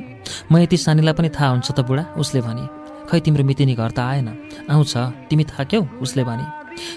म 0.51 0.57
यति 0.57 0.77
सानीलाई 0.77 1.13
पनि 1.13 1.29
थाहा 1.29 1.49
हुन्छ 1.53 1.71
त 1.71 1.79
बुढा 1.81 2.03
उसले 2.17 2.41
भने। 2.41 2.65
खै 3.09 3.19
तिम्रो 3.25 3.43
मितिनी 3.43 3.73
घर 3.73 3.91
त 3.91 3.99
आएन। 3.99 4.27
आउँछ। 4.69 4.93
तिमी 5.29 5.43
थाक्यौ 5.43 5.81
उसले 6.01 6.23
भने। 6.23 6.45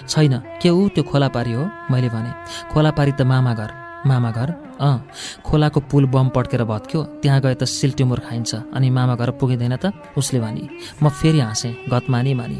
छैन। 0.07 0.33
के 0.61 0.69
ऊ 0.69 0.89
त्यो 0.93 1.03
खोलापारी 1.03 1.53
हो? 1.57 1.63
मैले 1.91 2.09
भने। 2.09 2.31
खोलापारी 2.71 3.11
त 3.17 3.21
मामा 3.21 3.53
घर। 3.53 3.69
मामा 4.05 4.31
घर? 4.31 4.49
अँ। 4.79 4.95
खोलाको 5.45 5.79
पुल 5.89 6.05
बम 6.05 6.29
पड्केर 6.29 6.63
भत्क्यो। 6.63 7.03
त्यहाँ 7.21 7.39
गए 7.41 7.55
त 7.55 7.63
सिल्टिमुर 7.63 8.19
खाइन्छ। 8.19 8.51
अनि 8.75 8.89
मामा 8.89 9.15
घर 9.15 9.29
पुगिँदैन 9.39 9.75
त? 9.81 9.93
उसले 10.17 10.39
भने। 10.39 10.63
म 11.03 11.09
फेरि 11.09 11.39
हाँसेँ। 11.39 11.73
गत 11.89 12.05
मानी। 12.09 12.33
मानी 12.33 12.59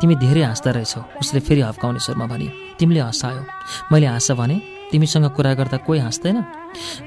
तिमी 0.00 0.14
धेरै 0.22 0.42
हाँस्दा 0.42 0.70
रहेछौ। 0.70 1.00
उसले 1.20 1.40
फेरि 1.40 1.60
हप्काउने 1.60 1.98
स्वरमा 1.98 2.26
भने। 2.26 2.48
तिमीले 2.78 3.00
हँसायो। 3.00 3.42
मैले 3.92 4.06
हाँस 4.06 4.30
भने 4.38 4.56
तिमीसँग 4.92 5.26
कुरा 5.36 5.52
गर्दा 5.54 5.76
कोही 5.76 6.00
हाँस्दैन? 6.00 6.38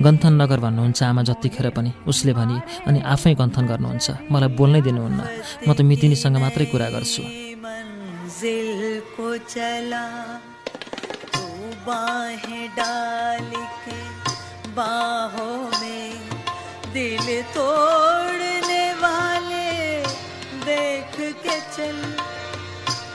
गन्थन 0.02 0.34
नगर 0.42 0.60
भन्नुहुन्छ 0.60 1.04
आमा 1.04 1.22
जतिखेर 1.22 1.70
पनि। 1.70 1.92
उसले 2.08 2.34
भने 2.34 2.58
अनि 2.88 3.00
आफै 3.14 3.34
गन्थन 3.34 3.66
गर्नुहुन्छ। 3.72 4.08
मलाई 4.32 4.50
बोल्नै 4.58 4.82
दिनुहुन्न। 4.82 5.22
म 5.68 5.70
त 5.74 5.82
मितिनीसँग 5.82 6.38
मात्रै 6.42 6.66
कुरा 6.66 6.90
गर्छु। 6.90 7.24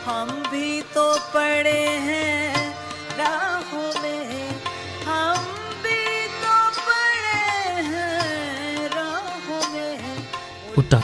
हम 0.07 0.31
भी 0.51 0.83
तो 0.95 1.07
पड़े 1.35 1.83
हैं 2.07 2.39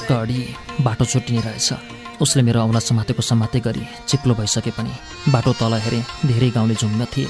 टक्क 0.06 0.18
अडी 0.22 0.40
बाटो 0.86 1.04
छुट्टिने 1.04 1.40
रहेछ। 1.40 2.22
उसले 2.22 2.42
मेरो 2.46 2.60
औँला 2.62 2.78
समातेको 2.78 3.22
समाते 3.22 3.58
गरी 3.60 3.82
चिप्लो 4.06 4.34
भइसके 4.38 4.70
पनि 4.70 4.92
बाटो 5.34 5.52
तल 5.58 5.74
हेरेँ 5.82 6.02
धेरै 6.30 6.50
गाउँले 6.54 6.74
झुम्न 6.74 7.04
थिए। 7.10 7.26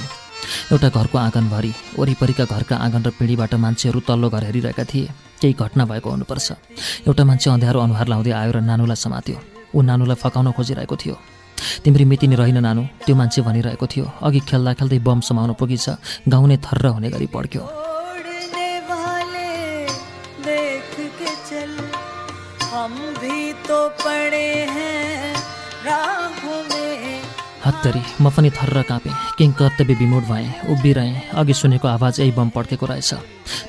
एउटा 0.73 0.89
घरको 0.93 1.19
आँगनभरि 1.19 1.73
वरिपरिका 1.99 2.45
घरका 2.45 2.77
आँगन 2.77 3.03
र 3.03 3.11
पिँढीबाट 3.17 3.55
मान्छेहरू 3.57 4.01
तल्लो 4.05 4.29
घर 4.29 4.45
हेरिरहेका 4.45 4.85
थिए। 4.85 5.09
केही 5.41 5.57
घटना 5.57 5.85
भएको 5.89 6.11
हुनुपर्छ। 6.11 6.49
एउटा 7.09 7.25
मान्छे 7.25 7.51
अँध्यारो 7.51 7.81
अनुहार 7.81 8.07
लाउँदै 8.13 8.33
आयो 8.37 8.53
र 8.53 8.61
नानुलाई 8.61 8.97
समात्यो। 9.01 9.37
ऊ 9.73 9.81
नानुलाई 9.81 10.21
फकाउन 10.21 10.53
खोजिरहेको 10.53 10.97
थियो। 11.01 11.17
तिम्री 11.81 12.05
मितिनी 12.05 12.37
रहेन 12.37 12.59
नानु 12.61 12.83
त्यो 13.09 13.17
मान्छे 13.17 13.41
भनिरहेको 13.41 13.87
थियो। 13.89 14.05
अघि 14.21 14.41
खेल्दा 14.45 14.73
खेल्दै 14.77 15.01
बम 15.01 15.21
समाउन 15.25 15.57
पुगिछ। 15.57 16.29
गाउँ 16.29 16.47
नै 16.49 16.57
थर्र 16.61 16.87
हुने 16.93 17.09
गरी 17.09 17.27
पड्क्यो। 17.33 17.86
पड़े 24.07 24.47
हैं 24.75 25.35
राहों 25.87 26.63
में 26.71 27.23
हत्तरी 27.67 28.03
म 28.23 28.31
पनि 28.31 28.51
थर्र 28.57 28.83
काँपेँ। 28.89 29.13
किङ 29.39 29.53
कर्तव्य 29.59 29.95
विमोड 30.01 30.25
भएँ 30.31 30.47
उभिरहेँ। 30.73 31.35
अघि 31.35 31.55
सुनेको 31.55 31.89
आवाज 31.89 32.21
यही 32.21 32.33
बम 32.39 32.49
पड्केको 32.55 32.87
रहेछ। 32.87 33.11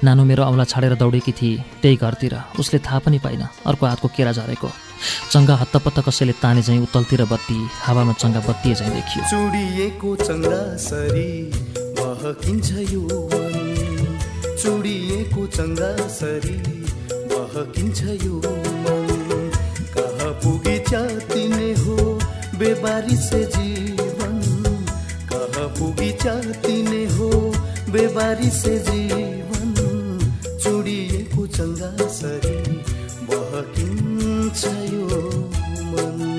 नानु 0.05 0.23
मेरो 0.29 0.43
औँला 0.43 0.63
छाडेर 0.71 0.93
दौडेकी 1.01 1.31
थिए 1.39 1.63
त्यही 1.81 1.95
घरतिर। 1.97 2.33
उसले 2.61 2.79
थाहा 2.85 2.99
पनि 3.05 3.17
पाइन 3.25 3.41
अर्को 3.65 3.85
हातको 3.85 4.07
केरा 4.15 4.31
झरेको। 4.37 4.69
चङ्गा 5.31 5.55
हत्तपत्त 5.61 5.97
कसैले 6.05 6.33
ताने 6.41 6.61
झैँ 6.61 6.77
उत्तलतिर 6.85 7.25
बत्ती 7.25 7.57
हावामा 7.85 8.13
चङ्गा 8.21 8.41
बत्तिए 8.47 8.73
झैँ 8.75 8.91
देखियो। 8.93 9.21
चुडिएको 9.33 10.15
चङ्गा 10.27 10.61
सरी 10.85 11.29
बहकिन्छ 11.97 12.69
यो 12.93 13.03
चुडिएको 14.61 15.41
चङ्गा 15.57 15.91
सरी 16.17 16.57
बहकिन्छ 17.33 17.99
यो 18.25 18.35
पुगी 20.43 20.77
चातिने 20.79 21.71
हो 21.73 21.95
बेबारी 22.59 23.15
से 23.15 23.43
जीवन। 23.55 24.39
कहाँ 25.31 25.67
पुगी 25.79 26.11
चातिने 26.23 27.03
हो 27.17 27.29
बेबारी 27.91 28.49
से 28.49 28.77
जीवन। 28.79 29.73
चुडिएको 30.63 31.47
चङ्गा 31.47 31.91
सरी 32.07 32.57
बहकिन्छ 33.29 34.65
यो 34.93 35.21
मन। 35.91 36.36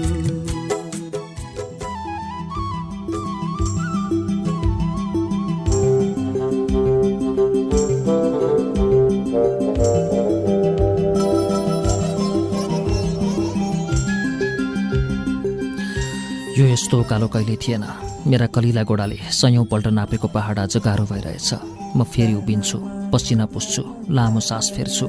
यस्तो 16.89 17.01
उकालो 17.05 17.29
कहिले 17.29 17.57
थिएन। 17.61 17.85
मेरा 18.25 18.47
कलिला 18.49 18.83
गोडाले 18.89 19.17
सयौँपल्ट 19.29 19.87
नापेको 19.93 20.29
पहाड 20.33 20.59
आज 20.59 20.77
गाह्रो 20.81 21.05
भइरहेछ। 21.05 21.51
म 21.93 22.01
फेरि 22.01 22.33
उभिन्छु 22.41 22.79
पसिना 23.13 23.45
पुस्छु 23.53 24.09
लामो 24.09 24.41
सास 24.41 24.73
फेर्छु। 24.73 25.07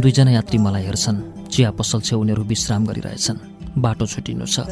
दुईजना 0.00 0.30
यात्री 0.32 0.58
मलाई 0.64 0.84
हेर्छन् 0.88 1.20
चिया 1.52 1.70
पसल 1.76 2.00
छेउ 2.00 2.16
उनीहरू 2.16 2.42
विश्राम 2.48 2.86
गरिरहेछन् 2.88 3.44
बाटो 3.76 4.06
छुटिनु 4.08 4.46
छ। 4.48 4.64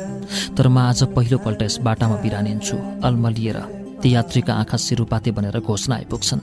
तर 0.56 0.68
म 0.72 0.78
आज 0.80 1.12
पहिलोपल्ट 1.12 1.60
यस 1.60 1.76
बाटामा 1.84 2.16
बिरानिन्छु 2.24 2.76
अल्मलिएर 3.04 3.58
ती 4.00 4.08
यात्रीका 4.08 4.52
आँखा 4.54 4.76
सिरुपाते 4.80 5.30
बनेर 5.36 5.60
घोषणा 5.60 5.94
आइपुग्छन्। 5.94 6.40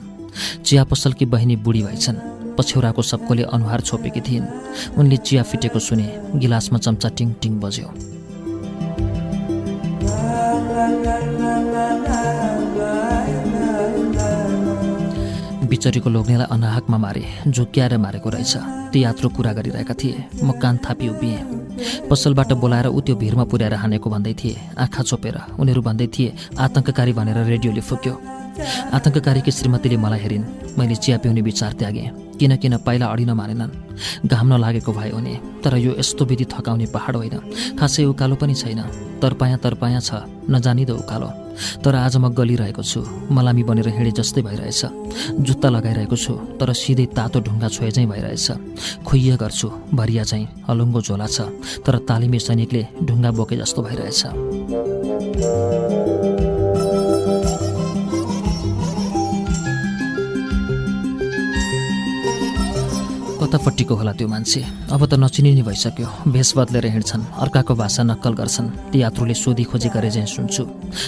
चिया 0.62 0.84
पसलकी 0.86 1.26
बहिनी 1.26 1.56
बुढी 1.58 1.82
भएछन् 1.82 2.54
पछ्यौराको 2.54 3.02
सबकोले 3.02 3.50
अनुहार 3.50 3.80
छोपेकी 3.82 4.20
थिइन्। 4.22 4.46
उनले 4.94 5.16
चिया 5.26 5.42
फिटेको 5.42 5.78
सुने 5.82 6.38
गिलासमा 6.38 6.78
चम्चा 6.78 7.08
टिङ 7.18 7.34
टिङ 7.42 7.58
बज्यो। 7.58 7.90
बिचरीको 15.68 16.08
लोग्नेलाई 16.10 16.48
अनाहकमा 16.50 16.98
मारे 16.98 17.24
झुक्क्याएर 17.48 17.96
मारेको 17.98 18.28
रहेछ। 18.30 18.54
ती 18.92 18.98
यात्रु 19.04 19.28
कुरा 19.36 19.52
गरिरहेका 19.52 19.94
थिए। 20.00 20.16
म 20.42 20.52
कान 20.56 20.76
थापी 20.84 21.08
उभिएँ 21.08 22.08
पसलबाट 22.10 22.52
बोलाएर 22.56 22.86
ऊ 22.88 23.00
त्यो 23.00 23.14
भिरमा 23.16 23.44
पुर्याएर 23.44 23.74
हानेको 23.74 24.08
भन्दै 24.10 24.34
थिए। 24.40 24.56
आँखा 24.80 25.02
छोपेर। 25.02 25.36
उनीहरू 25.60 25.82
भन्दै 25.82 26.06
थिए 26.08 26.34
आतङ्ककारी 26.58 27.12
भनेर 27.12 27.38
रेडियोले 27.52 27.82
फुक्यो। 27.84 28.14
आतङ्ककारीकी 28.96 29.50
श्रीमतीले 29.50 29.96
मलाई 29.96 30.20
हेरिन्। 30.20 30.44
मैले 30.78 30.94
चिया 30.96 31.18
पिउने 31.22 31.40
विचार 31.40 31.72
त्यागेँ। 31.78 32.08
किन 32.38 32.56
किन 32.56 32.76
पाइला 32.86 33.06
अडिन 33.06 33.30
मानेनन्। 33.32 33.87
घाम 34.26 34.54
नलागेको 34.54 34.92
भए 34.92 35.10
हुने। 35.10 35.40
तर 35.64 35.76
यो 35.76 35.94
यस्तो 35.98 36.24
विधि 36.24 36.44
थकाउने 36.44 36.86
पहाड 36.86 37.16
होइन। 37.16 37.40
खासै 37.78 38.04
उकालो 38.04 38.36
पनि 38.36 38.54
छैन। 38.54 38.82
तरपायाँ 39.22 39.58
तरपायाँ 39.58 40.00
छ। 40.00 40.14
नजानिदो 40.50 40.94
उकालो। 40.94 41.30
तर 41.84 41.94
आज 41.94 42.16
म 42.16 42.28
गलिरहेको 42.28 42.82
छु। 42.82 43.04
मलामी 43.30 43.62
बनेर 43.62 43.88
हिँडे 43.88 44.10
जस्तै 44.10 44.42
भइरहेछ। 44.42 44.84
जुत्ता 45.40 45.68
लगाइरहेको 45.68 46.16
छु। 46.16 46.34
तर 46.60 46.72
सिधै 46.72 47.06
तातो 47.06 47.40
ढुङ्गा 47.40 47.68
छोए 47.68 47.90
चाहिँ 47.90 48.08
भइरहेछ। 48.08 48.50
खुइय 49.04 49.36
गर्छु। 49.36 49.70
भरिया 49.94 50.24
चाहिँ 50.24 50.48
हलुङ्गो 50.68 51.02
झोला 51.02 51.26
छ। 51.26 51.40
तर 51.82 51.98
तालिमे 51.98 52.38
सैनिकले 52.38 52.86
ढुङ्गा 53.02 53.30
बोके 53.30 53.56
जस्तो 53.56 53.82
भइरहेछ। 53.82 55.97
कतापट्टिको 63.48 63.94
होला 63.96 64.12
त्यो 64.12 64.28
मान्छे। 64.28 64.60
अब 64.92 65.02
त 65.08 65.14
नचिनिने 65.16 65.62
भइसक्यो। 65.64 66.08
भेष 66.28 66.52
बदलेर 66.56 66.86
हिँड्छन्। 66.92 67.22
अर्काको 67.40 67.74
भाषा 67.80 68.02
नक्कल 68.04 68.32
गर्छन्। 68.36 68.92
ती 68.92 69.00
यात्रुले 69.00 69.34
सोधी 69.34 69.64
खोजी 69.64 69.88
गरे 69.88 70.10
चाहिँ 70.12 70.28
सुन्छु। 70.28 70.64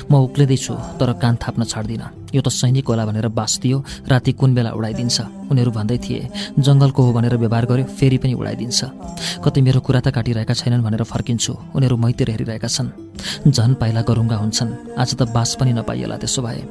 म 0.08 0.12
उक्लिँदैछु 0.24 0.74
तर 0.96 1.12
कान 1.20 1.36
थाप्न 1.36 1.64
छाड्दिनँ। 1.68 2.19
यो 2.34 2.40
त 2.42 2.48
सैनिक 2.48 2.86
होला 2.88 3.04
भनेर 3.06 3.28
बास 3.28 3.58
दियो 3.62 3.78
राति 4.08 4.32
कुन 4.32 4.54
बेला 4.54 4.70
उडाइदिन्छ? 4.72 5.16
उनीहरू 5.50 5.70
भन्दै 5.70 5.98
थिए 5.98 6.20
जङ्गलको 6.58 7.00
हो 7.02 7.10
भनेर 7.12 7.36
व्यवहार 7.36 7.64
गर्यो 7.66 7.84
फेरि 7.98 8.18
पनि 8.22 8.34
उडाइदिन्छ। 8.34 8.80
कतै 9.44 9.60
मेरो 9.60 9.80
कुरा 9.80 10.00
त 10.00 10.08
काटिरहेका 10.14 10.54
छैनन् 10.54 10.84
भनेर 10.86 11.02
फर्किन्छु। 11.02 11.52
उनीहरू 11.74 11.96
मैतिर 11.96 12.30
हेरिरहेका 12.30 12.68
छन्। 12.68 12.88
झन 13.50 13.74
पाइला 13.74 14.02
गरुङ्गा 14.06 14.36
हुन्छन्। 14.36 14.70
आज 14.98 15.10
त 15.18 15.22
बास 15.34 15.58
पनि 15.58 15.72
नपाइएला 15.72 16.16
त्यसो 16.16 16.40
भए। 16.42 16.62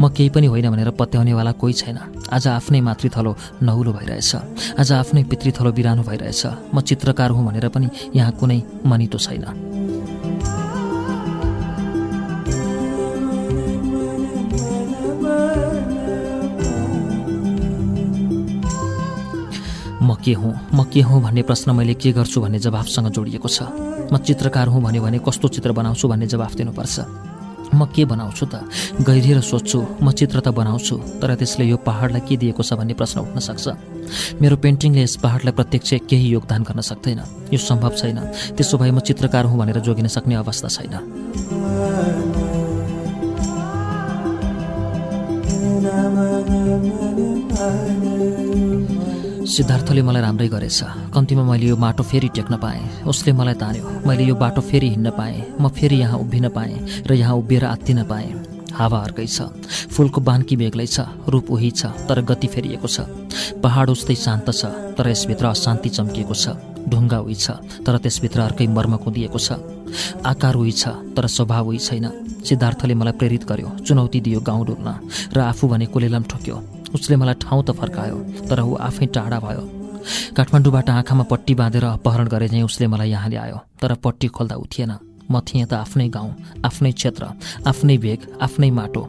म 0.00 0.08
केही 0.08 0.30
पनि 0.32 0.46
होइन 0.46 0.70
भनेर 0.70 0.90
पत्याउनेवाला 0.96 1.52
कोही 1.60 1.72
छैन। 1.72 1.98
आज 2.32 2.44
आफ्नै 2.48 2.80
मातृथलो 2.80 3.32
नौलो 3.62 3.92
भइरहेछ। 3.92 4.32
आज 4.80 4.92
आफ्नै 4.92 5.22
पितृथलो 5.28 5.70
बिरानो 5.72 6.02
भइरहेछ। 6.02 6.72
म 6.74 6.80
चित्रकार 6.80 7.30
हुँ 7.30 7.44
भनेर 7.46 7.68
पनि 7.68 7.88
यहाँ 8.16 8.32
कुनै 8.32 8.62
मनितो 8.86 9.18
छैन। 9.18 9.44
के 20.24 20.32
हुँ? 20.32 20.54
म 20.74 20.84
के 20.86 21.00
हुँ 21.02 21.22
भन्ने 21.22 21.42
प्रश्न 21.42 21.70
मैले 21.74 21.94
के 21.94 22.12
गर्छु 22.12 22.40
भन्ने 22.40 22.58
जवाफसँग 22.58 23.08
जोडिएको 23.10 23.48
छ। 23.48 23.62
म 24.12 24.16
चित्रकार 24.18 24.68
हुँ 24.68 24.82
भन्यो 24.82 25.02
भने 25.02 25.18
कस्तो 25.18 25.48
चित्र 25.48 25.72
बनाउँछु 25.72 26.08
भन्ने 26.08 26.26
जवाफ 26.26 26.54
दिनुपर्छ। 26.54 27.00
म 27.74 27.84
के 27.88 28.04
बनाउँछु 28.04 28.46
त? 28.46 28.54
गहिरिएर 29.00 29.40
सोध्छु 29.40 29.78
म 30.02 30.12
चित्र 30.12 30.40
त 30.40 30.48
बनाउँछु 30.52 30.96
तर 31.18 31.34
त्यसले 31.34 31.64
यो 31.64 31.76
पहाडलाई 31.80 32.20
के 32.28 32.36
दिएको 32.36 32.62
छ 32.62 32.76
भन्ने 32.76 32.94
प्रश्न 32.94 33.20
उठ्न 33.20 33.40
सक्छ। 33.40 33.66
मेरो 34.40 34.56
पेन्टिङले 34.60 35.02
यस 35.02 35.16
पहाडलाई 35.24 35.52
प्रत्यक्ष 35.56 35.90
केही 36.04 36.28
योगदान 36.36 36.62
गर्न 36.68 36.80
सक्दैन। 36.80 37.20
यो 37.52 37.58
सम्भव 37.58 37.92
छैन। 37.96 38.18
त्यसो 38.56 38.76
भए 38.78 38.90
म 38.92 39.00
चित्रकार 39.00 39.44
हुँ 39.48 39.58
भनेर 39.58 39.80
जोगिन 39.80 40.06
सक्ने 40.06 40.34
अवस्था 40.36 40.68
छैन। 40.68 40.94
सिद्धार्थले 49.42 50.02
मलाई 50.02 50.22
राम्रै 50.22 50.48
गरेछ। 50.48 51.10
कम्तीमा 51.10 51.42
मैले 51.42 51.66
यो 51.66 51.76
माटो 51.76 52.02
फेरि 52.06 52.28
टेक्न 52.30 52.56
पाएँ। 52.62 53.02
उसले 53.10 53.32
मलाई 53.34 53.54
तान्यो। 53.58 54.06
मैले 54.06 54.24
यो 54.24 54.34
बाटो 54.38 54.60
फेरि 54.62 54.88
हिँड्न 54.94 55.10
पाएँ। 55.10 55.58
म 55.60 55.68
फेरि 55.68 55.96
यहाँ 55.98 56.18
उभिन 56.18 56.48
पाएँ 56.48 57.02
र 57.06 57.12
यहाँ 57.12 57.34
उभिएर 57.34 57.64
आत्तिन 57.64 58.02
पाएँ। 58.06 58.30
हावा 58.72 58.98
अर्कै 59.02 59.26
छ। 59.26 59.50
फुलको 59.90 60.20
बान्की 60.22 60.56
बेग्लै 60.56 60.86
छ। 60.86 61.10
रूप 61.26 61.50
उही 61.50 61.70
छ 61.74 61.90
तर 62.06 62.22
गति 62.22 62.46
फेरिएको 62.48 62.88
छ। 62.88 63.00
पहाड 63.58 63.90
उस्तै 63.90 64.14
शान्त 64.14 64.50
छ 64.54 64.94
तर 64.94 65.10
यसभित्र 65.10 65.46
अशान्ति 65.50 65.88
चम्किएको 65.90 66.34
छ। 66.34 66.56
ढुङ्गा 66.88 67.18
उही 67.26 67.34
छ 67.34 67.50
तर 67.82 67.98
त्यसभित्र 67.98 68.40
अर्कै 68.40 68.66
मर्म 68.70 68.96
कुदिएको 69.02 69.38
छ। 69.38 69.58
आकार 70.22 70.54
उही 70.54 70.72
छ 70.72 70.88
तर 71.18 71.26
स्वभाव 71.26 71.68
उही 71.68 71.78
छैन। 71.78 72.06
सिद्धार्थले 72.46 72.94
मलाई 72.94 73.12
प्रेरित 73.18 73.44
गर्यो। 73.44 73.68
चुनौती 73.84 74.20
दियो 74.22 74.40
गाउँ 74.40 74.64
डुल्न 74.66 74.88
र 75.34 75.38
आफू 75.50 75.68
भने 75.68 75.86
कोलेलाम 75.90 76.22
ठोक्यो। 76.30 76.71
उसले 76.94 77.16
मलाई 77.16 77.36
ठाउँ 77.44 77.62
त 77.64 77.70
फर्कायो 77.78 78.18
तर 78.48 78.60
ऊ 78.60 78.74
आफै 78.88 79.06
टाढा 79.14 79.38
भयो। 79.40 79.62
काठमाडौँबाट 80.36 80.88
आँखामा 80.90 81.24
पट्टी 81.30 81.54
बाँधेर 81.54 81.84
अपहरण 81.84 82.26
गरे 82.28 82.48
चाहिँ 82.48 82.64
उसले 82.64 82.86
मलाई 82.86 83.10
यहाँ 83.10 83.28
ल्यायो 83.30 83.58
तर 83.80 83.94
पट्टी 84.04 84.28
खोल्दा 84.34 84.56
उठिएन 84.56 84.92
म 85.30 85.40
थिएँ 85.40 85.66
त 85.70 85.72
आफ्नै 85.74 86.08
गाउँ 86.10 86.30
आफ्नै 86.66 86.92
क्षेत्र 86.92 87.24
आफ्नै 87.70 87.96
भेग 88.04 88.20
आफ्नै 88.42 88.70
माटो 88.78 89.02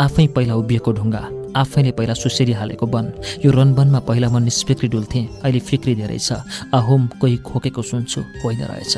आफै 0.00 0.26
पहिला 0.34 0.54
उभिएको 0.56 0.90
ढुङ्गा 0.98 1.22
आफैले 1.56 1.90
पहिला 1.98 2.14
सुसेरी 2.14 2.52
हालेको 2.52 2.86
वन। 2.86 3.06
यो 3.44 3.50
रनवनमा 3.52 4.00
पहिला 4.08 4.28
म 4.28 4.36
निष्फिक्री 4.48 4.88
डुल्थेँ 4.88 5.24
अहिले 5.44 5.60
फिक्री 5.68 5.94
धेरै 6.00 6.18
छ। 6.18 6.44
अहोम 6.72 7.02
कोही 7.20 7.36
खोकेको 7.46 7.82
सुन्छु 7.82 8.20
होइन 8.42 8.60
रहेछ 8.70 8.94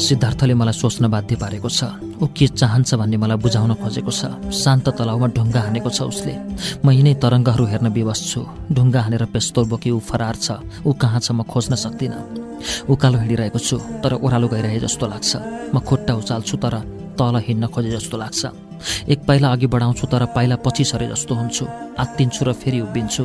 सिद्धार्थले 0.00 0.54
मलाई 0.54 0.74
सोच्न 0.74 1.06
बाध्य 1.06 1.36
पारेको 1.36 1.68
छ। 1.68 1.84
ऊ 2.18 2.26
के 2.34 2.46
चाहन्छ 2.50 2.94
भन्ने 2.98 3.16
मलाई 3.22 3.38
बुझाउन 3.38 3.72
खोजेको 3.78 4.10
छ। 4.10 4.50
शान्त 4.50 4.86
तलाउमा 4.98 5.26
ढुङ्गा 5.36 5.60
हानेको 5.60 5.90
छ 5.92 6.02
उसले। 6.10 6.34
म 6.82 6.90
यिनै 6.90 7.14
तरङ्गहरू 7.22 7.64
हेर्न 7.70 7.86
विवश 7.94 8.20
छु। 8.32 8.40
ढुङ्गा 8.74 9.00
हानेर 9.06 9.24
पेस्तोल 9.30 9.64
बोकी 9.70 9.90
ऊ 9.94 10.00
फरार 10.00 10.36
छ। 10.40 10.58
ऊ 10.82 10.90
कहाँ 10.98 11.20
छ 11.20 11.30
म 11.30 11.46
खोज्न 11.46 11.74
सक्दिनँ। 11.78 12.18
उकालो 12.90 13.18
हिँडिरहेको 13.22 13.58
छु 13.60 13.76
तर 14.02 14.12
ओह्रालो 14.24 14.48
गइरहे 14.48 14.78
जस्तो 14.82 15.04
लाग्छ। 15.06 15.30
म 15.74 15.76
खुट्टा 15.84 16.12
उचाल्छु 16.16 16.56
तर 16.58 16.74
तल 17.14 17.34
हिँड्न 17.46 17.64
खोजे 17.70 17.90
जस्तो 17.94 18.16
लाग्छ। 18.18 18.69
एक 19.08 19.24
पाइला 19.26 19.48
अघि 19.52 19.66
बढाउँछु 19.66 20.06
तर 20.06 20.24
पाइला 20.34 20.56
पछि 20.64 20.84
सरे 20.84 21.06
जस्तो 21.08 21.34
हुन्छु। 21.34 21.64
आत्तिन्छु 21.98 22.44
र 22.44 22.52
फेरि 22.52 22.80
उभिन्छु। 22.80 23.24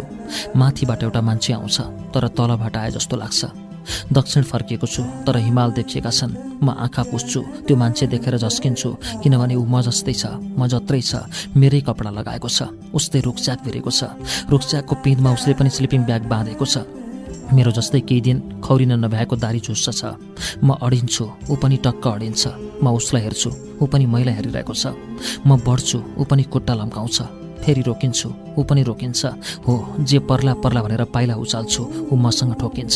माथिबाट 0.56 1.03
एउटा 1.03 1.22
मान्छे 1.22 1.53
आउँछ 1.53 1.78
तर 2.14 2.28
तलबाट 2.38 2.78
आए 2.78 2.91
जस्तो 2.91 3.16
लाग्छ। 3.18 3.45
दक्षिण 3.86 4.43
फर्किएको 4.43 4.88
छु 4.88 5.03
तर 5.26 5.38
हिमाल 5.38 5.72
देखिएका 5.78 6.10
छन्। 6.10 6.34
म 6.64 6.74
आँखा 6.74 7.03
पुस्छु 7.06 7.41
त्यो 7.70 7.76
मान्छे 7.78 8.08
देखेर 8.08 8.38
झस्किन्छु 8.38 8.89
किनभने 9.22 9.56
ऊ 9.56 9.66
म 9.66 9.82
जस्तै 9.86 10.14
छ 10.14 10.26
म 10.41 10.66
जत्रै 10.66 11.01
छ 11.01 11.30
मेरै 11.53 11.82
कपडा 11.86 12.10
लगाएको 12.10 12.49
छ 12.49 12.74
उस्तै 12.97 13.20
रुखच्याक 13.22 13.60
भिरेको 13.62 13.91
छ। 13.93 14.03
रुखच्याकको 14.49 14.95
पिँधमा 15.06 15.30
उसले 15.38 15.53
पनि 15.53 15.70
स्लिपिङ 15.70 16.01
ब्याग 16.10 16.24
बाँधेको 16.26 16.66
छ। 16.66 17.05
मेरो 17.54 17.72
जस्तै 17.72 18.00
केही 18.10 18.22
दिन 18.22 18.38
खौरिन 18.66 18.91
नभ्याएको 19.06 19.36
दारी 19.36 19.60
झुस्स 19.60 19.89
छ। 20.00 20.02
म 20.64 20.74
अडिन्छु 20.82 21.26
ऊ 21.50 21.56
पनि 21.62 21.78
टक्क 21.86 22.06
अडिन्छ। 22.08 22.43
म 22.82 22.86
उसलाई 22.98 23.22
हेर्छु 23.24 23.50
ऊ 23.82 23.86
पनि 23.86 24.06
मैलाई 24.06 24.34
हेरिरहेको 24.34 24.74
छ। 24.74 24.86
म 25.46 25.58
बढ्छु 25.62 25.98
ऊ 26.18 26.24
पनि 26.26 26.43
खुट्टा 26.50 26.74
लम्काउँछ। 26.74 27.18
फेरि 27.62 27.82
रोकिन्छु 27.82 28.30
ऊ 28.58 28.62
पनि 28.66 28.82
रोकिन्छ। 28.89 29.22
हो 29.66 29.74
जे 30.02 30.20
पर्ला 30.30 30.54
पर्ला 30.64 30.82
भनेर 30.86 31.04
पाइला 31.14 31.36
उचाल्छु 31.38 31.82
ऊ 32.12 32.16
मसँग 32.16 32.54
ठोकिन्छ। 32.62 32.96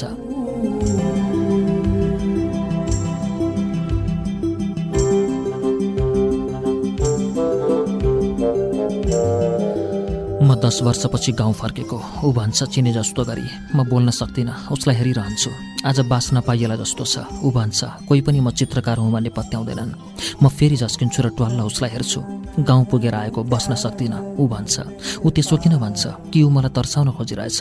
दस 10.60 10.80
वर्षपछि 10.84 11.32
गाउँ 11.32 11.54
फर्केको 11.54 11.98
ऊ 12.24 12.32
भन्छ 12.34 12.64
चिने 12.64 12.92
जस्तो 12.94 13.24
गरी। 13.24 13.48
म 13.76 13.88
बोल्न 13.88 14.10
सक्दिनँ। 14.12 14.68
उसलाई 14.72 14.96
हेरिरहन्छु। 14.96 15.52
आज 15.88 16.00
बास 16.12 16.30
नपाइएला 16.34 16.76
जस्तो 16.76 17.04
छ। 17.06 17.24
ऊ 17.44 17.52
भन्छ 17.52 17.80
कोही 18.08 18.22
पनि 18.22 18.40
म 18.40 18.52
चित्रकार 18.52 18.98
हुँ 18.98 19.12
भन्ने 19.12 19.30
पत्याउँदैनन्। 19.30 20.44
म 20.44 20.48
फेरि 20.52 20.76
झस्किन्छु 20.76 21.24
र 21.24 21.28
ट्वाल्ल 21.32 21.62
उसलाई 21.64 21.92
हेर्छु। 21.92 22.22
गाउँ 22.60 22.86
पुगेर 22.92 23.16
आएको 23.16 23.44
बस्न 23.44 23.76
सक्दिनँ। 23.76 24.36
ऊ 24.36 24.48
भन्छ 24.48 24.76
ऊ 25.24 25.30
त्यसो 25.32 25.56
किन 25.64 25.78
भन्छ? 25.80 26.04
कि 26.34 26.44
ऊ 26.44 26.50
मलाई 26.50 26.72
तर्साउन 26.76 27.12
खोजिरहेछ? 27.16 27.60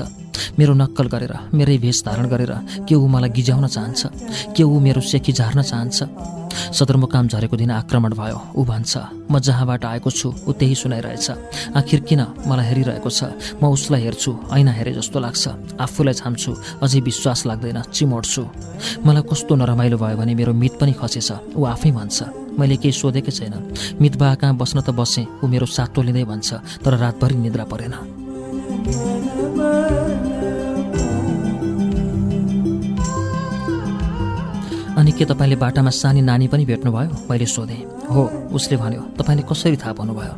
मेरो 0.58 0.74
नक्कल 0.74 1.06
गरेर 1.06 1.34
मेरै 1.54 1.78
भेष 1.78 2.02
धारण 2.02 2.26
गरेर 2.26 2.52
के 2.82 2.94
ऊ 2.94 3.06
मलाई 3.06 3.30
गिजाउन 3.30 3.66
चाहन्छ? 3.66 4.02
के 4.56 4.62
ऊ 4.62 4.74
मेरो 4.80 5.00
सेकी 5.00 5.32
झार्न 5.32 5.62
चाहन्छ? 5.62 6.02
सदरमुकाम 6.72 7.28
झरेको 7.28 7.56
दिन 7.56 7.70
आक्रमण 7.70 8.12
भयो। 8.14 8.38
ऊ 8.56 8.64
भन्छ 8.64 8.92
म 9.30 9.38
जहाँबाट 9.38 9.84
आएको 9.84 10.10
छु 10.10 10.28
ऊ 10.48 10.52
त्यही 10.52 10.74
सुनाइरहेछ। 10.74 11.26
आखिर 11.76 12.00
किन 12.08 12.20
मलाई 12.46 12.66
हेरिरहेको 12.66 13.10
छ? 13.10 13.20
म 13.60 13.68
उसलाई 13.68 14.02
हेर्छु 14.02 14.30
ऐना 14.56 14.72
हेरे 14.72 14.92
जस्तो 14.98 15.18
लाग्छ। 15.20 15.44
आफूलाई 15.80 16.14
छाम्छु 16.14 16.50
अझै 16.82 17.00
विश्वास 17.00 17.46
लाग्दैन 17.46 17.78
चिमोड्छु। 17.92 18.42
मलाई 19.06 19.22
कस्तो 19.30 19.52
नरमाइलो 19.54 19.96
भयो 19.98 20.16
भने 20.16 20.34
मेरो 20.34 20.52
मित 20.52 20.74
पनि 20.80 20.92
खसेछ। 20.98 21.56
ऊ 21.56 21.64
आफै 21.64 21.90
भन्छ 21.92 22.16
मैले 22.58 22.76
केही 22.82 22.92
सोधेकै 22.92 23.32
छैन। 23.32 23.54
मित 24.00 24.16
बा 24.18 24.34
कहाँ 24.34 24.56
बस्न 24.58 24.80
त 24.82 24.90
बसेँ 24.90 25.26
ऊ 25.42 25.46
मेरो 25.46 25.66
सातो 25.66 26.02
लिँदै 26.02 26.24
भन्छ 26.26 26.82
तर 26.82 26.92
रातभरि 26.98 27.36
निद्रा 27.38 27.64
परेन। 27.70 28.17
अनि 34.98 35.12
के 35.14 35.24
तपाईँले 35.24 35.56
बाटामा 35.56 35.90
सानी 35.94 36.20
नानी 36.26 36.46
पनि 36.50 36.64
भेट्नुभयो? 36.66 37.30
मैले 37.30 37.46
सोधेँ। 37.46 38.10
हो 38.10 38.22
उसले 38.50 38.76
भन्यो 38.82 39.02
तपाईँले 39.14 39.42
कसरी 39.46 39.76
थाहा 39.78 39.92
पाउनुभयो? 39.94 40.34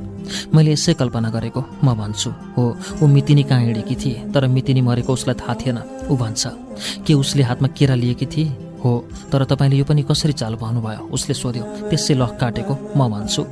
मैले 0.52 0.72
यसै 0.72 0.94
कल्पना 1.00 1.28
गरेको 1.32 1.61
म 1.80 1.96
भन्छु। 1.96 2.30
हो 2.56 2.64
ऊ 3.00 3.06
मितिनी 3.08 3.42
कहाँ 3.48 3.61
हिँडेकी 3.64 3.96
थिए 3.96 4.28
तर 4.28 4.46
मितिनी 4.52 4.80
मरेको 4.84 5.12
उसलाई 5.12 5.36
थाहा 5.40 5.54
थिएन। 5.61 5.78
ऊ 6.12 6.16
भन्छ 6.16 6.42
के 7.08 7.14
उसले 7.14 7.42
हातमा 7.48 7.68
केरा 7.72 7.94
लिएकी 7.94 8.26
थिए? 8.26 8.52
हो 8.84 8.90
तर 9.32 9.44
तपाईँले 9.48 9.76
यो 9.80 9.84
पनि 9.88 10.02
कसरी 10.04 10.32
चाल 10.36 10.54
पाउनुभयो? 10.61 11.08
उसले 11.08 11.34
सोध्यो 11.34 11.64
त्यसै 11.88 12.14
लख 12.20 12.36
काटेको 12.36 12.74
म 12.96 13.08
भन्छु। 13.08 13.42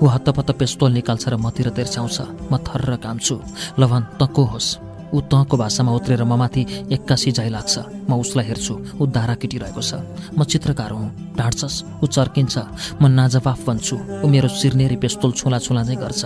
ऊ 0.00 0.04
हत्तपत्त 0.04 0.50
पेस्तोल 0.52 0.92
निकाल्छ 0.92 1.24
र 1.32 1.36
मतिर 1.40 1.68
तेर्स्याउँछ। 1.72 2.52
म 2.52 2.56
थर्र 2.60 2.96
काम्छु। 3.00 3.34
लभन 3.80 4.02
त 4.20 4.28
को 4.36 4.44
होस्? 4.52 4.87
ऊ 5.14 5.20
तँको 5.30 5.56
भाषामा 5.56 5.92
उत्रेर 5.92 6.24
म 6.24 6.36
माथि 6.38 6.62
एक्कासी 6.92 7.32
जाइ 7.32 7.48
लाग्छ। 7.48 8.08
म 8.08 8.14
उसलाई 8.20 8.46
हेर्छु। 8.46 8.74
ऊ 9.00 9.06
दारा 9.06 9.34
किटिरहेको 9.34 9.82
छ। 9.82 9.94
म 10.36 10.44
चित्रकार 10.44 10.90
हुँ। 10.90 11.34
ढाँट्छस्। 11.36 12.02
ऊ 12.02 12.06
चर्किन्छ। 12.06 12.56
म 13.02 13.06
नाजवाफ 13.06 13.66
बन्छु। 13.66 13.96
ऊ 14.24 14.26
मेरो 14.28 14.48
सिर्नेरी 14.48 14.96
पेस्तोल 14.96 15.32
छुला 15.32 15.58
छुला 15.58 15.82
चाहिँ 15.84 15.98
गर्छ। 15.98 16.22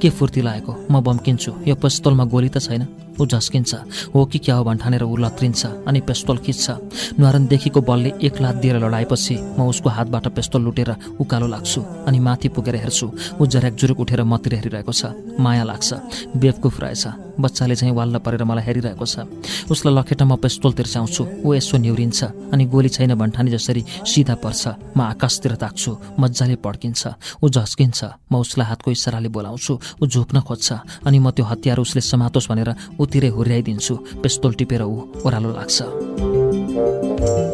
के 0.00 0.10
फुर्ती 0.10 0.40
लागेको? 0.42 0.72
म 0.90 1.00
बम्किन्छु। 1.00 1.52
यो 1.66 1.74
पेस्तोलमा 1.74 2.24
गोली 2.24 2.48
त 2.48 2.58
छैन। 2.58 2.86
ऊ 3.20 3.26
झस्किन्छ। 3.26 3.74
हो 4.14 4.24
कि 4.24 4.38
क्या 4.38 4.54
हो 4.56 4.64
भन्ठानेर 4.64 5.02
ऊ 5.04 5.16
लत्रिन्छ 5.16 5.84
अनि 5.86 6.00
पेस्तोल 6.00 6.38
खिच्छ। 6.40 7.20
न्वारनदेखिको 7.20 7.80
बलले 7.80 8.12
एक 8.22 8.40
लात 8.40 8.56
दिएर 8.64 8.76
लडाएपछि 8.80 9.34
म 9.58 9.68
उसको 9.68 9.88
हातबाट 9.90 10.28
पेस्तोल 10.32 10.62
लुटेर 10.62 11.20
उकालो 11.20 11.46
लाग्छु 11.46 11.80
अनि 12.08 12.18
माथि 12.18 12.48
पुगेर 12.48 12.76
हेर्छु। 12.76 13.06
ऊ 13.40 13.46
जर्याक 13.46 13.74
जुरुक 13.76 14.00
उठेर 14.00 14.22
मतिर 14.24 14.54
हेरिरहेको 14.54 14.92
छ। 14.92 15.12
माया 15.36 15.64
लाग्छ। 15.64 15.88
बेवकुफ 16.36 16.80
रहेछ। 16.80 17.04
बच्चाले 17.40 17.74
चाहिँ 17.76 17.94
वाल्न 17.94 18.18
परेर 18.20 18.44
मलाई 18.44 18.64
हेरिरहेको 18.64 19.06
छ। 19.06 19.26
उसलाई 19.70 19.94
लखेटामा 19.94 20.36
पेस्तोल 20.40 20.72
तिर्स्याउँछु 20.72 21.22
ऊ 21.44 21.48
यसो 21.54 21.76
निहुरिन्छ 21.76 22.52
अनि 22.52 22.64
गोली 22.64 22.88
छैन 22.88 23.14
भन्ठानी 23.14 23.50
जसरी 23.50 23.82
सिधा 24.04 24.34
पर्छ। 24.38 24.62
म 24.96 25.00
आकाशतिर 25.00 25.54
ताक्छु। 25.56 25.90
मजाले 26.20 26.56
पड्किन्छ। 26.60 27.02
ऊ 27.42 27.46
झस्किन्छ। 27.48 27.98
म 28.30 28.34
उसलाई 28.40 28.66
हातको 28.68 28.88
इसाराले 28.90 29.28
बोलाउँछु। 29.28 29.72
ऊ 30.02 30.04
झुक्न 30.06 30.40
खोज्छ। 30.40 30.68
अनि 31.06 31.18
म 31.18 31.30
त्यो 31.30 31.44
हतियार 31.44 31.78
उसले 31.80 32.00
समातोस् 32.00 32.48
भनेर 32.50 32.70
उतिरै 33.00 33.28
हुर्याइदिन्छु। 33.28 33.94
पेस्तोल 34.22 34.52
टिपेर 34.54 34.82
ऊ 34.82 35.24
ओह्रालो 35.24 35.50
लाग्छ। 35.56 37.49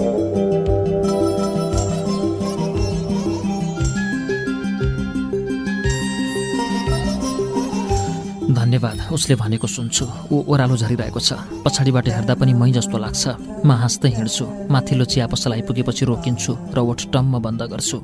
धन्यवाद। 8.67 9.15
उसले 9.15 9.35
भनेको 9.39 9.67
सुन्छु। 9.67 10.05
ऊ 10.35 10.37
ओह्रालो 10.51 10.77
झरिरहेको 10.77 11.21
छ। 11.23 11.39
पछाडिबाट 11.63 12.09
हेर्दा 12.11 12.35
पनि 12.35 12.53
मै 12.59 12.75
जस्तो 12.75 12.99
लाग्छ। 12.99 13.25
म 13.63 13.71
हाँस्दै 13.79 14.11
हिँड्छु। 14.11 14.45
माथिल्लो 14.67 15.05
चिया 15.07 15.27
पसल 15.31 15.53
आइपुगेपछि 15.55 16.05
रोकिन्छु 16.11 16.53
र 16.75 16.79
ओठ 16.83 17.01
टम्म 17.15 17.39
बन्द 17.39 17.63
गर्छु। 17.71 17.99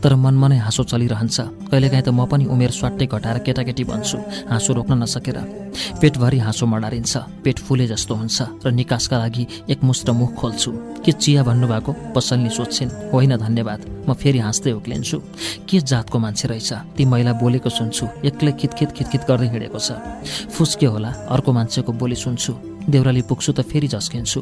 तर 0.00 0.16
मनमा 0.16 0.48
नै 0.48 0.58
हाँसो 0.64 0.82
चलिरहन्छ। 0.88 1.68
कहिलेकाहीँ 1.68 2.04
त 2.04 2.08
म 2.16 2.24
पनि 2.24 2.48
उमेर 2.48 2.72
स्वाट्टै 2.72 3.06
घटाएर 3.12 3.38
केटाकेटी 3.44 3.84
भन्छु 3.84 4.18
हाँसो 4.48 4.72
रोक्न 4.72 5.04
नसकेर। 5.04 5.38
पेटभरि 6.00 6.38
हाँसो 6.40 6.64
मडारिन्छ। 6.64 7.44
पेट 7.44 7.58
फुले 7.60 7.86
जस्तो 7.92 8.14
हुन्छ 8.16 8.64
र 8.64 8.72
निकासका 8.72 9.16
लागि 9.20 9.44
एकमुष्ट 9.68 10.08
मुख 10.16 10.32
खोल्छु। 10.32 10.70
के 11.04 11.12
चिया 11.12 11.42
भन्नुभएको? 11.44 11.92
पसलनी 12.16 12.50
सोध्छिन्। 12.56 13.12
होइन 13.12 13.36
धन्यवाद। 13.36 13.80
म 14.08 14.14
फेरि 14.14 14.38
हाँस्दै 14.38 14.72
उक्लिन्छु। 14.72 15.18
के 15.68 15.76
जातको 15.84 16.18
मान्छे 16.18 16.48
रहेछ? 16.48 16.72
ती 16.96 17.04
महिला 17.04 17.32
बोलेको 17.36 17.68
सुन्छु। 17.68 18.06
एक्लै 18.24 18.52
खितखित 18.52 18.90
खितखित 18.96 19.22
गर्दै 19.28 19.48
हिँडेको 19.52 19.78
छ। 19.78 19.90
फुस्के 20.54 20.86
होला 20.86 21.10
अर्को 21.30 21.52
मान्छेको 21.52 21.92
बोली 21.92 22.14
सुन्छु। 22.14 22.54
देउराली 22.86 23.22
पुग्छु 23.26 23.52
त 23.52 23.60
फेरि 23.66 23.88
झस्किन्छु 23.88 24.40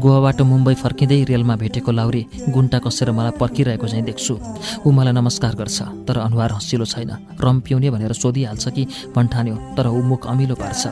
गोवाबाट 0.00 0.40
मुम्बई 0.42 0.74
फर्किँदै 0.80 1.28
रेलमा 1.28 1.56
भेटेको 1.60 1.92
लाउरी 1.92 2.22
गुन्टा 2.48 2.78
कसेर 2.80 3.10
मलाई 3.12 3.36
पर्खिरहेको 3.36 3.86
चाहिँ 3.88 4.04
देख्छु। 4.04 4.34
ऊ 4.86 4.88
मलाई 4.88 5.12
नमस्कार 5.12 5.54
गर्छ 5.60 6.08
तर 6.08 6.16
अनुहार 6.24 6.52
हँसिलो 6.56 6.84
छैन। 6.88 7.36
रम 7.36 7.60
पिउने 7.60 7.90
भनेर 7.92 8.12
सोधिहाल्छ 8.16 8.68
कि 8.68 9.12
भन्ठान्यो 9.12 9.76
तर 9.76 9.86
ऊ 9.92 10.00
मुख 10.08 10.26
अमिलो 10.26 10.54
पार्छ। 10.56 10.82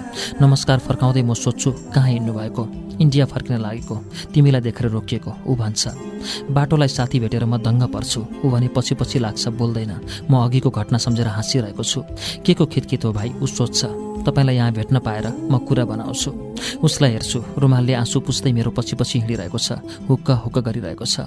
नमस्कार 0.44 0.78
फर्काउँदै 0.84 1.22
म 1.24 1.32
सोध्छु 1.34 1.70
कहाँ 1.88 2.08
हिँड्नु 2.08 2.32
भएको 2.36 2.68
इन्डिया 3.00 3.24
फर्किन 3.32 3.56
लागेको। 3.64 3.96
तिमीलाई 4.36 4.60
देखेर 4.60 4.86
रोकिएको। 4.92 5.32
ऊ 5.48 5.56
भन्छ। 5.56 6.52
बाटोलाई 6.52 6.88
साथी 6.88 7.16
भेटेर 7.16 7.48
म 7.48 7.56
दङ्ग 7.56 7.88
पर्छु। 7.88 8.44
ऊ 8.44 8.50
भने 8.52 8.68
पछि 8.76 8.94
पछि 9.00 9.18
लाग्छ 9.24 9.48
बोल्दैन। 9.56 9.92
म 10.28 10.44
अघिको 10.44 10.68
घटना 10.68 10.98
सम्झेर 11.00 11.32
हाँसिरहेको 11.32 11.80
छु। 11.80 12.04
के 12.44 12.52
को 12.54 12.66
खितखित 12.68 13.04
हो 13.04 13.12
भाइ? 13.16 13.32
ऊ 13.40 13.46
सोध्छ। 13.48 14.09
तपाईँलाई 14.26 14.56
यहाँ 14.56 14.72
भेट्न 14.72 14.98
पाएर 14.98 15.26
म 15.50 15.58
कुरा 15.58 15.84
बनाउँछु। 15.84 16.30
उसलाई 16.84 17.10
हेर्छु। 17.12 17.38
रुमालले 17.58 17.94
आँसु 17.94 18.20
पुस्दै 18.20 18.52
मेरो 18.52 18.70
पछि 18.70 18.96
पछि 18.96 19.18
हिँडिरहेको 19.18 19.58
छ। 19.58 19.72
हुक्क 20.08 20.30
हुक्क 20.44 20.58
गरिरहेको 20.58 21.04
छ। 21.04 21.26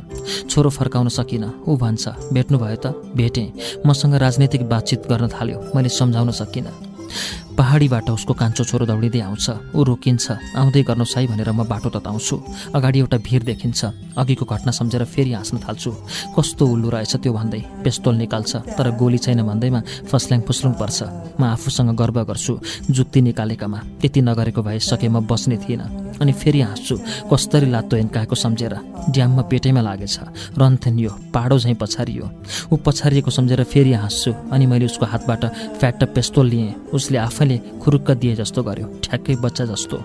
छोरो 0.50 0.70
फर्काउन 0.70 1.08
सकिनँ। 1.10 1.66
ऊ 1.68 1.78
भन्छ 1.78 2.34
भेट्नुभयो 2.34 2.78
त? 2.78 2.86
भेटेँ। 3.16 3.84
मसँग 3.86 4.16
राजनैतिक 4.16 4.70
बातचित 4.70 5.08
गर्न 5.10 5.28
थाल्यो। 5.28 5.72
मैले 5.76 5.90
सम्झाउन 5.90 6.32
सकिनँ। 6.32 6.72
पहाडीबाट 7.58 8.10
उसको 8.10 8.34
कान्छो 8.34 8.64
छोरो 8.64 8.86
दौडिँदै 8.86 9.20
आउँछ। 9.22 9.76
ऊ 9.76 9.84
रोकिन्छ। 9.84 10.26
आउँदै 10.58 10.82
गर्नुहोस् 10.84 11.18
है 11.18 11.28
भनेर 11.28 11.52
म 11.54 11.64
बाटो 11.70 11.90
तताउँछु। 11.94 12.36
अगाडि 12.74 13.00
एउटा 13.00 13.18
भिड 13.18 13.44
देखिन्छ। 13.46 13.82
अघिको 14.18 14.46
घटना 14.46 14.72
सम्झेर 14.72 15.04
फेरि 15.06 15.32
हाँस्न 15.34 15.58
थाल्छु। 15.62 15.92
कस्तो 16.34 16.64
उल्लु 16.66 16.90
रहेछ 16.90 17.14
त्यो 17.22 17.34
भन्दै 17.34 17.62
पेस्तोल 17.84 18.16
निकाल्छ 18.16 18.52
तर 18.78 18.98
गोली 18.98 19.18
छैन 19.18 19.42
भन्दैमा 19.46 19.82
फस्ल्याङ 20.10 20.42
फुस्लुङ 20.42 20.74
पर्छ। 20.82 21.00
म 21.40 21.42
आफूसँग 21.54 21.94
गर्व 21.94 22.18
गर्छु 22.26 22.54
जुक्ति 22.90 23.22
निकालेकामा। 23.22 23.80
त्यति 24.02 24.22
नगरेको 24.22 24.62
भए 24.62 24.80
सके 24.82 25.08
म 25.10 25.22
बस्ने 25.26 25.58
थिइनँ। 25.58 26.18
अनि 26.22 26.34
फेरि 26.34 26.62
हाँस्छु 26.62 26.96
कस्तरी 27.30 27.70
लात्तो 27.70 27.98
हिन्काएको 27.98 28.36
सम्झेर। 28.36 28.74
ड्याममा 29.14 29.44
पेटैमा 29.50 29.82
लागेछ। 29.82 30.16
रन्थेनियो 30.58 31.12
पाडो 31.34 31.58
झैँ 31.60 31.76
पछारियो। 31.76 32.26
ऊ 32.72 32.76
पछारिएको 32.86 33.32
सम्झेर 33.32 33.64
फेरि 33.64 33.94
हाँस्छु। 33.94 34.32
अनि 34.54 34.66
मैले 34.66 34.86
उसको 34.86 35.06
हातबाट 35.06 35.46
फ्याट्ट 35.82 36.04
पेस्तोल 36.16 36.48
लिएँ। 36.48 36.74
उसले 36.94 37.18
आफैले 37.44 37.80
खुरुक्क 37.84 38.12
दिए 38.12 38.36
जस्तो 38.36 38.64
गर्यो। 38.64 38.88
ठ्याक्कै 39.04 39.36
बच्चा 39.44 39.66
जस्तो। 39.66 39.98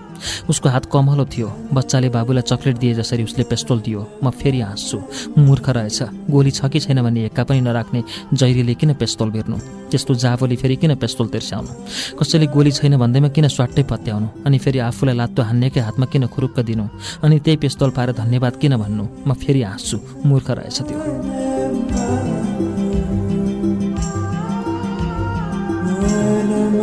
उसको 0.49 0.69
हात 0.69 0.85
कमलो 0.91 1.25
थियो। 1.25 1.47
बच्चाले 1.71 2.09
बाबुलाई 2.11 2.43
चक्लेट 2.43 2.77
दिए 2.77 2.93
जसरी 2.99 3.23
उसले 3.23 3.43
पेस्तोल 3.47 3.79
दियो। 3.79 4.01
म 4.23 4.29
फेरि 4.29 4.59
हाँस्छु। 4.59 4.97
मूर्ख 5.39 5.69
रहेछ। 5.69 6.27
गोली 6.27 6.51
छ 6.51 6.67
कि 6.67 6.79
छैन 6.79 6.99
भन्ने 6.99 7.31
हेक्का 7.31 7.43
पनि 7.43 7.61
नराख्ने 7.61 8.03
जैरीले 8.33 8.75
किन 8.75 8.93
पेस्तोल 8.99 9.29
बेर्नु? 9.31 9.57
त्यस्तो 9.87 10.13
जाबोले 10.19 10.55
फेरि 10.55 10.75
किन 10.75 10.95
पेस्तोल 10.99 11.27
तिर्स्याउनु? 11.27 11.71
कसैले 12.19 12.47
गोली 12.51 12.71
छैन 12.75 12.97
भन्दैमा 12.99 13.29
किन 13.31 13.47
स्वाट्टै 13.47 13.83
पत्याउनु? 13.87 14.27
अनि 14.45 14.57
फेरि 14.59 14.79
आफूलाई 14.79 15.15
लात्तो 15.15 15.41
हान्नेकै 15.41 15.79
हातमा 15.79 16.05
किन 16.11 16.27
खुरुक्क 16.27 16.59
दिनु? 16.59 16.85
अनि 17.23 17.39
त्यही 17.39 17.57
पेस्तोल 17.57 17.89
पाएर 17.95 18.11
धन्यवाद 18.19 18.55
किन 18.59 18.75
भन्नु? 18.75 19.05
म 19.27 19.33
फेरि 19.33 19.61
हाँस्छु। 19.63 19.97
मूर्ख 20.27 20.51
रहेछ 20.51 20.77
त्यो। 20.81 22.28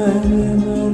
na 0.07 0.15
na 0.15 0.55
na 0.55 0.86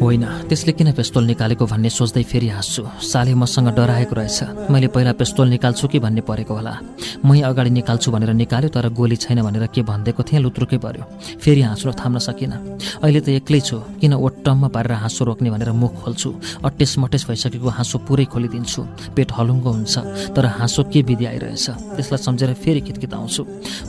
होइन 0.00 0.24
त्यसले 0.48 0.72
किन 0.72 0.92
पेस्तोल 0.96 1.24
निकालेको 1.28 1.64
भन्ने 1.66 1.90
सोच्दै 1.92 2.22
फेरि 2.24 2.48
हाँस्छु। 2.48 2.82
साले 3.04 3.34
मसँग 3.36 3.68
डराएको 3.76 4.14
रहेछ। 4.16 4.70
मैले 4.72 4.88
पहिला 4.88 5.12
पेस्तोल 5.12 5.48
निकाल्छु 5.48 5.88
कि 5.92 5.98
भन्ने 6.00 6.20
परेको 6.24 6.54
होला। 6.56 6.74
मै 7.20 7.40
अगाडि 7.44 7.70
निकाल्छु 7.70 8.08
भनेर 8.10 8.32
निकाल्यो 8.32 8.68
तर 8.72 8.88
गोली 8.88 9.16
छैन 9.16 9.42
भनेर 9.44 9.66
के 9.68 9.82
भनिदिएको 9.84 10.22
थिएँ 10.24 10.40
लुत्रुकै 10.40 10.78
पर्यो। 10.80 11.04
फेरि 11.36 11.60
हाँस्नु 11.60 11.92
थाम्न 12.00 12.18
सकिनँ। 12.18 12.58
अहिले 13.04 13.20
त 13.20 13.28
एक्लै 13.28 13.60
छु 13.60 13.76
किन 14.00 14.16
ओट्टम्म 14.16 14.68
पारेर 14.72 14.92
हाँसो 15.04 15.24
रोक्ने 15.24 15.50
भनेर 15.52 15.70
मुख 15.76 15.92
खोल्छु। 16.00 16.30
अट्टेस 16.64 16.96
मटेस 16.98 17.28
भइसकेको 17.28 17.68
हाँसो 17.68 17.98
पुरै 18.08 18.24
खोलिदिन्छु। 18.24 18.80
पेट 19.12 19.28
हलुङ्गो 19.36 19.70
हुन्छ 19.70 19.94
तर 20.32 20.44
हाँसो 20.48 20.82
के 20.88 21.02
विधि 21.04 21.24
आइरहेछ? 21.28 21.66
त्यसलाई 21.96 22.20
सम्झेर 22.24 22.54
फेरि 22.56 22.80
खितखित 22.80 23.12
आउँछु 23.14 23.42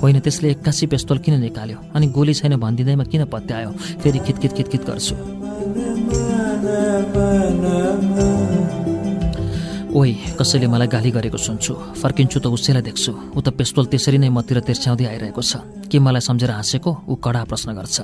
होइन 0.04 0.20
त्यसले 0.20 0.52
एक्कासी 0.52 0.86
पेस्तोल 0.92 1.18
किन 1.24 1.40
निकाल्यो? 1.40 1.78
अनि 1.96 2.08
गोली 2.12 2.34
छैन 2.36 2.60
भनिदिँदैमा 2.60 3.04
किन 3.08 3.26
पत्यायो? 3.32 3.72
फेरि 4.04 4.20
खितखित 4.20 4.52
खितखित 4.52 4.84
गर्छु। 4.84 5.16
ओइ 9.92 10.12
कसैले 10.40 10.68
मलाई 10.72 10.88
गाली 10.88 11.12
गरेको 11.12 11.38
सुन्छु। 11.38 11.74
फर्किन्छु 12.00 12.40
त 12.40 12.48
उसैलाई 12.48 12.82
देख्छु। 12.82 13.12
ऊ 13.36 13.40
त 13.44 13.52
पेस्तोल 13.52 13.86
त्यसरी 13.92 14.18
नै 14.24 14.30
मतिर 14.32 14.64
तिर्स्याउँदै 14.64 15.06
आइरहेको 15.06 15.42
छ। 15.44 15.54
के 15.92 16.00
मलाई 16.00 16.24
सम्झेर 16.24 16.52
हाँसेको? 16.58 16.92
ऊ 17.12 17.14
कडा 17.20 17.44
प्रश्न 17.44 17.76
गर्छ। 17.76 17.98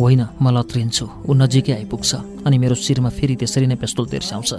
होइन 0.00 0.22
म 0.40 0.44
लत्रिन्छु। 0.56 1.04
ऊ 1.28 1.32
नजिकै 1.36 1.72
आइपुग्छ। 1.76 2.10
अनि 2.40 2.56
मेरो 2.56 2.74
शिरमा 2.74 3.10
फेरि 3.12 3.36
त्यसरी 3.36 3.66
नै 3.68 3.76
पेस्तोल 3.76 4.06
तिर्स्याउँछ। 4.08 4.50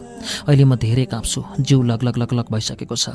अहिले 0.45 0.63
म 0.69 0.77
धेरै 0.77 1.05
काँप्छु। 1.09 1.65
जिउ 1.65 1.81
लगलग 1.81 2.15
लगलग 2.21 2.45
भइसकेको 2.53 2.95
छ। 2.95 3.05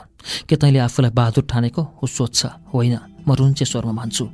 के 0.51 0.59
तैँले 0.59 0.79
आफूलाई 0.83 1.15
बहादुर 1.15 1.45
ठानेको? 1.47 1.83
ऊ 2.03 2.07
सोध्छ। 2.07 2.41
होइन 2.75 2.99
म 3.23 3.31
रुन्चे 3.39 3.65
स्वरमा 3.65 3.95
भन्छु 3.95 4.25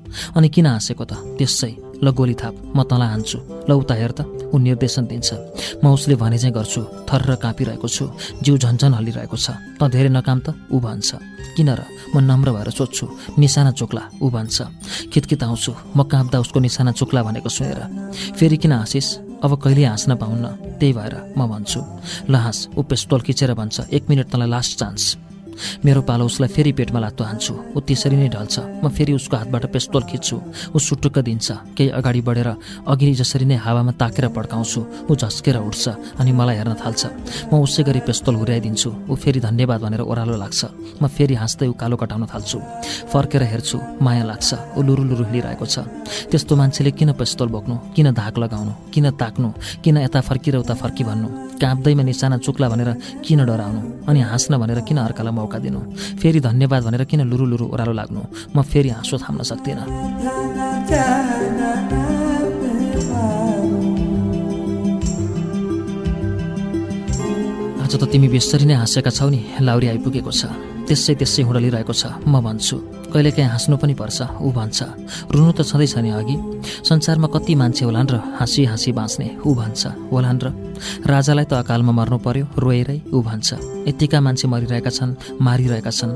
अनि 0.41 0.49
किन 0.49 0.67
हाँसेको 0.73 1.05
त? 1.05 1.13
त्यसै 1.37 2.01
ल 2.01 2.07
गोली 2.17 2.35
थाप 2.35 2.55
म 2.73 2.83
तँलाई 2.89 3.09
हान्छु। 3.13 3.39
ल 3.69 3.71
उता 3.77 3.95
हेर 3.95 4.13
त। 4.17 4.38
ऊ 4.53 4.59
निर्देशन 4.59 5.05
दिन्छ। 5.07 5.29
म 5.83 5.93
उसले 5.93 6.15
भने 6.17 6.39
चाहिँ 6.39 6.55
गर्छु 6.55 6.81
थर्र 7.09 7.35
काँपिरहेको 7.43 7.89
छु 7.89 8.05
जिउ 8.43 8.57
झन्झन 8.59 8.95
हल्लिरहेको 8.95 9.37
छ। 9.37 9.51
त 9.79 9.89
धेरै 9.89 10.09
नकाम 10.09 10.39
त 10.41 10.55
ऊ 10.73 10.77
भन्छ। 10.81 11.09
किन 11.57 11.71
र 11.75 11.81
म 12.15 12.23
नम्र 12.23 12.49
भएर 12.53 12.71
सोध्छु 12.71 13.07
निशाना 13.39 13.71
चोक्ला 13.79 14.03
ऊ 14.23 14.27
भन्छ। 14.31 14.57
खितखित 15.13 15.43
आउँछु 15.43 15.73
म 15.97 16.03
काँप्दा 16.07 16.39
उसको 16.41 16.59
निशाना 16.61 16.93
चोक्ला 16.93 17.23
भनेको 17.23 17.49
सुनेर। 17.49 17.81
फेरि 18.39 18.57
किन 18.57 18.73
हाँसिस? 18.73 19.07
अब 19.45 19.55
कहिले 19.63 19.85
हाँस्न 19.85 20.15
पाउन्न? 20.19 20.47
त्यही 20.79 20.93
भएर 20.93 21.15
म 21.39 21.47
भन्छु। 21.47 21.81
ल 22.31 22.35
हाँस 22.35 22.69
ऊ 22.79 22.83
पेस्टोल 22.83 23.21
खिचेर 23.23 23.55
भन्छ 23.55 23.93
एक 23.93 24.11
मिनट 24.11 24.27
तँलाई 24.31 24.49
लास्ट 24.49 24.79
चान्स। 24.79 25.28
मेरो 25.85 26.01
पालो 26.03 26.25
उसलाई 26.25 26.49
फेरि 26.49 26.73
पेटमा 26.73 27.01
लात्तो 27.01 27.25
हान्छु। 27.25 27.55
ऊ 27.77 27.79
त्यसरी 27.81 28.17
नै 28.17 28.29
ढल्छ। 28.29 28.57
म 28.83 28.89
फेरि 28.89 29.13
उसको 29.13 29.37
हातबाट 29.37 29.65
पेस्तोल 29.73 30.03
खिच्छु। 30.11 30.37
ऊ 30.75 30.79
सुटुक्क 30.79 31.19
दिन्छ। 31.19 31.47
केही 31.77 31.91
अगाडि 31.99 32.21
बढेर 32.21 32.49
अघि 32.87 33.13
जसरी 33.15 33.45
नै 33.45 33.57
हावामा 33.57 33.93
ताकेर 34.01 34.29
पड्काउँछु। 34.37 34.81
ऊ 35.11 35.13
झस्केर 35.15 35.57
उठ्छ 35.59 35.85
अनि 36.21 36.33
मलाई 36.33 36.57
हेर्न 36.57 36.75
थाल्छ। 36.79 37.03
म 37.53 37.63
उसै 37.63 37.83
गरी 37.83 38.01
पेस्तोल 38.07 38.35
हुर्याइदिन्छु 38.41 38.91
ऊ 39.11 39.15
फेरि 39.15 39.41
धन्यवाद 39.41 39.81
भनेर 39.81 40.03
ओह्रालो 40.03 40.37
लाग्छ। 40.37 40.61
म 41.03 41.07
फेरि 41.07 41.35
हाँस्दै 41.35 41.67
उकालो 41.69 41.97
कटाउन 41.97 42.27
थाल्छु। 42.27 42.59
फर्केर 43.13 43.43
हेर्छु। 43.43 43.79
माया 44.03 44.25
लाग्छ। 44.25 44.51
ऊ 44.77 44.83
लुरु 44.83 45.03
लुरु 45.05 45.25
हिँडिरहेको 45.25 45.67
छ। 45.67 45.79
त्यस्तो 46.31 46.57
मान्छेले 46.57 46.91
किन 46.93 47.13
पेस्तोल 47.19 47.49
बोक्नु? 47.49 47.75
किन 47.95 48.13
धाक 48.15 48.39
लगाउनु? 48.39 48.73
किन 48.93 49.11
ताक्नु? 49.21 49.49
किन 49.85 49.97
यता 50.07 50.21
फर्किएर 50.21 50.57
उता 50.57 50.75
फर्की 50.75 51.05
भन्नु? 51.05 51.29
काँप्दैमा 51.59 52.03
निशाना 52.03 52.37
चुक्ला 52.39 52.69
भनेर 52.69 52.91
किन 53.25 53.45
डराउनु? 53.45 53.81
अनि 54.09 54.21
हाँस्न 54.21 54.53
भनेर 54.59 54.81
किन 54.87 54.99
अर्कालाई 54.99 55.35
मौका 55.49 55.59
दिनु। 55.65 55.81
फेरि 56.21 56.41
धन्यवाद 56.45 56.83
भनेर 56.85 57.05
किन 57.09 57.25
लुरु 57.25 57.45
लुरु 57.49 57.65
ओह्रालो 57.73 57.93
लाग्नु? 57.97 58.21
म 58.53 58.61
फेरि 58.61 58.93
हाँसो 58.93 59.17
थाम्न 59.17 59.41
सक्दिनँ। 59.49 59.81
आज 67.81 67.93
त 67.97 68.05
तिमी 68.13 68.29
बेसरी 68.29 68.69
नै 68.69 68.77
हाँसेका 68.77 69.09
छौ 69.09 69.29
नि 69.33 69.41
लाउरी 69.65 69.87
आइपुगेको 69.97 70.33
छ। 70.37 70.53
त्यसै 70.85 71.13
त्यसै 71.17 71.43
हुडलिरहेको 71.49 71.93
छ 71.97 72.21
म 72.29 72.45
भन्छु। 72.45 72.98
कहिलेकाहीँ 73.13 73.49
हाँस्नु 73.49 73.77
पनि 73.77 73.95
पर्छ 73.95 74.19
ऊ 74.41 74.51
भन्छ। 74.53 74.79
रुनु 75.33 75.53
त 75.53 75.63
छँदैछ 75.65 75.97
नि 76.05 76.11
अघि। 76.11 76.37
संसारमा 76.85 77.29
कति 77.35 77.55
मान्छे 77.55 77.85
होलान् 77.85 78.11
र 78.11 78.17
हाँसी 78.39 78.65
हाँसी 78.65 78.93
बाँच्ने 78.93 79.29
ऊ 79.47 79.55
भन्छ। 79.55 79.83
होलान् 80.13 80.43
र 80.45 80.47
राजालाई 81.07 81.45
त 81.45 81.53
अकालमा 81.65 81.93
मर्नु 81.93 82.19
पर्यो 82.19 82.47
रोएरै 82.59 82.99
ऊ 83.13 83.23
भन्छ। 83.23 83.49
यत्तिका 83.89 84.21
मान्छे 84.21 84.49
मरिरहेका 84.49 84.91
छन् 84.91 85.17
मारिरहेका 85.41 85.91
छन्। 85.91 86.13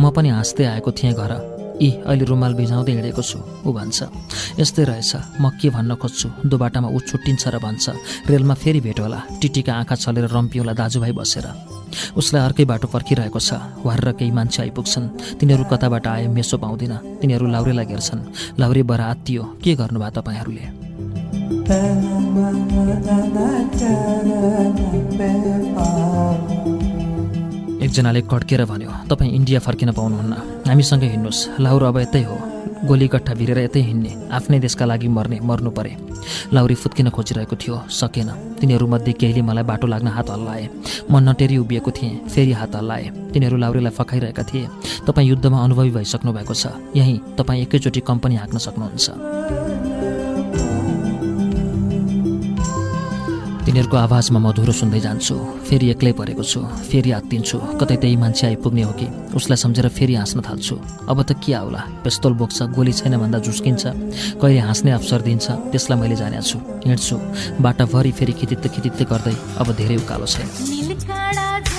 म 0.00 0.10
पनि 0.10 0.28
हाँस्दै 0.28 0.64
आएको 0.64 0.90
थिएँ 0.92 1.14
घर। 1.14 1.53
यी 1.74 1.90
अहिले 2.06 2.24
रुमाल 2.24 2.52
भिजाउँदै 2.54 2.92
हिँडेको 2.92 3.22
छु 3.22 3.38
ऊ 3.66 3.70
भन्छ 3.72 3.98
यस्तै 4.60 4.84
रहेछ 4.84 5.12
म 5.40 5.50
के 5.58 5.68
भन्न 5.70 5.94
खोज्छु 5.96 6.28
दो 6.46 6.56
बाटामा 6.58 6.88
ऊ 6.88 6.98
छुट्टिन्छ 7.02 7.42
र 7.48 7.58
भन्छ 7.58 7.84
रेलमा 8.30 8.54
फेरि 8.54 8.80
भेट 8.80 8.98
होला 9.00 9.20
टिटीका 9.40 9.72
आँखा 9.74 9.94
छलेर 9.96 10.26
रम्पियोला 10.30 10.72
दाजुभाइ 10.80 11.12
बसेर 11.18 11.46
उसलाई 12.16 12.42
अर्कै 12.46 12.64
बाटो 12.70 12.86
पर्खिरहेको 12.88 13.40
छ 13.40 13.50
वार 13.82 14.00
केही 14.12 14.30
मान्छे 14.30 14.62
आइपुग्छन् 14.62 15.06
तिनीहरू 15.38 15.64
कताबाट 15.72 16.06
आए 16.06 16.26
मेसो 16.30 16.56
पाउँदिन 16.58 16.94
तिनीहरू 17.20 17.46
लाउरेलाई 17.50 17.86
घेर्छन् 17.86 18.26
लाउरे 18.60 18.82
बरा 18.90 19.06
आत्तियो 19.12 19.42
के 19.58 19.74
गर्नुभयो 19.74 20.10
तपाईँहरूले 20.18 20.66
एकजनाले 27.84 28.20
कड्केर 28.32 28.64
भन्यो 28.64 28.90
तपाईँ 29.12 29.32
इन्डिया 29.36 29.60
फर्किन 29.60 29.92
पाउनुहुन्न। 29.92 30.32
हामीसँगै 30.64 31.08
हिँड्नुहोस्। 31.14 31.60
लाउरो 31.60 31.86
अब 31.86 31.98
यतै 32.00 32.22
हो। 32.24 32.36
गोली 32.88 33.06
गट्ठा 33.12 33.32
भिरेर 33.36 33.58
यतै 33.68 33.80
हिँड्ने। 33.80 34.12
आफ्नै 34.32 34.58
देशका 34.64 34.84
लागि 34.88 35.08
मर्ने 35.08 35.38
मर्नु 35.44 35.70
परे 35.76 35.92
लाउरी 36.54 36.74
फुत्किन 36.80 37.08
खोजिरहेको 37.12 37.56
थियो। 37.60 37.76
सकेन। 37.92 38.56
तिनीहरूमध्ये 38.56 39.12
केहीले 39.20 39.42
मलाई 39.44 39.64
बाटो 39.68 39.86
लाग्न 39.86 40.08
हात 40.16 40.30
हल्लाए। 40.32 40.64
म 41.12 41.14
नटेरी 41.28 41.56
उभिएको 41.60 41.90
थिएँ। 41.92 42.24
फेरि 42.32 42.52
हात 42.56 42.76
हल्लाए। 42.76 43.04
तिनीहरू 43.32 43.56
लाउरीलाई 43.60 43.92
फकाइरहेका 43.92 44.42
थिए। 44.48 44.64
तपाईँ 45.04 45.28
युद्धमा 45.28 45.58
अनुभवी 45.64 45.90
भइसक्नु 45.92 46.32
भएको 46.32 46.54
छ। 46.56 46.72
यहीँ 46.96 47.36
तपाईँ 47.36 47.62
एकैचोटि 47.68 48.00
कम्पनी 48.00 48.34
हाँक्न 48.40 48.58
सक्नुहुन्छ। 48.64 49.06
तिनीहरूको 53.64 53.96
आवाजमा 53.96 54.38
मधुरो 54.44 54.72
सुन्दै 54.76 55.00
जान्छु। 55.00 55.34
फेरि 55.64 55.86
एक्लै 55.96 56.12
परेको 56.20 56.44
छु। 56.44 56.60
फेरि 56.90 57.10
आत्तिन्छु। 57.18 57.56
कतै 57.80 57.96
त्यही 57.96 58.16
मान्छे 58.20 58.44
आइपुग्ने 58.46 58.82
हो 58.84 58.92
कि? 58.92 59.06
उसलाई 59.32 59.56
सम्झेर 59.56 59.88
फेरि 59.88 60.14
हाँस्न 60.20 60.38
थाल्छु। 60.44 60.76
अब 61.08 61.18
त 61.24 61.32
के 61.40 61.52
आउला? 61.56 61.80
पेस्तोल 62.04 62.32
बोक्छ 62.36 62.58
गोली 62.76 62.92
छैन 62.92 63.16
भन्दा 63.16 63.38
झुस्किन्छ। 63.40 63.84
कहिले 64.36 64.60
हाँस्ने 64.68 64.90
अवसर 65.00 65.20
दिन्छ 65.24 65.46
त्यसलाई 65.72 65.96
मैले 66.00 66.16
जानेको 66.20 66.44
छु। 66.44 66.58
हिँड्छु। 66.84 67.16
बाटाभरि 67.64 68.12
फेरि 68.12 68.32
खितित्त 68.38 68.64
खितित्त 68.68 69.00
गर्दै 69.08 69.36
अब 69.56 69.66
धेरै 69.80 69.96
उकालो 69.96 70.26
छैन 70.28 71.73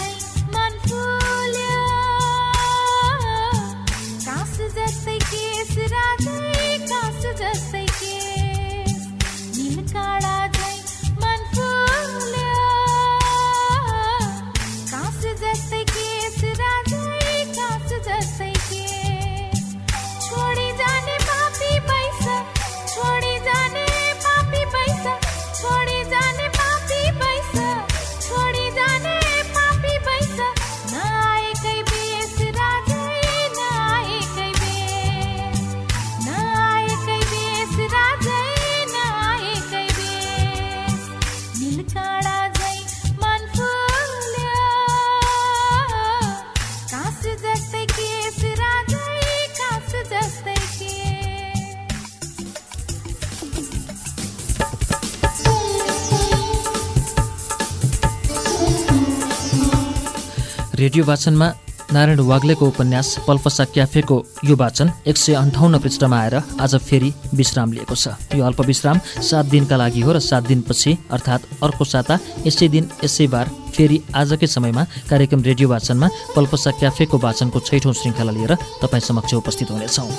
रेडियो 60.75 61.03
वाचनमा 61.05 61.47
नारायण 61.93 62.19
वाग्लेको 62.27 62.65
उपन्यास 62.67 63.07
पल्पसा 63.27 63.63
क्याफेको 63.73 64.15
यो 64.43 64.55
वाचन 64.59 64.89
एक 65.07 65.17
सय 65.17 65.33
अन्ठाउन्न 65.33 65.79
पृष्ठमा 65.79 66.17
आएर 66.19 66.35
आज 66.59 66.75
फेरि 66.87 67.11
विश्राम 67.33 67.71
लिएको 67.71 67.95
छ। 67.95 68.35
यो 68.35 68.43
अल्प 68.43 68.59
विश्राम 68.67 68.99
सात 69.23 69.45
दिनका 69.45 69.75
लागि 69.77 70.01
हो 70.01 70.11
र 70.11 70.19
सात 70.19 70.43
दिनपछि 70.47 70.97
अर्थात् 71.11 71.47
अर्को 71.63 71.85
साता 71.85 72.19
यसै 72.47 72.67
दिन 72.67 72.89
यसै 73.03 73.27
बार 73.27 73.51
फेरि 73.71 74.01
आजकै 74.15 74.47
समयमा 74.47 74.83
कार्यक्रम 75.09 75.43
रेडियो 75.47 75.69
वाचनमा 75.69 76.07
पल्पसा 76.35 76.71
क्याफेको 76.79 77.17
वाचनको 77.23 77.59
छैठौँ 77.61 77.93
श्रृङ्खला 77.93 78.31
लिएर 78.31 78.55
तपाईँ 78.81 79.07
समक्ष 79.07 79.33
उपस्थित 79.33 79.71
हुनेछौँ। 79.71 80.09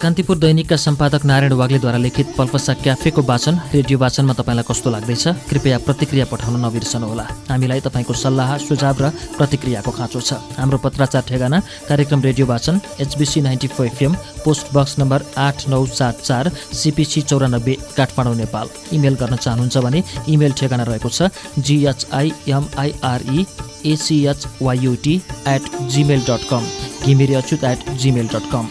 कान्तिपुर 0.00 0.38
दैनिकका 0.38 0.76
सम्पादक 0.76 1.24
नारायण 1.28 1.52
वाग्लेद्वारा 1.52 1.98
लिखित 1.98 2.26
पल्पसा 2.36 2.72
क्याफेको 2.74 3.22
वाचन 3.22 3.54
रेडियो 3.72 3.98
वाचनमा 4.00 4.32
तपाईँलाई 4.32 4.64
कस्तो 4.64 4.90
लाग्दैछ? 4.90 5.24
कृपया 5.50 5.78
प्रतिक्रिया 5.84 6.24
पठाउन 6.24 6.56
नबिर्सनुहोला। 6.64 7.24
हामीलाई 7.50 7.80
तपाईँको 7.84 8.14
सल्लाह 8.16 8.56
सुझाव 8.64 8.96
र 8.96 9.10
प्रतिक्रियाको 9.36 9.90
खाँचो 9.92 10.20
छ। 10.24 10.40
हाम्रो 10.56 10.78
पत्राचार 10.80 11.22
ठेगाना 11.28 11.60
कार्यक्रम 11.88 12.20
रेडियो 12.22 12.46
वाचन 12.48 12.80
HBC 12.96 13.40
ninety 13.44 13.68
four 13.76 13.86
FM 13.86 14.12
post 14.40 14.72
box 14.72 14.98
number 14.98 15.20
आठ 15.36 15.68
नौ 15.68 15.84
सात 15.84 16.24
चार 16.24 16.48
सिपिसी 16.48 17.20
चौरानब्बे 17.28 17.74
काठमाडौँ 17.96 18.34
नेपाल। 18.40 18.68
इमेल 18.96 19.14
गर्न 19.20 19.36
चाहनुहुन्छ 19.36 19.76
भने 19.84 20.02
इमेल 20.32 20.52
ठेगाना 20.56 20.84
रहेको 20.88 21.08
छ 21.10 21.28
GHIMIRE 21.60 23.44
ACHYUT 23.92 25.14
at 25.48 25.62
gmail 25.92 26.24
dot 26.24 26.48
com 26.48 26.64
Ghimire 27.04 27.34
Achyut 27.34 27.64
at 27.64 27.90
gmail 28.00 28.28
dot 28.32 28.48
com 28.48 28.68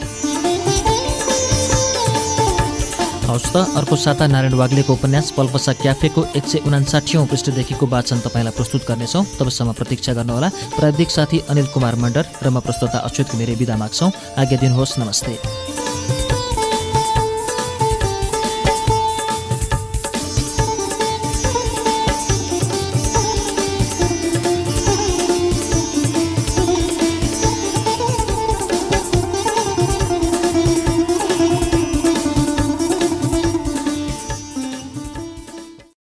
हवस् 3.30 3.54
त। 3.54 3.58
अर्को 3.78 3.96
साता 3.96 4.26
नारायण 4.26 4.54
वाग्लेको 4.58 4.94
उपन्यास 4.94 5.38
पल्पसा 5.38 5.74
क्याफेको 5.78 6.22
एक 6.34 6.46
सय 6.50 6.66
उनासाठीौँ 6.66 7.26
पृष्ठदेखिको 7.30 7.86
वाचन 7.86 8.26
तपाईँलाई 8.26 8.58
प्रस्तुत 8.58 8.82
गर्नेछौँ। 8.90 9.24
तबसम्म 9.38 9.72
प्रतीक्षा 9.78 10.14
गर्नुहोला। 10.18 10.50
प्राविधिक 10.74 11.10
साथी 11.14 11.38
अनिल 11.46 11.68
कुमार 11.70 11.96
मण्डर 12.02 12.26
र 12.42 12.48
म 12.50 12.58
प्रस्तुता 12.66 13.06
अच्युत 13.06 13.38
घिमिरे 13.38 13.54
विदा 13.54 13.76
माग्छौँ। 13.78 14.10
आज्ञा 14.34 14.58
दिनुहोस्। 14.58 14.98
नमस्ते। 15.00 15.69